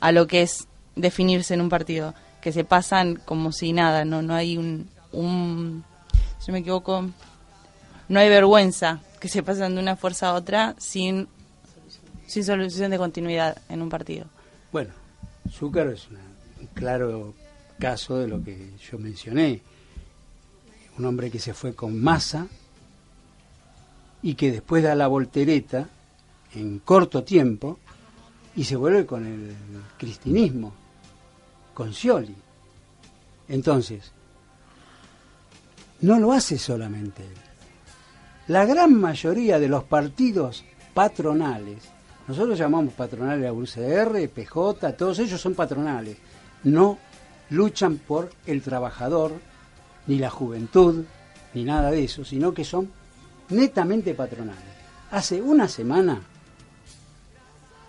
a 0.00 0.12
lo 0.12 0.28
que 0.28 0.42
es 0.42 0.68
definirse 0.94 1.54
en 1.54 1.60
un 1.60 1.70
partido, 1.70 2.14
que 2.40 2.52
se 2.52 2.62
pasan 2.64 3.16
como 3.16 3.50
si 3.50 3.72
nada, 3.72 4.04
no 4.04 4.22
no 4.22 4.34
hay 4.34 4.58
un, 4.58 4.88
un 5.10 5.84
si 6.38 6.52
me 6.52 6.60
equivoco, 6.60 7.04
no 8.08 8.20
hay 8.20 8.28
vergüenza 8.28 9.00
que 9.22 9.28
se 9.28 9.44
pasan 9.44 9.76
de 9.76 9.80
una 9.80 9.94
fuerza 9.94 10.30
a 10.30 10.34
otra 10.34 10.74
sin, 10.78 11.28
sin 12.26 12.42
solución 12.42 12.90
de 12.90 12.98
continuidad 12.98 13.56
en 13.68 13.80
un 13.80 13.88
partido. 13.88 14.26
Bueno, 14.72 14.90
Zúcar 15.48 15.86
es 15.86 16.08
un 16.08 16.66
claro 16.74 17.32
caso 17.78 18.18
de 18.18 18.26
lo 18.26 18.42
que 18.42 18.72
yo 18.90 18.98
mencioné. 18.98 19.62
Un 20.98 21.04
hombre 21.04 21.30
que 21.30 21.38
se 21.38 21.54
fue 21.54 21.72
con 21.72 22.02
masa 22.02 22.48
y 24.22 24.34
que 24.34 24.50
después 24.50 24.82
da 24.82 24.96
la 24.96 25.06
voltereta 25.06 25.88
en 26.56 26.80
corto 26.80 27.22
tiempo 27.22 27.78
y 28.56 28.64
se 28.64 28.74
vuelve 28.74 29.06
con 29.06 29.24
el 29.24 29.54
cristinismo, 29.98 30.72
con 31.74 31.94
Scioli. 31.94 32.34
Entonces, 33.48 34.10
no 36.00 36.18
lo 36.18 36.32
hace 36.32 36.58
solamente 36.58 37.22
él 37.22 37.51
la 38.48 38.64
gran 38.66 38.94
mayoría 38.94 39.58
de 39.58 39.68
los 39.68 39.84
partidos 39.84 40.64
patronales, 40.94 41.88
nosotros 42.26 42.58
llamamos 42.58 42.94
patronales 42.94 43.48
a 43.48 43.52
UCR, 43.52 44.28
PJ, 44.28 44.92
todos 44.92 45.18
ellos 45.18 45.40
son 45.40 45.54
patronales, 45.54 46.16
no 46.64 46.98
luchan 47.50 47.98
por 47.98 48.30
el 48.46 48.62
trabajador, 48.62 49.32
ni 50.06 50.18
la 50.18 50.30
juventud, 50.30 51.04
ni 51.54 51.64
nada 51.64 51.90
de 51.90 52.04
eso, 52.04 52.24
sino 52.24 52.52
que 52.52 52.64
son 52.64 52.90
netamente 53.50 54.14
patronales. 54.14 54.62
Hace 55.10 55.42
una 55.42 55.68
semana, 55.68 56.22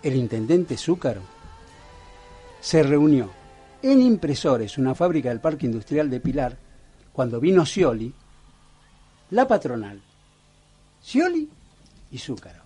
el 0.02 0.16
intendente 0.16 0.76
Zúcaro 0.76 1.22
se 2.60 2.82
reunió 2.82 3.30
en 3.82 4.02
Impresores, 4.02 4.78
una 4.78 4.94
fábrica 4.94 5.30
del 5.30 5.40
Parque 5.40 5.66
Industrial 5.66 6.08
de 6.08 6.20
Pilar, 6.20 6.56
cuando 7.12 7.40
vino 7.40 7.64
Scioli, 7.64 8.12
la 9.30 9.46
patronal, 9.46 10.00
Scioli 11.04 11.48
y 12.10 12.18
Zúcaro. 12.18 12.62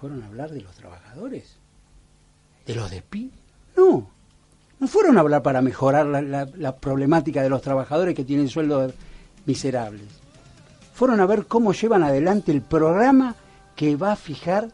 ¿Fueron 0.00 0.22
a 0.22 0.26
hablar 0.26 0.50
de 0.50 0.60
los 0.60 0.74
trabajadores? 0.74 1.56
¿De 2.66 2.74
los 2.74 2.90
despidos? 2.90 3.38
No. 3.76 4.10
No 4.80 4.88
fueron 4.88 5.16
a 5.16 5.20
hablar 5.20 5.42
para 5.42 5.62
mejorar 5.62 6.06
la, 6.06 6.76
problemática 6.76 7.42
de 7.42 7.50
los 7.50 7.62
trabajadores 7.62 8.16
que 8.16 8.24
tienen 8.24 8.48
sueldo 8.48 8.92
miserables, 9.46 10.08
fueron 10.94 11.20
a 11.20 11.26
ver 11.26 11.46
cómo 11.46 11.72
llevan 11.72 12.02
adelante 12.02 12.50
el 12.50 12.62
programa 12.62 13.36
que 13.76 13.96
va 13.96 14.12
a 14.12 14.16
fijar 14.16 14.70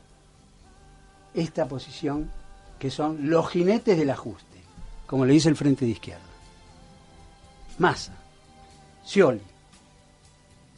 esta 1.34 1.66
posición, 1.66 2.30
que 2.78 2.90
son 2.90 3.30
los 3.30 3.48
jinetes 3.48 3.98
del 3.98 4.10
ajuste, 4.10 4.60
como 5.06 5.24
le 5.24 5.32
dice 5.32 5.48
el 5.48 5.56
Frente 5.56 5.84
de 5.84 5.92
Izquierda. 5.92 6.22
Massa, 7.78 8.12
Scioli 9.04 9.55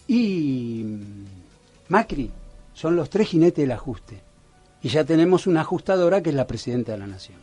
y 0.09 0.85
Macri 1.89 2.31
son 2.75 2.97
los 2.97 3.11
tres 3.11 3.29
jinetes 3.29 3.63
del 3.63 3.73
ajuste. 3.73 4.21
Y 4.83 4.89
ya 4.89 5.05
tenemos 5.05 5.47
una 5.47 5.61
ajustadora 5.61 6.23
que 6.23 6.31
es 6.31 6.37
la 6.37 6.47
presidenta 6.47 6.93
de 6.93 6.99
la 6.99 7.07
Nación, 7.07 7.39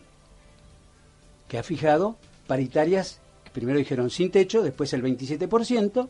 que 1.48 1.60
ha 1.60 1.64
fijado 1.64 2.18
paritarias, 2.48 3.20
que 3.44 3.52
primero 3.52 3.78
dijeron 3.78 4.10
sin 4.10 4.32
techo, 4.32 4.64
después 4.64 4.94
el 4.94 5.04
27%, 5.04 6.10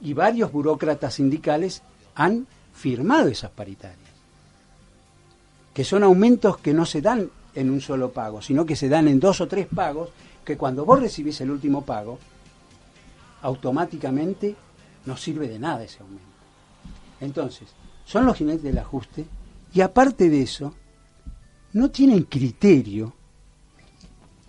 y 0.00 0.12
varios 0.12 0.50
burócratas 0.50 1.14
sindicales 1.14 1.82
han 2.14 2.46
firmado 2.72 3.28
esas 3.28 3.50
paritarias, 3.50 3.98
que 5.72 5.84
son 5.84 6.02
aumentos 6.02 6.58
que 6.58 6.72
no 6.72 6.86
se 6.86 7.00
dan 7.00 7.30
en 7.54 7.70
un 7.70 7.80
solo 7.80 8.12
pago, 8.12 8.42
sino 8.42 8.66
que 8.66 8.76
se 8.76 8.88
dan 8.88 9.08
en 9.08 9.20
dos 9.20 9.40
o 9.40 9.46
tres 9.46 9.66
pagos, 9.72 10.10
que 10.44 10.56
cuando 10.56 10.84
vos 10.84 11.00
recibís 11.00 11.40
el 11.42 11.50
último 11.50 11.82
pago, 11.82 12.18
automáticamente 13.42 14.56
no 15.06 15.16
sirve 15.16 15.48
de 15.48 15.58
nada 15.58 15.84
ese 15.84 16.02
aumento. 16.02 16.24
Entonces, 17.20 17.68
son 18.04 18.26
los 18.26 18.36
jinetes 18.36 18.62
del 18.62 18.78
ajuste 18.78 19.24
y 19.72 19.80
aparte 19.80 20.28
de 20.28 20.42
eso, 20.42 20.74
no 21.72 21.90
tienen 21.90 22.24
criterio 22.24 23.12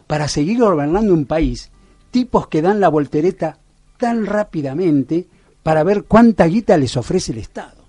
para 0.08 0.28
seguir 0.28 0.60
gobernando 0.60 1.14
un 1.14 1.26
país, 1.26 1.72
tipos 2.12 2.48
que 2.48 2.62
dan 2.62 2.80
la 2.80 2.90
voltereta 2.90 3.58
tan 3.98 4.26
rápidamente 4.26 5.28
para 5.64 5.84
ver 5.84 6.04
cuánta 6.04 6.46
guita 6.46 6.78
les 6.78 6.96
ofrece 6.96 7.32
el 7.32 7.40
Estado. 7.40 7.86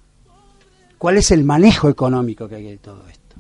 ¿Cuál 0.97 1.19
es 1.19 1.31
el 1.31 1.45
manejo 1.45 1.91
económico 1.91 2.49
que 2.49 2.55
hay 2.55 2.65
de 2.65 2.79
todo 2.79 3.07
esto? 3.09 3.37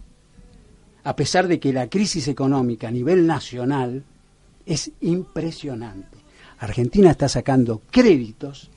A 1.04 1.16
pesar 1.16 1.48
de 1.48 1.58
que 1.58 1.72
la 1.72 1.88
crisis 1.88 2.28
económica 2.28 2.88
a 2.88 2.90
nivel 2.90 3.26
nacional 3.26 4.04
es 4.66 4.90
impresionante. 5.00 6.18
Argentina 6.58 7.10
está 7.10 7.28
sacando 7.28 7.80
créditos 7.90 8.70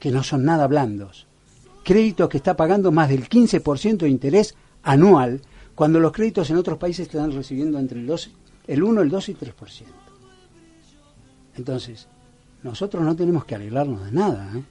que 0.00 0.10
no 0.10 0.24
son 0.24 0.44
nada 0.44 0.66
blandos. 0.66 1.28
Créditos 1.84 2.28
que 2.28 2.38
está 2.38 2.56
pagando 2.56 2.90
más 2.90 3.08
del 3.08 3.28
15% 3.28 3.98
de 3.98 4.08
interés 4.08 4.56
anual, 4.82 5.42
cuando 5.74 6.00
los 6.00 6.12
créditos 6.12 6.50
en 6.50 6.56
otros 6.56 6.78
países 6.78 7.06
están 7.06 7.32
recibiendo 7.32 7.78
entre 7.78 8.00
el, 8.00 8.06
12, 8.06 8.30
el 8.66 8.82
1, 8.82 9.02
el 9.02 9.08
2 9.10 9.28
y 9.28 9.34
3%. 9.34 9.52
Entonces, 11.56 12.08
nosotros 12.62 13.04
no 13.04 13.14
tenemos 13.14 13.44
que 13.44 13.54
alegrarnos 13.54 14.04
de 14.04 14.12
nada. 14.12 14.50
¿eh? 14.56 14.64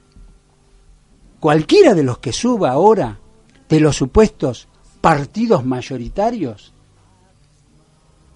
Cualquiera 1.38 1.94
de 1.94 2.02
los 2.02 2.18
que 2.18 2.32
suba 2.32 2.70
ahora 2.70 3.18
de 3.68 3.80
los 3.80 3.96
supuestos 3.96 4.68
partidos 5.00 5.64
mayoritarios 5.64 6.74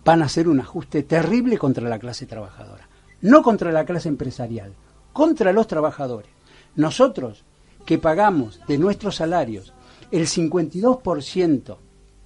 van 0.04 0.22
a 0.22 0.26
hacer 0.26 0.48
un 0.48 0.60
ajuste 0.60 1.02
terrible 1.02 1.58
contra 1.58 1.88
la 1.88 1.98
clase 1.98 2.26
trabajadora. 2.26 2.88
No 3.22 3.42
contra 3.42 3.72
la 3.72 3.84
clase 3.84 4.08
empresarial, 4.08 4.74
contra 5.12 5.52
los 5.52 5.66
trabajadores. 5.66 6.33
Nosotros, 6.76 7.44
que 7.84 7.98
pagamos 7.98 8.60
de 8.66 8.78
nuestros 8.78 9.16
salarios 9.16 9.72
el 10.10 10.26
52% 10.26 11.76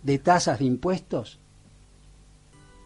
de 0.03 0.19
tasas 0.19 0.59
de 0.59 0.65
impuestos, 0.65 1.39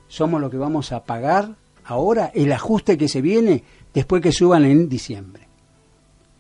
somos 0.09 0.41
lo 0.41 0.51
que 0.51 0.57
vamos 0.57 0.93
a 0.93 1.05
pagar 1.05 1.57
ahora 1.85 2.31
el 2.35 2.53
ajuste 2.53 2.99
que 2.99 3.09
se 3.09 3.21
viene 3.21 3.65
después 3.93 4.23
que 4.23 4.33
suban 4.33 4.65
en 4.65 4.89
diciembre. 4.89 5.49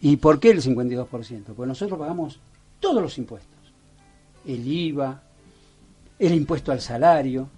¿Y 0.00 0.16
por 0.16 0.40
qué 0.40 0.50
el 0.50 0.62
52%? 0.62 1.06
Porque 1.54 1.68
nosotros 1.68 1.98
pagamos 1.98 2.40
todos 2.80 3.00
los 3.00 3.16
impuestos. 3.18 3.50
El 4.44 4.66
IVA, 4.66 5.22
el 6.18 6.34
impuesto 6.34 6.72
al 6.72 6.80
salario, 6.80 7.48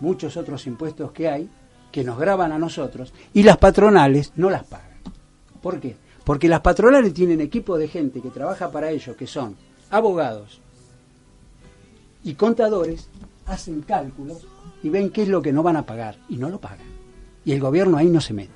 muchos 0.00 0.36
otros 0.36 0.66
impuestos 0.66 1.12
que 1.12 1.28
hay 1.28 1.48
que 1.90 2.04
nos 2.04 2.18
graban 2.18 2.52
a 2.52 2.58
nosotros 2.58 3.12
y 3.34 3.42
las 3.42 3.58
patronales 3.58 4.32
no 4.36 4.48
las 4.48 4.64
pagan. 4.64 4.89
¿Por 5.62 5.80
qué? 5.80 5.96
Porque 6.24 6.48
las 6.48 6.60
patronales 6.60 7.14
tienen 7.14 7.40
equipo 7.40 7.78
de 7.78 7.88
gente 7.88 8.20
que 8.20 8.30
trabaja 8.30 8.70
para 8.70 8.90
ellos, 8.90 9.16
que 9.16 9.26
son 9.26 9.56
abogados 9.90 10.60
y 12.22 12.34
contadores, 12.34 13.08
hacen 13.46 13.82
cálculos 13.82 14.46
y 14.82 14.88
ven 14.88 15.10
qué 15.10 15.22
es 15.22 15.28
lo 15.28 15.42
que 15.42 15.52
no 15.52 15.62
van 15.62 15.76
a 15.76 15.86
pagar 15.86 16.16
y 16.28 16.36
no 16.36 16.48
lo 16.48 16.60
pagan. 16.60 16.86
Y 17.44 17.52
el 17.52 17.60
gobierno 17.60 17.96
ahí 17.96 18.08
no 18.08 18.20
se 18.20 18.34
mete. 18.34 18.52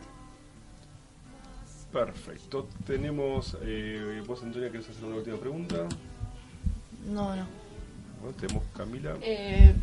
Perfecto. 1.92 2.68
Tenemos. 2.86 3.56
Eh, 3.62 4.22
¿Vos, 4.26 4.42
Antonia, 4.42 4.70
querés 4.70 4.88
hacer 4.88 5.04
una 5.04 5.16
última 5.16 5.36
pregunta? 5.36 5.76
No, 7.08 7.36
no. 7.36 7.46
Bueno, 8.20 8.36
tenemos 8.40 8.64
Camila. 8.76 9.14
Eh, 9.22 9.74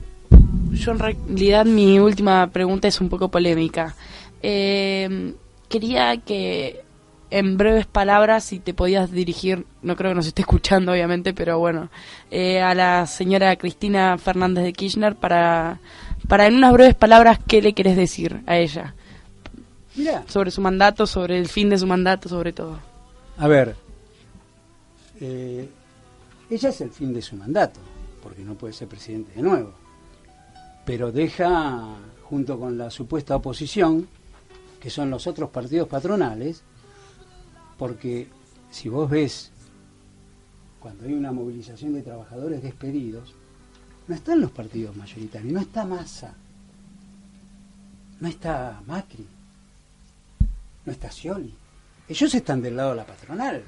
yo 0.71 0.91
en 0.91 0.99
realidad 0.99 1.65
mi 1.65 1.99
última 1.99 2.47
pregunta 2.47 2.87
es 2.87 2.99
un 2.99 3.09
poco 3.09 3.29
polémica. 3.29 3.95
Eh, 4.43 5.33
quería 5.69 6.17
que 6.17 6.83
en 7.31 7.57
breves 7.57 7.85
palabras, 7.85 8.43
si 8.43 8.59
te 8.59 8.73
podías 8.73 9.09
dirigir, 9.09 9.65
no 9.81 9.95
creo 9.95 10.11
que 10.11 10.15
nos 10.15 10.27
esté 10.27 10.41
escuchando 10.41 10.91
obviamente, 10.91 11.33
pero 11.33 11.57
bueno, 11.57 11.89
eh, 12.29 12.61
a 12.61 12.75
la 12.75 13.07
señora 13.07 13.55
Cristina 13.55 14.17
Fernández 14.17 14.65
de 14.65 14.73
Kirchner 14.73 15.15
para, 15.15 15.79
para 16.27 16.47
en 16.47 16.55
unas 16.55 16.73
breves 16.73 16.93
palabras, 16.93 17.39
¿qué 17.47 17.61
le 17.61 17.73
querés 17.73 17.95
decir 17.95 18.41
a 18.45 18.57
ella? 18.57 18.95
Mira. 19.95 20.25
Sobre 20.27 20.51
su 20.51 20.61
mandato, 20.61 21.07
sobre 21.07 21.37
el 21.37 21.47
fin 21.47 21.69
de 21.69 21.77
su 21.77 21.87
mandato, 21.87 22.27
sobre 22.27 22.51
todo. 22.51 22.79
A 23.37 23.47
ver, 23.47 23.75
eh, 25.21 25.69
ella 26.49 26.69
es 26.69 26.81
el 26.81 26.91
fin 26.91 27.13
de 27.13 27.21
su 27.21 27.37
mandato, 27.37 27.79
porque 28.21 28.43
no 28.43 28.55
puede 28.55 28.73
ser 28.73 28.89
presidente 28.89 29.31
de 29.33 29.41
nuevo, 29.41 29.73
pero 30.85 31.13
deja, 31.13 31.95
junto 32.23 32.59
con 32.59 32.77
la 32.77 32.89
supuesta 32.89 33.37
oposición, 33.37 34.07
que 34.81 34.89
son 34.89 35.09
los 35.09 35.27
otros 35.27 35.49
partidos 35.49 35.87
patronales, 35.87 36.63
porque 37.81 38.27
si 38.69 38.89
vos 38.89 39.09
ves 39.09 39.49
cuando 40.79 41.03
hay 41.03 41.13
una 41.13 41.31
movilización 41.31 41.95
de 41.95 42.03
trabajadores 42.03 42.61
despedidos, 42.61 43.33
no 44.07 44.13
están 44.13 44.39
los 44.39 44.51
partidos 44.51 44.95
mayoritarios, 44.95 45.51
no 45.51 45.59
está 45.59 45.83
Massa, 45.83 46.31
no 48.19 48.27
está 48.27 48.83
Macri, 48.85 49.25
no 50.85 50.91
está 50.91 51.09
Scioli. 51.09 51.55
Ellos 52.07 52.35
están 52.35 52.61
del 52.61 52.75
lado 52.75 52.91
de 52.91 52.97
la 52.97 53.05
patronal. 53.07 53.63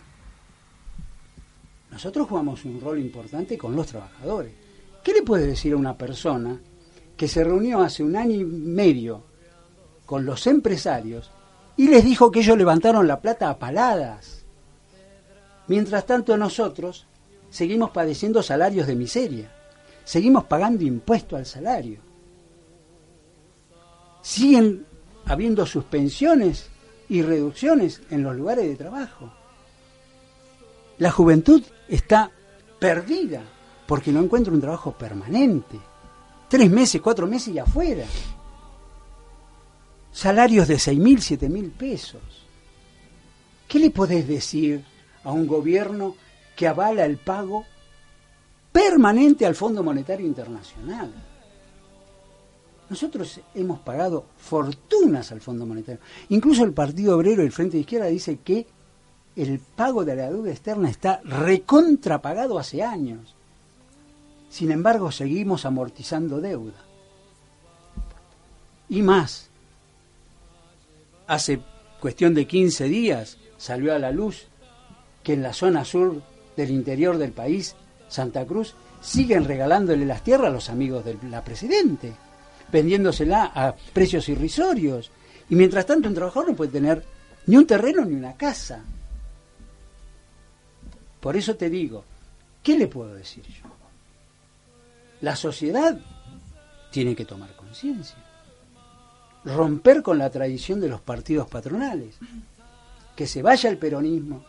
Nosotros 1.90 2.30
jugamos 2.30 2.64
un 2.66 2.80
rol 2.80 3.00
importante 3.00 3.58
con 3.58 3.76
los 3.76 3.88
trabajadores. 3.88 4.54
¿Qué 5.04 5.12
le 5.12 5.24
puede 5.24 5.48
decir 5.48 5.74
a 5.74 5.78
una 5.78 5.98
persona 5.98 6.56
que 7.18 7.28
se 7.28 7.44
reunió 7.44 7.82
hace 7.82 8.04
un 8.04 8.16
año 8.16 8.36
y 8.36 8.46
medio 8.46 9.24
con 10.06 10.24
los 10.24 10.46
empresarios 10.46 11.32
y 11.76 11.88
les 11.88 12.04
dijo 12.04 12.32
que 12.32 12.40
ellos 12.40 12.58
levantaron 12.58 13.08
la 13.08 13.20
plata 13.20 13.50
a 13.50 13.58
paladas. 13.58 14.46
Mientras 15.68 16.06
tanto 16.06 16.38
nosotros 16.38 17.08
seguimos 17.50 17.92
padeciendo 17.92 18.44
salarios 18.44 18.88
de 18.88 18.96
miseria, 18.96 19.52
seguimos 20.04 20.44
pagando 20.46 20.84
impuesto 20.84 21.36
al 21.36 21.46
salario. 21.46 22.00
Siguen 24.22 24.86
habiendo 25.26 25.66
suspensiones 25.66 26.70
y 27.10 27.22
reducciones 27.22 28.02
en 28.10 28.24
los 28.24 28.36
lugares 28.36 28.66
de 28.66 28.76
trabajo. 28.76 29.32
La 31.00 31.12
juventud 31.12 31.64
está 31.88 32.32
perdida 32.80 33.42
porque 33.88 34.12
no 34.12 34.22
encuentra 34.22 34.54
un 34.54 34.62
trabajo 34.62 34.92
permanente. 34.92 35.80
Tres 36.48 36.70
meses, 36.70 37.02
cuatro 37.02 37.26
meses 37.26 37.54
y 37.54 37.60
afuera 37.60 38.06
salarios 40.14 40.68
de 40.70 40.80
seis 40.80 41.00
mil, 41.00 41.22
siete 41.22 41.50
mil 41.50 41.72
pesos. 41.72 42.22
¿Qué 43.68 43.80
le 43.80 43.90
podés 43.90 44.28
decir 44.28 44.86
a 45.24 45.32
un 45.32 45.48
gobierno 45.48 46.16
que 46.56 46.68
avala 46.68 47.04
el 47.04 47.18
pago 47.18 47.66
permanente 48.72 49.46
al 49.46 49.56
Fondo 49.56 49.84
Monetario 49.84 50.26
Internacional? 50.26 51.12
Nosotros 52.90 53.40
hemos 53.56 53.80
pagado 53.80 54.26
fortunas 54.38 55.32
al 55.32 55.42
Fondo 55.42 55.66
Monetario. 55.66 56.02
Incluso 56.30 56.64
el 56.64 56.74
Partido 56.74 57.18
Obrero 57.18 57.42
y 57.42 57.46
el 57.46 57.52
Frente 57.52 57.78
de 57.78 57.82
Izquierda 57.82 58.06
dice 58.06 58.38
que 58.38 58.68
el 59.36 59.60
pago 59.60 60.06
de 60.06 60.16
la 60.16 60.30
deuda 60.30 60.52
externa 60.52 60.90
está 60.90 61.20
recontrapagado 61.24 62.60
hace 62.60 62.84
años. 62.84 63.34
Sin 64.52 64.70
embargo, 64.72 65.12
seguimos 65.12 65.66
amortizando 65.66 66.40
deuda. 66.40 66.86
Y 68.90 69.02
más, 69.02 69.50
hace 71.28 71.60
cuestión 72.00 72.34
de 72.34 72.48
15 72.48 72.86
días 72.86 73.38
salió 73.58 73.94
a 73.94 74.00
la 74.00 74.12
luz 74.12 74.48
que 75.24 75.34
en 75.34 75.44
la 75.44 75.54
zona 75.54 75.86
sur 75.86 76.22
del 76.56 76.70
interior 76.70 77.18
del 77.18 77.32
país, 77.32 77.76
Santa 78.10 78.46
Cruz, 78.46 78.76
siguen 79.02 79.46
regalándole 79.46 80.06
las 80.06 80.24
tierras 80.24 80.48
a 80.48 80.54
los 80.54 80.70
amigos 80.70 81.06
de 81.06 81.18
la 81.30 81.44
Presidente, 81.44 82.14
vendiéndosela 82.72 83.52
a 83.54 83.76
precios 83.94 84.28
irrisorios. 84.30 85.12
Y 85.50 85.56
mientras 85.56 85.86
tanto 85.86 86.08
un 86.08 86.16
trabajador 86.16 86.50
no 86.50 86.56
puede 86.56 86.72
tener 86.72 87.04
ni 87.46 87.58
un 87.58 87.68
terreno 87.68 88.06
ni 88.06 88.16
una 88.16 88.36
casa. 88.36 88.84
Por 91.20 91.38
eso 91.38 91.56
te 91.56 91.70
digo, 91.70 92.04
¿qué 92.62 92.78
le 92.78 92.88
puedo 92.88 93.14
decir 93.14 93.44
yo? 93.46 93.70
La 95.22 95.36
sociedad 95.36 95.98
tiene 96.92 97.16
que 97.16 97.26
tomar 97.26 97.56
conciencia, 97.56 98.18
romper 99.46 100.02
con 100.02 100.18
la 100.18 100.30
tradición 100.30 100.80
de 100.80 100.90
los 100.90 101.02
partidos 101.02 101.48
patronales, 101.48 102.16
que 103.16 103.28
se 103.28 103.42
vaya 103.42 103.70
el 103.70 103.78
peronismo, 103.78 104.44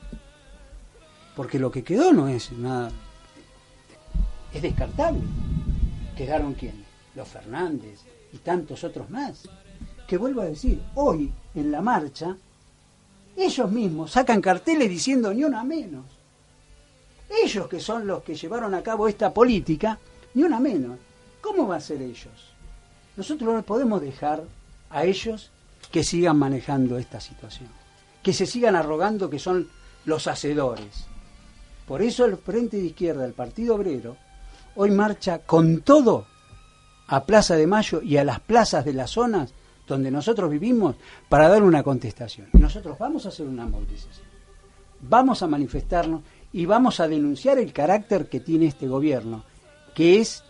porque 1.36 1.58
lo 1.58 1.70
que 1.70 1.82
quedó 1.82 2.12
no 2.12 2.28
es 2.28 2.52
nada, 2.52 2.90
es 4.52 4.62
descartable. 4.62 5.20
¿Quedaron 6.16 6.54
quién? 6.54 6.84
Los 7.16 7.28
Fernández 7.28 8.00
y 8.32 8.38
tantos 8.38 8.84
otros 8.84 9.10
más. 9.10 9.48
Que 10.06 10.16
vuelvo 10.16 10.42
a 10.42 10.46
decir, 10.46 10.80
hoy 10.94 11.32
en 11.54 11.72
la 11.72 11.80
marcha, 11.80 12.36
ellos 13.36 13.70
mismos 13.70 14.12
sacan 14.12 14.40
carteles 14.40 14.88
diciendo 14.88 15.34
ni 15.34 15.42
una 15.44 15.64
menos. 15.64 16.04
Ellos 17.42 17.66
que 17.66 17.80
son 17.80 18.06
los 18.06 18.22
que 18.22 18.34
llevaron 18.34 18.74
a 18.74 18.82
cabo 18.82 19.08
esta 19.08 19.32
política, 19.32 19.98
ni 20.34 20.44
una 20.44 20.60
menos. 20.60 20.98
¿Cómo 21.40 21.66
va 21.66 21.76
a 21.76 21.80
ser 21.80 22.00
ellos? 22.00 22.52
Nosotros 23.16 23.52
no 23.52 23.62
podemos 23.62 24.00
dejar 24.00 24.44
a 24.90 25.04
ellos 25.04 25.50
que 25.90 26.04
sigan 26.04 26.38
manejando 26.38 26.98
esta 26.98 27.20
situación, 27.20 27.68
que 28.22 28.32
se 28.32 28.46
sigan 28.46 28.76
arrogando 28.76 29.30
que 29.30 29.38
son 29.38 29.68
los 30.04 30.26
hacedores. 30.26 31.06
Por 31.86 32.02
eso 32.02 32.24
el 32.24 32.36
Frente 32.36 32.78
de 32.78 32.86
Izquierda, 32.86 33.24
el 33.24 33.32
Partido 33.32 33.74
Obrero, 33.74 34.16
hoy 34.76 34.90
marcha 34.90 35.40
con 35.40 35.82
todo 35.82 36.26
a 37.06 37.24
Plaza 37.24 37.56
de 37.56 37.66
Mayo 37.66 38.00
y 38.02 38.16
a 38.16 38.24
las 38.24 38.40
plazas 38.40 38.84
de 38.84 38.94
las 38.94 39.10
zonas 39.10 39.52
donde 39.86 40.10
nosotros 40.10 40.50
vivimos 40.50 40.96
para 41.28 41.48
dar 41.48 41.62
una 41.62 41.82
contestación. 41.82 42.48
Nosotros 42.54 42.98
vamos 42.98 43.26
a 43.26 43.28
hacer 43.28 43.46
una 43.46 43.66
movilización, 43.66 44.26
vamos 45.02 45.42
a 45.42 45.46
manifestarnos 45.46 46.22
y 46.52 46.64
vamos 46.66 47.00
a 47.00 47.08
denunciar 47.08 47.58
el 47.58 47.72
carácter 47.72 48.28
que 48.28 48.40
tiene 48.40 48.66
este 48.66 48.88
gobierno, 48.88 49.44
que 49.94 50.20
es 50.20 50.42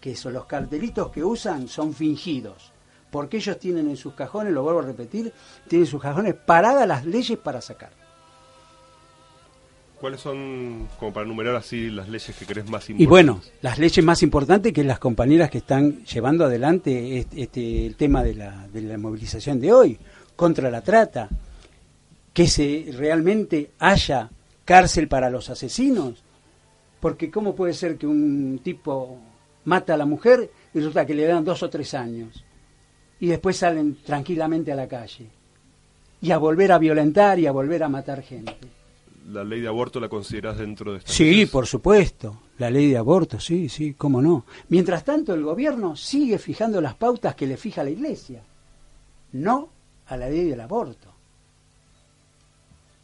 que 0.00 0.16
son 0.16 0.32
los 0.32 0.46
cartelitos 0.46 1.10
que 1.10 1.22
usan 1.22 1.68
son 1.68 1.92
fingidos, 1.92 2.69
porque 3.10 3.38
ellos 3.38 3.58
tienen 3.58 3.88
en 3.88 3.96
sus 3.96 4.14
cajones, 4.14 4.52
lo 4.52 4.62
vuelvo 4.62 4.80
a 4.80 4.84
repetir, 4.84 5.32
tienen 5.68 5.86
en 5.86 5.90
sus 5.90 6.00
cajones 6.00 6.34
paradas 6.34 6.86
las 6.86 7.04
leyes 7.04 7.38
para 7.38 7.60
sacar. 7.60 7.90
¿Cuáles 10.00 10.20
son, 10.20 10.88
como 10.98 11.12
para 11.12 11.26
enumerar 11.26 11.56
así, 11.56 11.90
las 11.90 12.08
leyes 12.08 12.34
que 12.34 12.46
crees 12.46 12.70
más 12.70 12.88
importantes? 12.88 13.02
Y 13.02 13.06
bueno, 13.06 13.42
las 13.60 13.78
leyes 13.78 14.02
más 14.02 14.22
importantes 14.22 14.72
que 14.72 14.82
las 14.82 14.98
compañeras 14.98 15.50
que 15.50 15.58
están 15.58 16.04
llevando 16.06 16.46
adelante 16.46 17.18
este, 17.18 17.42
este, 17.42 17.86
el 17.86 17.96
tema 17.96 18.22
de 18.22 18.34
la, 18.34 18.66
de 18.68 18.80
la 18.80 18.96
movilización 18.96 19.60
de 19.60 19.72
hoy, 19.72 19.98
contra 20.36 20.70
la 20.70 20.80
trata, 20.80 21.28
que 22.32 22.46
se 22.46 22.86
realmente 22.96 23.72
haya 23.78 24.30
cárcel 24.64 25.06
para 25.06 25.28
los 25.28 25.50
asesinos, 25.50 26.24
porque 26.98 27.30
¿cómo 27.30 27.54
puede 27.54 27.74
ser 27.74 27.98
que 27.98 28.06
un 28.06 28.60
tipo 28.64 29.18
mata 29.64 29.94
a 29.94 29.98
la 29.98 30.06
mujer 30.06 30.50
y 30.72 30.78
resulta 30.78 31.04
que 31.04 31.14
le 31.14 31.26
dan 31.26 31.44
dos 31.44 31.62
o 31.62 31.68
tres 31.68 31.92
años 31.92 32.42
y 33.20 33.26
después 33.26 33.56
salen 33.56 33.98
tranquilamente 34.04 34.72
a 34.72 34.76
la 34.76 34.88
calle 34.88 35.26
y 36.22 36.30
a 36.30 36.38
volver 36.38 36.72
a 36.72 36.78
violentar 36.78 37.38
y 37.38 37.46
a 37.46 37.52
volver 37.52 37.82
a 37.82 37.88
matar 37.88 38.22
gente? 38.22 38.56
¿La 39.30 39.44
ley 39.44 39.60
de 39.60 39.68
aborto 39.68 40.00
la 40.00 40.08
consideras 40.08 40.58
dentro 40.58 40.92
de 40.92 40.98
esta 40.98 41.12
Sí, 41.12 41.46
por 41.46 41.66
supuesto. 41.66 42.42
La 42.58 42.70
ley 42.70 42.90
de 42.90 42.96
aborto, 42.96 43.38
sí, 43.38 43.68
sí, 43.68 43.94
cómo 43.94 44.20
no. 44.20 44.44
Mientras 44.68 45.04
tanto, 45.04 45.34
el 45.34 45.42
gobierno 45.42 45.94
sigue 45.94 46.38
fijando 46.38 46.80
las 46.80 46.94
pautas 46.94 47.34
que 47.34 47.46
le 47.46 47.56
fija 47.56 47.84
la 47.84 47.90
Iglesia, 47.90 48.42
no 49.32 49.68
a 50.06 50.16
la 50.16 50.28
ley 50.28 50.46
del 50.46 50.60
aborto. 50.60 51.08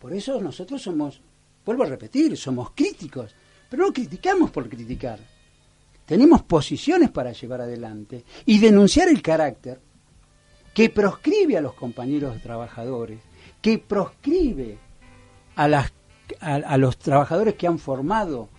Por 0.00 0.12
eso 0.12 0.40
nosotros 0.40 0.82
somos, 0.82 1.20
vuelvo 1.64 1.84
a 1.84 1.86
repetir, 1.86 2.36
somos 2.36 2.70
críticos, 2.70 3.34
pero 3.70 3.86
no 3.86 3.92
criticamos 3.92 4.50
por 4.50 4.68
criticar. 4.68 5.18
Tenemos 6.04 6.42
posiciones 6.42 7.10
para 7.10 7.32
llevar 7.32 7.62
adelante 7.62 8.24
y 8.44 8.58
denunciar 8.58 9.08
el 9.08 9.22
carácter 9.22 9.80
que 10.76 10.90
proscribe 10.90 11.56
a 11.56 11.62
los 11.62 11.72
compañeros 11.72 12.42
trabajadores, 12.42 13.18
que 13.62 13.78
proscribe 13.78 14.76
a 15.56 15.86
a, 16.42 16.76
los 16.76 16.98
trabajadores 16.98 17.54
que 17.54 17.66
han 17.66 17.78
formado 17.78 18.50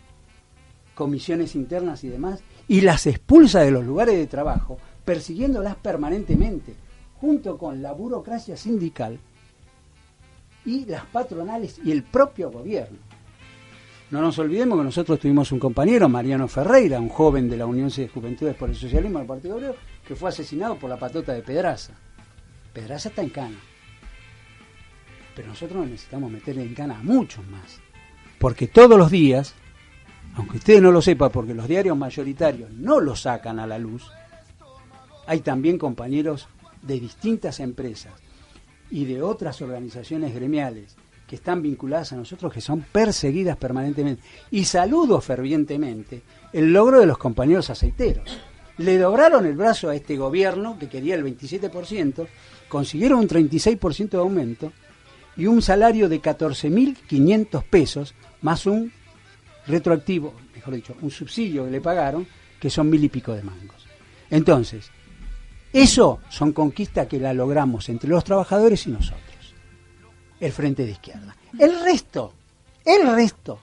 comisiones 0.95 1.53
internas 1.53 2.03
y 2.03 2.07
demás, 2.07 2.39
y 2.68 2.82
las 2.82 3.05
expulsa 3.05 3.59
de 3.59 3.70
los 3.70 3.86
lugares 3.86 4.15
de 4.15 4.26
trabajo, 4.26 4.80
persiguiéndolas 5.05 5.76
permanentemente, 5.76 6.74
junto 7.22 7.55
con 7.55 7.84
la 7.84 7.93
burocracia 7.93 8.57
sindical 8.57 9.20
y 10.65 10.86
las 10.86 11.05
patronales 11.05 11.80
y 11.86 11.91
el 11.91 12.01
propio 12.01 12.49
gobierno. 12.49 12.97
No 14.09 14.22
nos 14.24 14.39
olvidemos 14.39 14.80
que 14.80 14.86
nosotros 14.86 15.20
tuvimos 15.20 15.51
un 15.51 15.59
compañero, 15.59 16.09
Mariano 16.09 16.47
Ferreira, 16.47 16.99
un 16.99 17.09
joven 17.09 17.47
de 17.47 17.57
la 17.57 17.68
Unión 17.68 17.89
de 17.89 18.07
Juventudes 18.07 18.55
por 18.55 18.70
el 18.70 18.76
Socialismo 18.76 19.20
del 19.20 19.28
Partido 19.28 19.57
Obrero, 19.57 19.76
que 20.07 20.15
fue 20.15 20.30
asesinado 20.30 20.80
por 20.80 20.89
la 20.89 20.97
patota 20.97 21.34
de 21.34 21.43
Pedraza. 21.43 21.93
Pedraza 22.78 23.09
está 23.09 23.23
en 23.23 23.30
cana 23.30 23.57
pero 25.38 25.49
nosotros 25.49 25.86
necesitamos 25.86 26.32
meterle 26.32 26.63
en 26.63 26.73
cana 26.73 26.97
a 26.97 27.03
muchos 27.03 27.47
más. 27.47 27.80
Porque 28.39 28.67
todos 28.67 28.97
los 28.97 29.11
días, 29.11 29.53
aunque 30.34 30.57
ustedes 30.57 30.82
no 30.82 30.91
lo 30.91 30.99
sepan, 30.99 31.30
porque 31.30 31.53
los 31.53 31.67
diarios 31.67 31.95
mayoritarios 31.95 32.71
no 32.71 32.99
lo 32.99 33.15
sacan 33.15 33.59
a 33.59 33.67
la 33.67 33.78
luz, 33.78 34.11
hay 35.28 35.41
también 35.41 35.78
compañeros 35.78 36.47
de 36.82 36.99
distintas 36.99 37.59
empresas 37.59 38.13
y 38.89 39.05
de 39.05 39.21
otras 39.21 39.61
organizaciones 39.61 40.34
gremiales 40.34 40.95
que 41.28 41.36
están 41.36 41.61
vinculadas 41.61 42.13
a 42.13 42.15
nosotros, 42.15 42.51
que 42.51 42.61
son 42.61 42.82
perseguidas 42.91 43.57
permanentemente. 43.57 44.23
Y 44.49 44.65
saludo 44.65 45.21
fervientemente 45.21 46.23
el 46.51 46.73
logro 46.73 46.99
de 46.99 47.05
los 47.05 47.19
compañeros 47.19 47.69
aceiteros. 47.69 48.39
Le 48.80 48.97
dobraron 48.97 49.45
el 49.45 49.55
brazo 49.55 49.89
a 49.89 49.95
este 49.95 50.17
gobierno, 50.17 50.80
que 50.80 50.89
quería 50.89 51.13
el 51.13 51.23
27%, 51.23 52.28
consiguieron 52.68 53.20
un 53.20 53.28
36% 53.28 54.09
de 54.09 54.18
aumento, 54.18 54.74
y 55.38 55.45
un 55.45 55.61
salario 55.61 56.09
de 56.09 56.22
14.500 56.22 57.63
pesos 57.63 58.15
más 58.41 58.65
un 58.65 58.91
retroactivo, 59.68 60.34
mejor 60.55 60.74
dicho, 60.74 60.95
un 61.01 61.11
subsidio 61.11 61.65
que 61.65 61.72
le 61.72 61.82
pagaron, 61.82 62.28
que 62.59 62.70
son 62.70 62.89
mil 62.89 63.03
y 63.03 63.09
pico 63.09 63.34
de 63.34 63.43
mangos. 63.43 63.86
Entonces, 64.32 64.89
eso 65.72 66.20
son 66.30 66.53
conquistas 66.53 67.07
que 67.07 67.20
la 67.20 67.34
logramos 67.34 67.88
entre 67.89 68.09
los 68.09 68.24
trabajadores 68.24 68.88
y 68.88 68.91
nosotros, 68.91 69.53
el 70.39 70.51
frente 70.51 70.86
de 70.86 70.91
izquierda. 70.91 71.36
El 71.59 71.84
resto, 71.84 72.34
el 72.84 73.07
resto, 73.15 73.59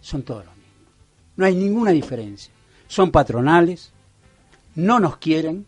son 0.00 0.22
todos 0.22 0.46
los 0.46 0.56
mismos. 0.56 0.92
No 1.36 1.44
hay 1.44 1.54
ninguna 1.54 1.90
diferencia. 1.90 2.52
Son 2.88 3.10
patronales, 3.10 3.92
no 4.74 5.00
nos 5.00 5.18
quieren, 5.18 5.66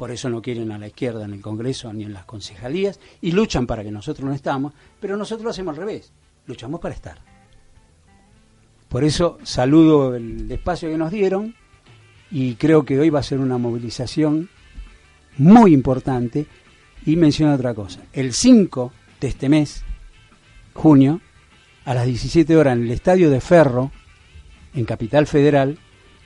por 0.00 0.10
eso 0.10 0.30
no 0.30 0.40
quieren 0.40 0.72
a 0.72 0.78
la 0.78 0.86
izquierda 0.86 1.26
en 1.26 1.34
el 1.34 1.42
Congreso 1.42 1.92
ni 1.92 2.04
en 2.04 2.14
las 2.14 2.24
concejalías, 2.24 2.98
y 3.20 3.32
luchan 3.32 3.66
para 3.66 3.84
que 3.84 3.90
nosotros 3.90 4.26
no 4.26 4.34
estamos, 4.34 4.72
pero 4.98 5.14
nosotros 5.14 5.44
lo 5.44 5.50
hacemos 5.50 5.74
al 5.74 5.84
revés, 5.84 6.10
luchamos 6.46 6.80
para 6.80 6.94
estar. 6.94 7.18
Por 8.88 9.04
eso 9.04 9.36
saludo 9.42 10.14
el 10.14 10.50
espacio 10.50 10.88
que 10.88 10.96
nos 10.96 11.10
dieron 11.10 11.54
y 12.30 12.54
creo 12.54 12.86
que 12.86 12.98
hoy 12.98 13.10
va 13.10 13.20
a 13.20 13.22
ser 13.22 13.40
una 13.40 13.58
movilización 13.58 14.48
muy 15.36 15.74
importante 15.74 16.46
y 17.04 17.16
menciono 17.16 17.52
otra 17.52 17.74
cosa. 17.74 18.00
El 18.14 18.32
5 18.32 18.92
de 19.20 19.28
este 19.28 19.50
mes, 19.50 19.84
junio, 20.72 21.20
a 21.84 21.92
las 21.92 22.06
17 22.06 22.56
horas 22.56 22.78
en 22.78 22.84
el 22.84 22.90
Estadio 22.90 23.28
de 23.28 23.42
Ferro, 23.42 23.92
en 24.72 24.86
Capital 24.86 25.26
Federal, 25.26 25.78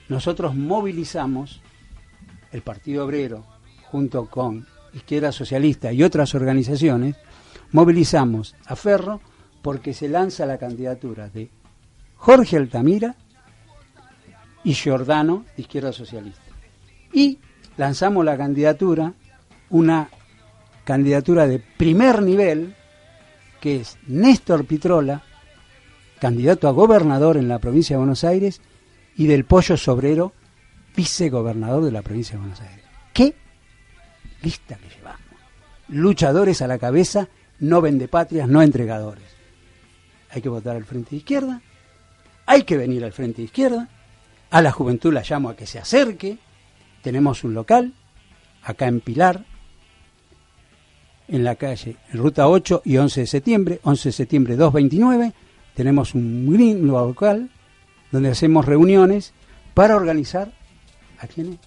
nosotros 0.09 0.55
movilizamos 0.55 1.61
el 2.53 2.62
Partido 2.62 3.05
Obrero, 3.05 3.45
junto 3.95 4.26
con 4.26 4.66
Izquierda 4.92 5.30
Socialista 5.30 5.92
y 5.92 6.03
otras 6.03 6.34
organizaciones, 6.34 7.14
movilizamos 7.70 8.57
a 8.66 8.74
Ferro 8.74 9.20
porque 9.62 9.95
se 9.95 10.09
lanza 10.09 10.47
la 10.47 10.59
candidatura 10.59 11.28
de 11.28 11.49
Jorge 12.16 12.57
Altamira 12.57 13.14
y 14.64 14.74
Giordano 14.74 15.45
de 15.57 15.62
Izquierda 15.62 15.92
Socialista. 15.92 16.42
Y 17.12 17.38
lanzamos 17.76 18.24
la 18.24 18.36
candidatura, 18.36 19.14
una 19.70 20.09
candidatura 20.82 21.47
de 21.47 21.61
primer 21.61 22.20
nivel, 22.20 22.74
que 23.61 23.76
es 23.76 23.97
Néstor 24.09 24.66
Pitrola, 24.66 25.22
candidato 26.18 26.66
a 26.66 26.72
gobernador 26.72 27.36
en 27.36 27.47
la 27.47 27.61
provincia 27.61 27.95
de 27.95 27.99
Buenos 27.99 28.24
Aires, 28.24 28.61
y 29.16 29.28
del 29.28 29.45
Pollo 29.45 29.76
Sobrero, 29.76 30.32
vicegobernador 30.97 31.84
de 31.84 31.92
la 31.92 32.03
provincia 32.03 32.32
de 32.32 32.40
Buenos 32.40 32.61
Aires. 32.61 32.84
¿Qué 34.45 34.51
lista 34.51 34.76
que 34.76 34.95
llevamos. 34.95 35.22
Luchadores 35.88 36.61
a 36.61 36.66
la 36.66 36.78
cabeza, 36.78 37.28
no 37.61 37.82
patrias, 38.11 38.47
no 38.47 38.61
entregadores. 38.61 39.24
Hay 40.28 40.42
que 40.42 40.51
votar 40.51 40.76
al 40.76 40.84
frente 40.84 41.12
de 41.12 41.16
izquierda, 41.16 41.62
hay 42.45 42.64
que 42.64 42.76
venir 42.76 43.03
al 43.05 43.14
frente 43.14 43.38
de 43.38 43.45
izquierda, 43.45 43.88
a 44.51 44.61
la 44.61 44.70
juventud 44.70 45.14
la 45.14 45.22
llamo 45.22 45.49
a 45.49 45.57
que 45.57 45.66
se 45.66 45.78
acerque, 45.78 46.36
tenemos 47.01 47.42
un 47.42 47.55
local, 47.55 47.95
acá 48.62 48.86
en 48.86 49.01
Pilar, 49.01 49.47
en 51.26 51.42
la 51.42 51.55
calle, 51.55 51.97
Ruta 52.12 52.47
8 52.47 52.82
y 52.84 52.99
11 52.99 53.20
de 53.20 53.26
septiembre, 53.26 53.80
11 53.82 54.09
de 54.11 54.12
septiembre 54.12 54.57
229, 54.57 55.32
tenemos 55.74 56.14
un 56.14 56.53
green 56.53 56.86
local 56.86 57.49
donde 58.12 58.28
hacemos 58.28 58.66
reuniones 58.66 59.32
para 59.72 59.97
organizar 59.97 60.53
a 61.18 61.26
quiénes? 61.28 61.59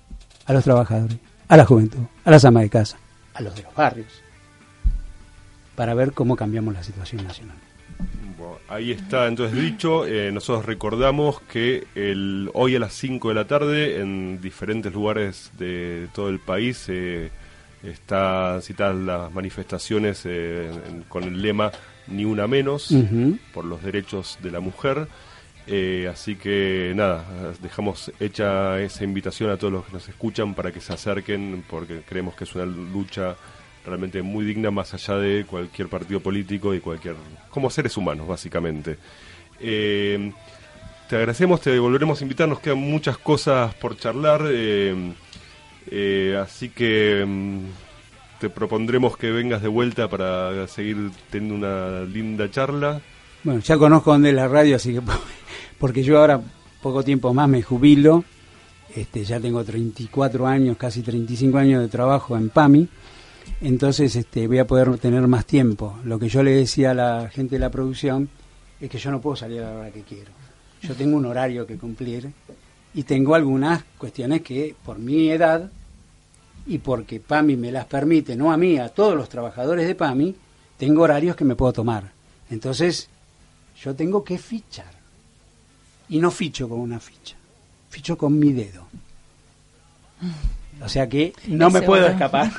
A 0.45 0.53
los 0.53 0.63
trabajadores, 0.63 1.17
a 1.47 1.57
la 1.57 1.65
juventud, 1.65 1.99
a 2.25 2.31
las 2.31 2.45
amas 2.45 2.63
de 2.63 2.69
casa, 2.69 2.97
a 3.33 3.41
los 3.41 3.55
de 3.55 3.63
los 3.63 3.73
barrios, 3.73 4.21
para 5.75 5.93
ver 5.93 6.13
cómo 6.13 6.35
cambiamos 6.35 6.73
la 6.73 6.83
situación 6.83 7.23
nacional. 7.25 7.55
ahí 8.69 8.91
está 8.91 9.27
entonces 9.27 9.59
dicho, 9.59 10.05
eh, 10.05 10.31
nosotros 10.31 10.65
recordamos 10.65 11.41
que 11.41 11.87
el, 11.95 12.49
hoy 12.53 12.75
a 12.75 12.79
las 12.79 12.93
5 12.93 13.29
de 13.29 13.35
la 13.35 13.47
tarde 13.47 13.99
en 14.01 14.41
diferentes 14.41 14.93
lugares 14.93 15.51
de 15.57 16.07
todo 16.13 16.29
el 16.29 16.39
país 16.39 16.85
eh, 16.89 17.31
están 17.83 18.61
citadas 18.61 18.95
las 18.95 19.31
manifestaciones 19.31 20.23
eh, 20.25 20.69
con 21.07 21.23
el 21.23 21.41
lema 21.41 21.71
Ni 22.07 22.25
una 22.25 22.47
menos 22.47 22.93
por 23.53 23.65
los 23.65 23.83
derechos 23.83 24.37
de 24.41 24.51
la 24.51 24.59
mujer. 24.59 25.07
Eh, 25.69 26.07
así 26.09 26.35
que 26.35 26.93
nada, 26.95 27.25
dejamos 27.61 28.11
hecha 28.21 28.79
esa 28.79 29.03
invitación 29.03 29.49
a 29.49 29.57
todos 29.57 29.73
los 29.73 29.85
que 29.85 29.91
nos 29.91 30.07
escuchan 30.07 30.53
para 30.53 30.71
que 30.71 30.79
se 30.79 30.93
acerquen 30.93 31.65
porque 31.69 32.03
creemos 32.07 32.35
que 32.35 32.45
es 32.45 32.55
una 32.55 32.65
lucha 32.65 33.35
realmente 33.85 34.21
muy 34.21 34.45
digna 34.45 34.71
más 34.71 34.93
allá 34.93 35.17
de 35.17 35.45
cualquier 35.45 35.89
partido 35.89 36.21
político 36.21 36.73
y 36.73 36.79
cualquier... 36.79 37.15
como 37.49 37.69
seres 37.69 37.97
humanos 37.97 38.27
básicamente. 38.27 38.97
Eh, 39.59 40.31
te 41.09 41.15
agradecemos, 41.17 41.59
te 41.59 41.77
volveremos 41.79 42.19
a 42.19 42.23
invitar, 42.23 42.47
nos 42.47 42.59
quedan 42.59 42.79
muchas 42.79 43.17
cosas 43.17 43.73
por 43.75 43.97
charlar, 43.97 44.43
eh, 44.49 46.37
así 46.41 46.69
que 46.69 47.25
mm, 47.25 47.59
te 48.39 48.49
propondremos 48.49 49.17
que 49.17 49.31
vengas 49.31 49.61
de 49.61 49.67
vuelta 49.67 50.09
para 50.09 50.67
seguir 50.67 51.11
teniendo 51.29 51.55
una 51.55 52.01
linda 52.01 52.49
charla. 52.51 53.01
Bueno, 53.43 53.61
ya 53.61 53.77
conozco 53.77 54.11
dónde 54.11 54.29
es 54.29 54.35
la 54.35 54.47
radio, 54.47 54.75
así 54.75 54.93
que 54.93 55.01
porque 55.79 56.03
yo 56.03 56.19
ahora 56.19 56.41
poco 56.81 57.03
tiempo 57.03 57.33
más 57.33 57.49
me 57.49 57.61
jubilo, 57.61 58.23
este, 58.95 59.23
ya 59.23 59.39
tengo 59.39 59.63
34 59.63 60.47
años, 60.47 60.77
casi 60.77 61.01
35 61.01 61.57
años 61.57 61.81
de 61.81 61.87
trabajo 61.87 62.37
en 62.37 62.49
PAMI, 62.49 62.87
entonces 63.61 64.15
este, 64.15 64.47
voy 64.47 64.59
a 64.59 64.67
poder 64.67 64.97
tener 64.97 65.27
más 65.27 65.45
tiempo. 65.45 65.97
Lo 66.03 66.19
que 66.19 66.29
yo 66.29 66.43
le 66.43 66.51
decía 66.51 66.91
a 66.91 66.93
la 66.93 67.29
gente 67.29 67.55
de 67.55 67.59
la 67.59 67.69
producción 67.69 68.29
es 68.79 68.89
que 68.89 68.97
yo 68.97 69.11
no 69.11 69.21
puedo 69.21 69.35
salir 69.35 69.61
a 69.61 69.71
la 69.71 69.79
hora 69.79 69.91
que 69.91 70.01
quiero. 70.01 70.31
Yo 70.81 70.95
tengo 70.95 71.17
un 71.17 71.25
horario 71.25 71.65
que 71.65 71.77
cumplir 71.77 72.31
y 72.93 73.03
tengo 73.03 73.35
algunas 73.35 73.83
cuestiones 73.97 74.41
que 74.41 74.75
por 74.85 74.99
mi 74.99 75.29
edad 75.29 75.69
y 76.65 76.79
porque 76.79 77.19
PAMI 77.19 77.55
me 77.55 77.71
las 77.71 77.85
permite, 77.85 78.35
no 78.35 78.51
a 78.51 78.57
mí, 78.57 78.77
a 78.77 78.89
todos 78.89 79.15
los 79.15 79.29
trabajadores 79.29 79.87
de 79.87 79.95
PAMI, 79.95 80.35
tengo 80.77 81.03
horarios 81.03 81.35
que 81.35 81.45
me 81.45 81.55
puedo 81.55 81.73
tomar. 81.73 82.11
Entonces, 82.49 83.09
yo 83.81 83.95
tengo 83.95 84.23
que 84.23 84.37
fichar. 84.37 84.96
Y 86.09 86.19
no 86.19 86.31
ficho 86.31 86.69
con 86.69 86.79
una 86.79 86.99
ficha, 86.99 87.35
ficho 87.89 88.17
con 88.17 88.37
mi 88.37 88.53
dedo. 88.53 88.87
O 90.81 90.89
sea 90.89 91.07
que 91.09 91.33
no 91.47 91.69
me 91.69 91.81
puedo 91.81 92.07
escapar. 92.07 92.51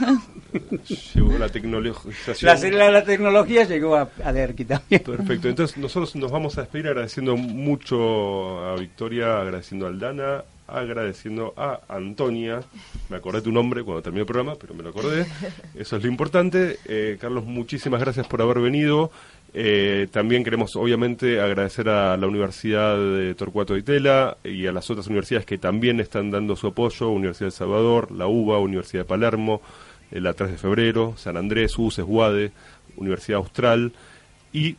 Llegó 1.14 1.38
la 1.38 1.48
tecnología. 1.48 2.12
La, 2.42 2.90
la, 2.90 3.04
tecnología 3.04 3.64
llegó 3.64 3.96
a, 3.96 4.08
a 4.24 4.32
Derqui 4.32 4.64
también. 4.64 5.02
Perfecto. 5.02 5.48
Entonces 5.48 5.76
nosotros 5.76 6.16
nos 6.16 6.30
vamos 6.30 6.56
a 6.56 6.62
despedir 6.62 6.88
agradeciendo 6.88 7.36
mucho 7.36 8.64
a 8.64 8.74
Victoria, 8.76 9.40
agradeciendo 9.40 9.86
a 9.86 9.90
Aldana, 9.90 10.44
agradeciendo 10.66 11.54
a 11.56 11.80
Antonia. 11.88 12.60
Me 13.08 13.16
acordé 13.16 13.42
tu 13.42 13.52
nombre 13.52 13.82
cuando 13.82 14.02
terminé 14.02 14.20
el 14.20 14.26
programa, 14.26 14.54
pero 14.54 14.74
me 14.74 14.82
lo 14.82 14.90
acordé. 14.90 15.26
Eso 15.74 15.96
es 15.96 16.02
lo 16.02 16.08
importante. 16.08 16.78
Eh, 16.86 17.18
Carlos, 17.20 17.44
muchísimas 17.44 18.00
gracias 18.00 18.26
por 18.26 18.40
haber 18.40 18.60
venido. 18.60 19.10
Eh, 19.54 20.08
también 20.10 20.44
queremos, 20.44 20.76
obviamente, 20.76 21.40
agradecer 21.40 21.88
a 21.88 22.16
la 22.16 22.26
Universidad 22.26 22.96
de 22.96 23.34
Torcuato 23.34 23.74
de 23.74 23.80
Itela 23.80 24.36
y 24.44 24.66
a 24.66 24.72
las 24.72 24.90
otras 24.90 25.06
universidades 25.06 25.46
que 25.46 25.58
también 25.58 26.00
están 26.00 26.30
dando 26.30 26.54
su 26.54 26.66
apoyo, 26.66 27.08
Universidad 27.08 27.48
de 27.48 27.52
Salvador, 27.52 28.10
la 28.10 28.26
UBA, 28.26 28.58
Universidad 28.58 29.04
de 29.04 29.08
Palermo, 29.08 29.62
eh, 30.10 30.20
la 30.20 30.34
3 30.34 30.52
de 30.52 30.58
febrero, 30.58 31.14
San 31.16 31.36
Andrés, 31.36 31.78
UCES, 31.78 32.04
UADE, 32.06 32.52
Universidad 32.96 33.38
Austral. 33.38 33.92
Y 34.52 34.76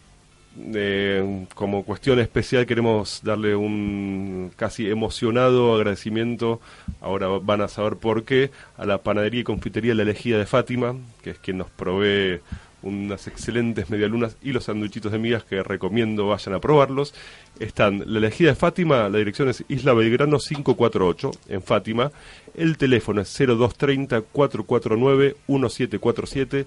eh, 0.57 1.45
como 1.55 1.83
cuestión 1.83 2.19
especial 2.19 2.65
queremos 2.65 3.21
darle 3.23 3.55
un 3.55 4.51
casi 4.55 4.89
emocionado 4.89 5.75
agradecimiento, 5.75 6.59
ahora 7.01 7.27
van 7.41 7.61
a 7.61 7.67
saber 7.67 7.95
por 7.95 8.23
qué, 8.23 8.51
a 8.77 8.85
la 8.85 8.99
panadería 8.99 9.41
y 9.41 9.43
confitería 9.43 9.95
La 9.95 10.03
Elegida 10.03 10.37
de 10.37 10.45
Fátima, 10.45 10.95
que 11.23 11.31
es 11.31 11.39
quien 11.39 11.57
nos 11.57 11.69
provee 11.69 12.39
unas 12.81 13.27
excelentes 13.27 13.89
medialunas 13.89 14.37
y 14.41 14.51
los 14.51 14.65
sanduichitos 14.65 15.11
de 15.11 15.19
migas 15.19 15.43
que 15.43 15.63
recomiendo 15.63 16.27
vayan 16.27 16.55
a 16.55 16.59
probarlos. 16.59 17.13
Están 17.59 18.03
La 18.05 18.19
Elegida 18.19 18.49
de 18.49 18.55
Fátima, 18.55 19.09
la 19.09 19.17
dirección 19.17 19.49
es 19.49 19.63
Isla 19.67 19.93
Belgrano 19.93 20.37
548 20.39 21.31
en 21.49 21.61
Fátima, 21.61 22.11
el 22.55 22.77
teléfono 22.77 23.21
es 23.21 23.37
0230 23.37 24.21
449 24.21 25.35
1747 25.47 26.65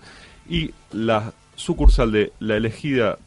y 0.48 0.70
la 0.92 1.32
sucursal 1.54 2.12
de 2.12 2.32
La 2.40 2.56
Elegida 2.56 3.18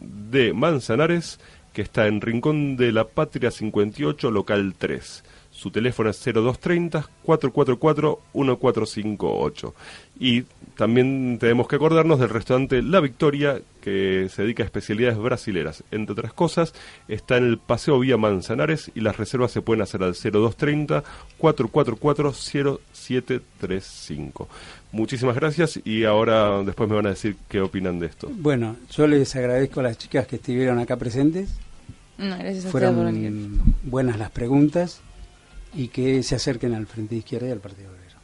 de 0.00 0.52
Manzanares, 0.52 1.40
que 1.72 1.82
está 1.82 2.06
en 2.06 2.20
Rincón 2.20 2.76
de 2.76 2.92
la 2.92 3.04
Patria 3.04 3.50
58, 3.50 4.30
local 4.30 4.74
3. 4.78 5.24
Su 5.64 5.70
teléfono 5.70 6.10
es 6.10 6.22
0230 6.22 7.08
444 7.22 8.20
1458. 8.34 9.74
Y 10.20 10.42
también 10.76 11.38
tenemos 11.40 11.66
que 11.68 11.76
acordarnos 11.76 12.20
del 12.20 12.28
restaurante 12.28 12.82
La 12.82 13.00
Victoria, 13.00 13.62
que 13.80 14.28
se 14.28 14.42
dedica 14.42 14.62
a 14.62 14.66
especialidades 14.66 15.16
brasileras. 15.16 15.82
Entre 15.90 16.12
otras 16.12 16.34
cosas, 16.34 16.74
está 17.08 17.38
en 17.38 17.44
el 17.44 17.56
Paseo 17.56 17.98
Vía 17.98 18.18
Manzanares 18.18 18.92
y 18.94 19.00
las 19.00 19.16
reservas 19.16 19.52
se 19.52 19.62
pueden 19.62 19.80
hacer 19.80 20.02
al 20.02 20.12
0230 20.12 21.02
444 21.38 22.34
0735. 22.92 24.46
Muchísimas 24.92 25.34
gracias 25.34 25.80
y 25.82 26.04
ahora 26.04 26.62
después 26.62 26.90
me 26.90 26.96
van 26.96 27.06
a 27.06 27.10
decir 27.10 27.36
qué 27.48 27.62
opinan 27.62 27.98
de 28.00 28.08
esto. 28.08 28.28
Bueno, 28.30 28.76
yo 28.90 29.06
les 29.06 29.34
agradezco 29.34 29.80
a 29.80 29.84
las 29.84 29.96
chicas 29.96 30.26
que 30.26 30.36
estuvieron 30.36 30.78
acá 30.78 30.98
presentes. 30.98 31.54
No, 32.18 32.36
gracias 32.36 32.66
a 32.66 32.70
Fueron 32.70 33.62
buenas 33.82 34.18
las 34.18 34.30
preguntas 34.30 35.00
y 35.74 35.88
que 35.88 36.22
se 36.22 36.36
acerquen 36.36 36.74
al 36.74 36.86
Frente 36.86 37.16
Izquierda 37.16 37.48
y 37.48 37.50
al 37.50 37.60
Partido 37.60 37.90
Obrero. 37.90 38.18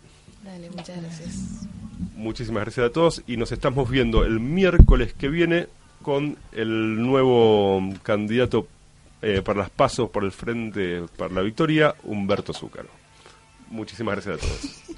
Dale, 0.45 0.71
muchas 0.71 1.01
gracias. 1.01 1.69
Muchísimas 2.15 2.65
gracias 2.65 2.87
a 2.87 2.93
todos 2.93 3.23
y 3.27 3.37
nos 3.37 3.53
estamos 3.53 3.89
viendo 3.91 4.25
el 4.25 4.41
miércoles 4.41 5.15
que 5.15 5.29
viene 5.29 5.69
con 6.03 6.37
el 6.53 7.03
nuevo 7.03 7.83
candidato 8.03 8.67
eh, 9.23 9.43
para 9.43 9.61
las 9.61 9.71
pasos 9.71 10.11
por 10.11 10.25
el 10.25 10.33
Frente 10.33 11.03
para 11.17 11.35
la 11.35 11.43
Victoria, 11.43 11.95
Humberto 12.05 12.53
Zúcaro. 12.53 12.89
Muchísimas 13.69 14.15
gracias 14.15 14.37
a 14.37 14.47
todos. 14.47 14.97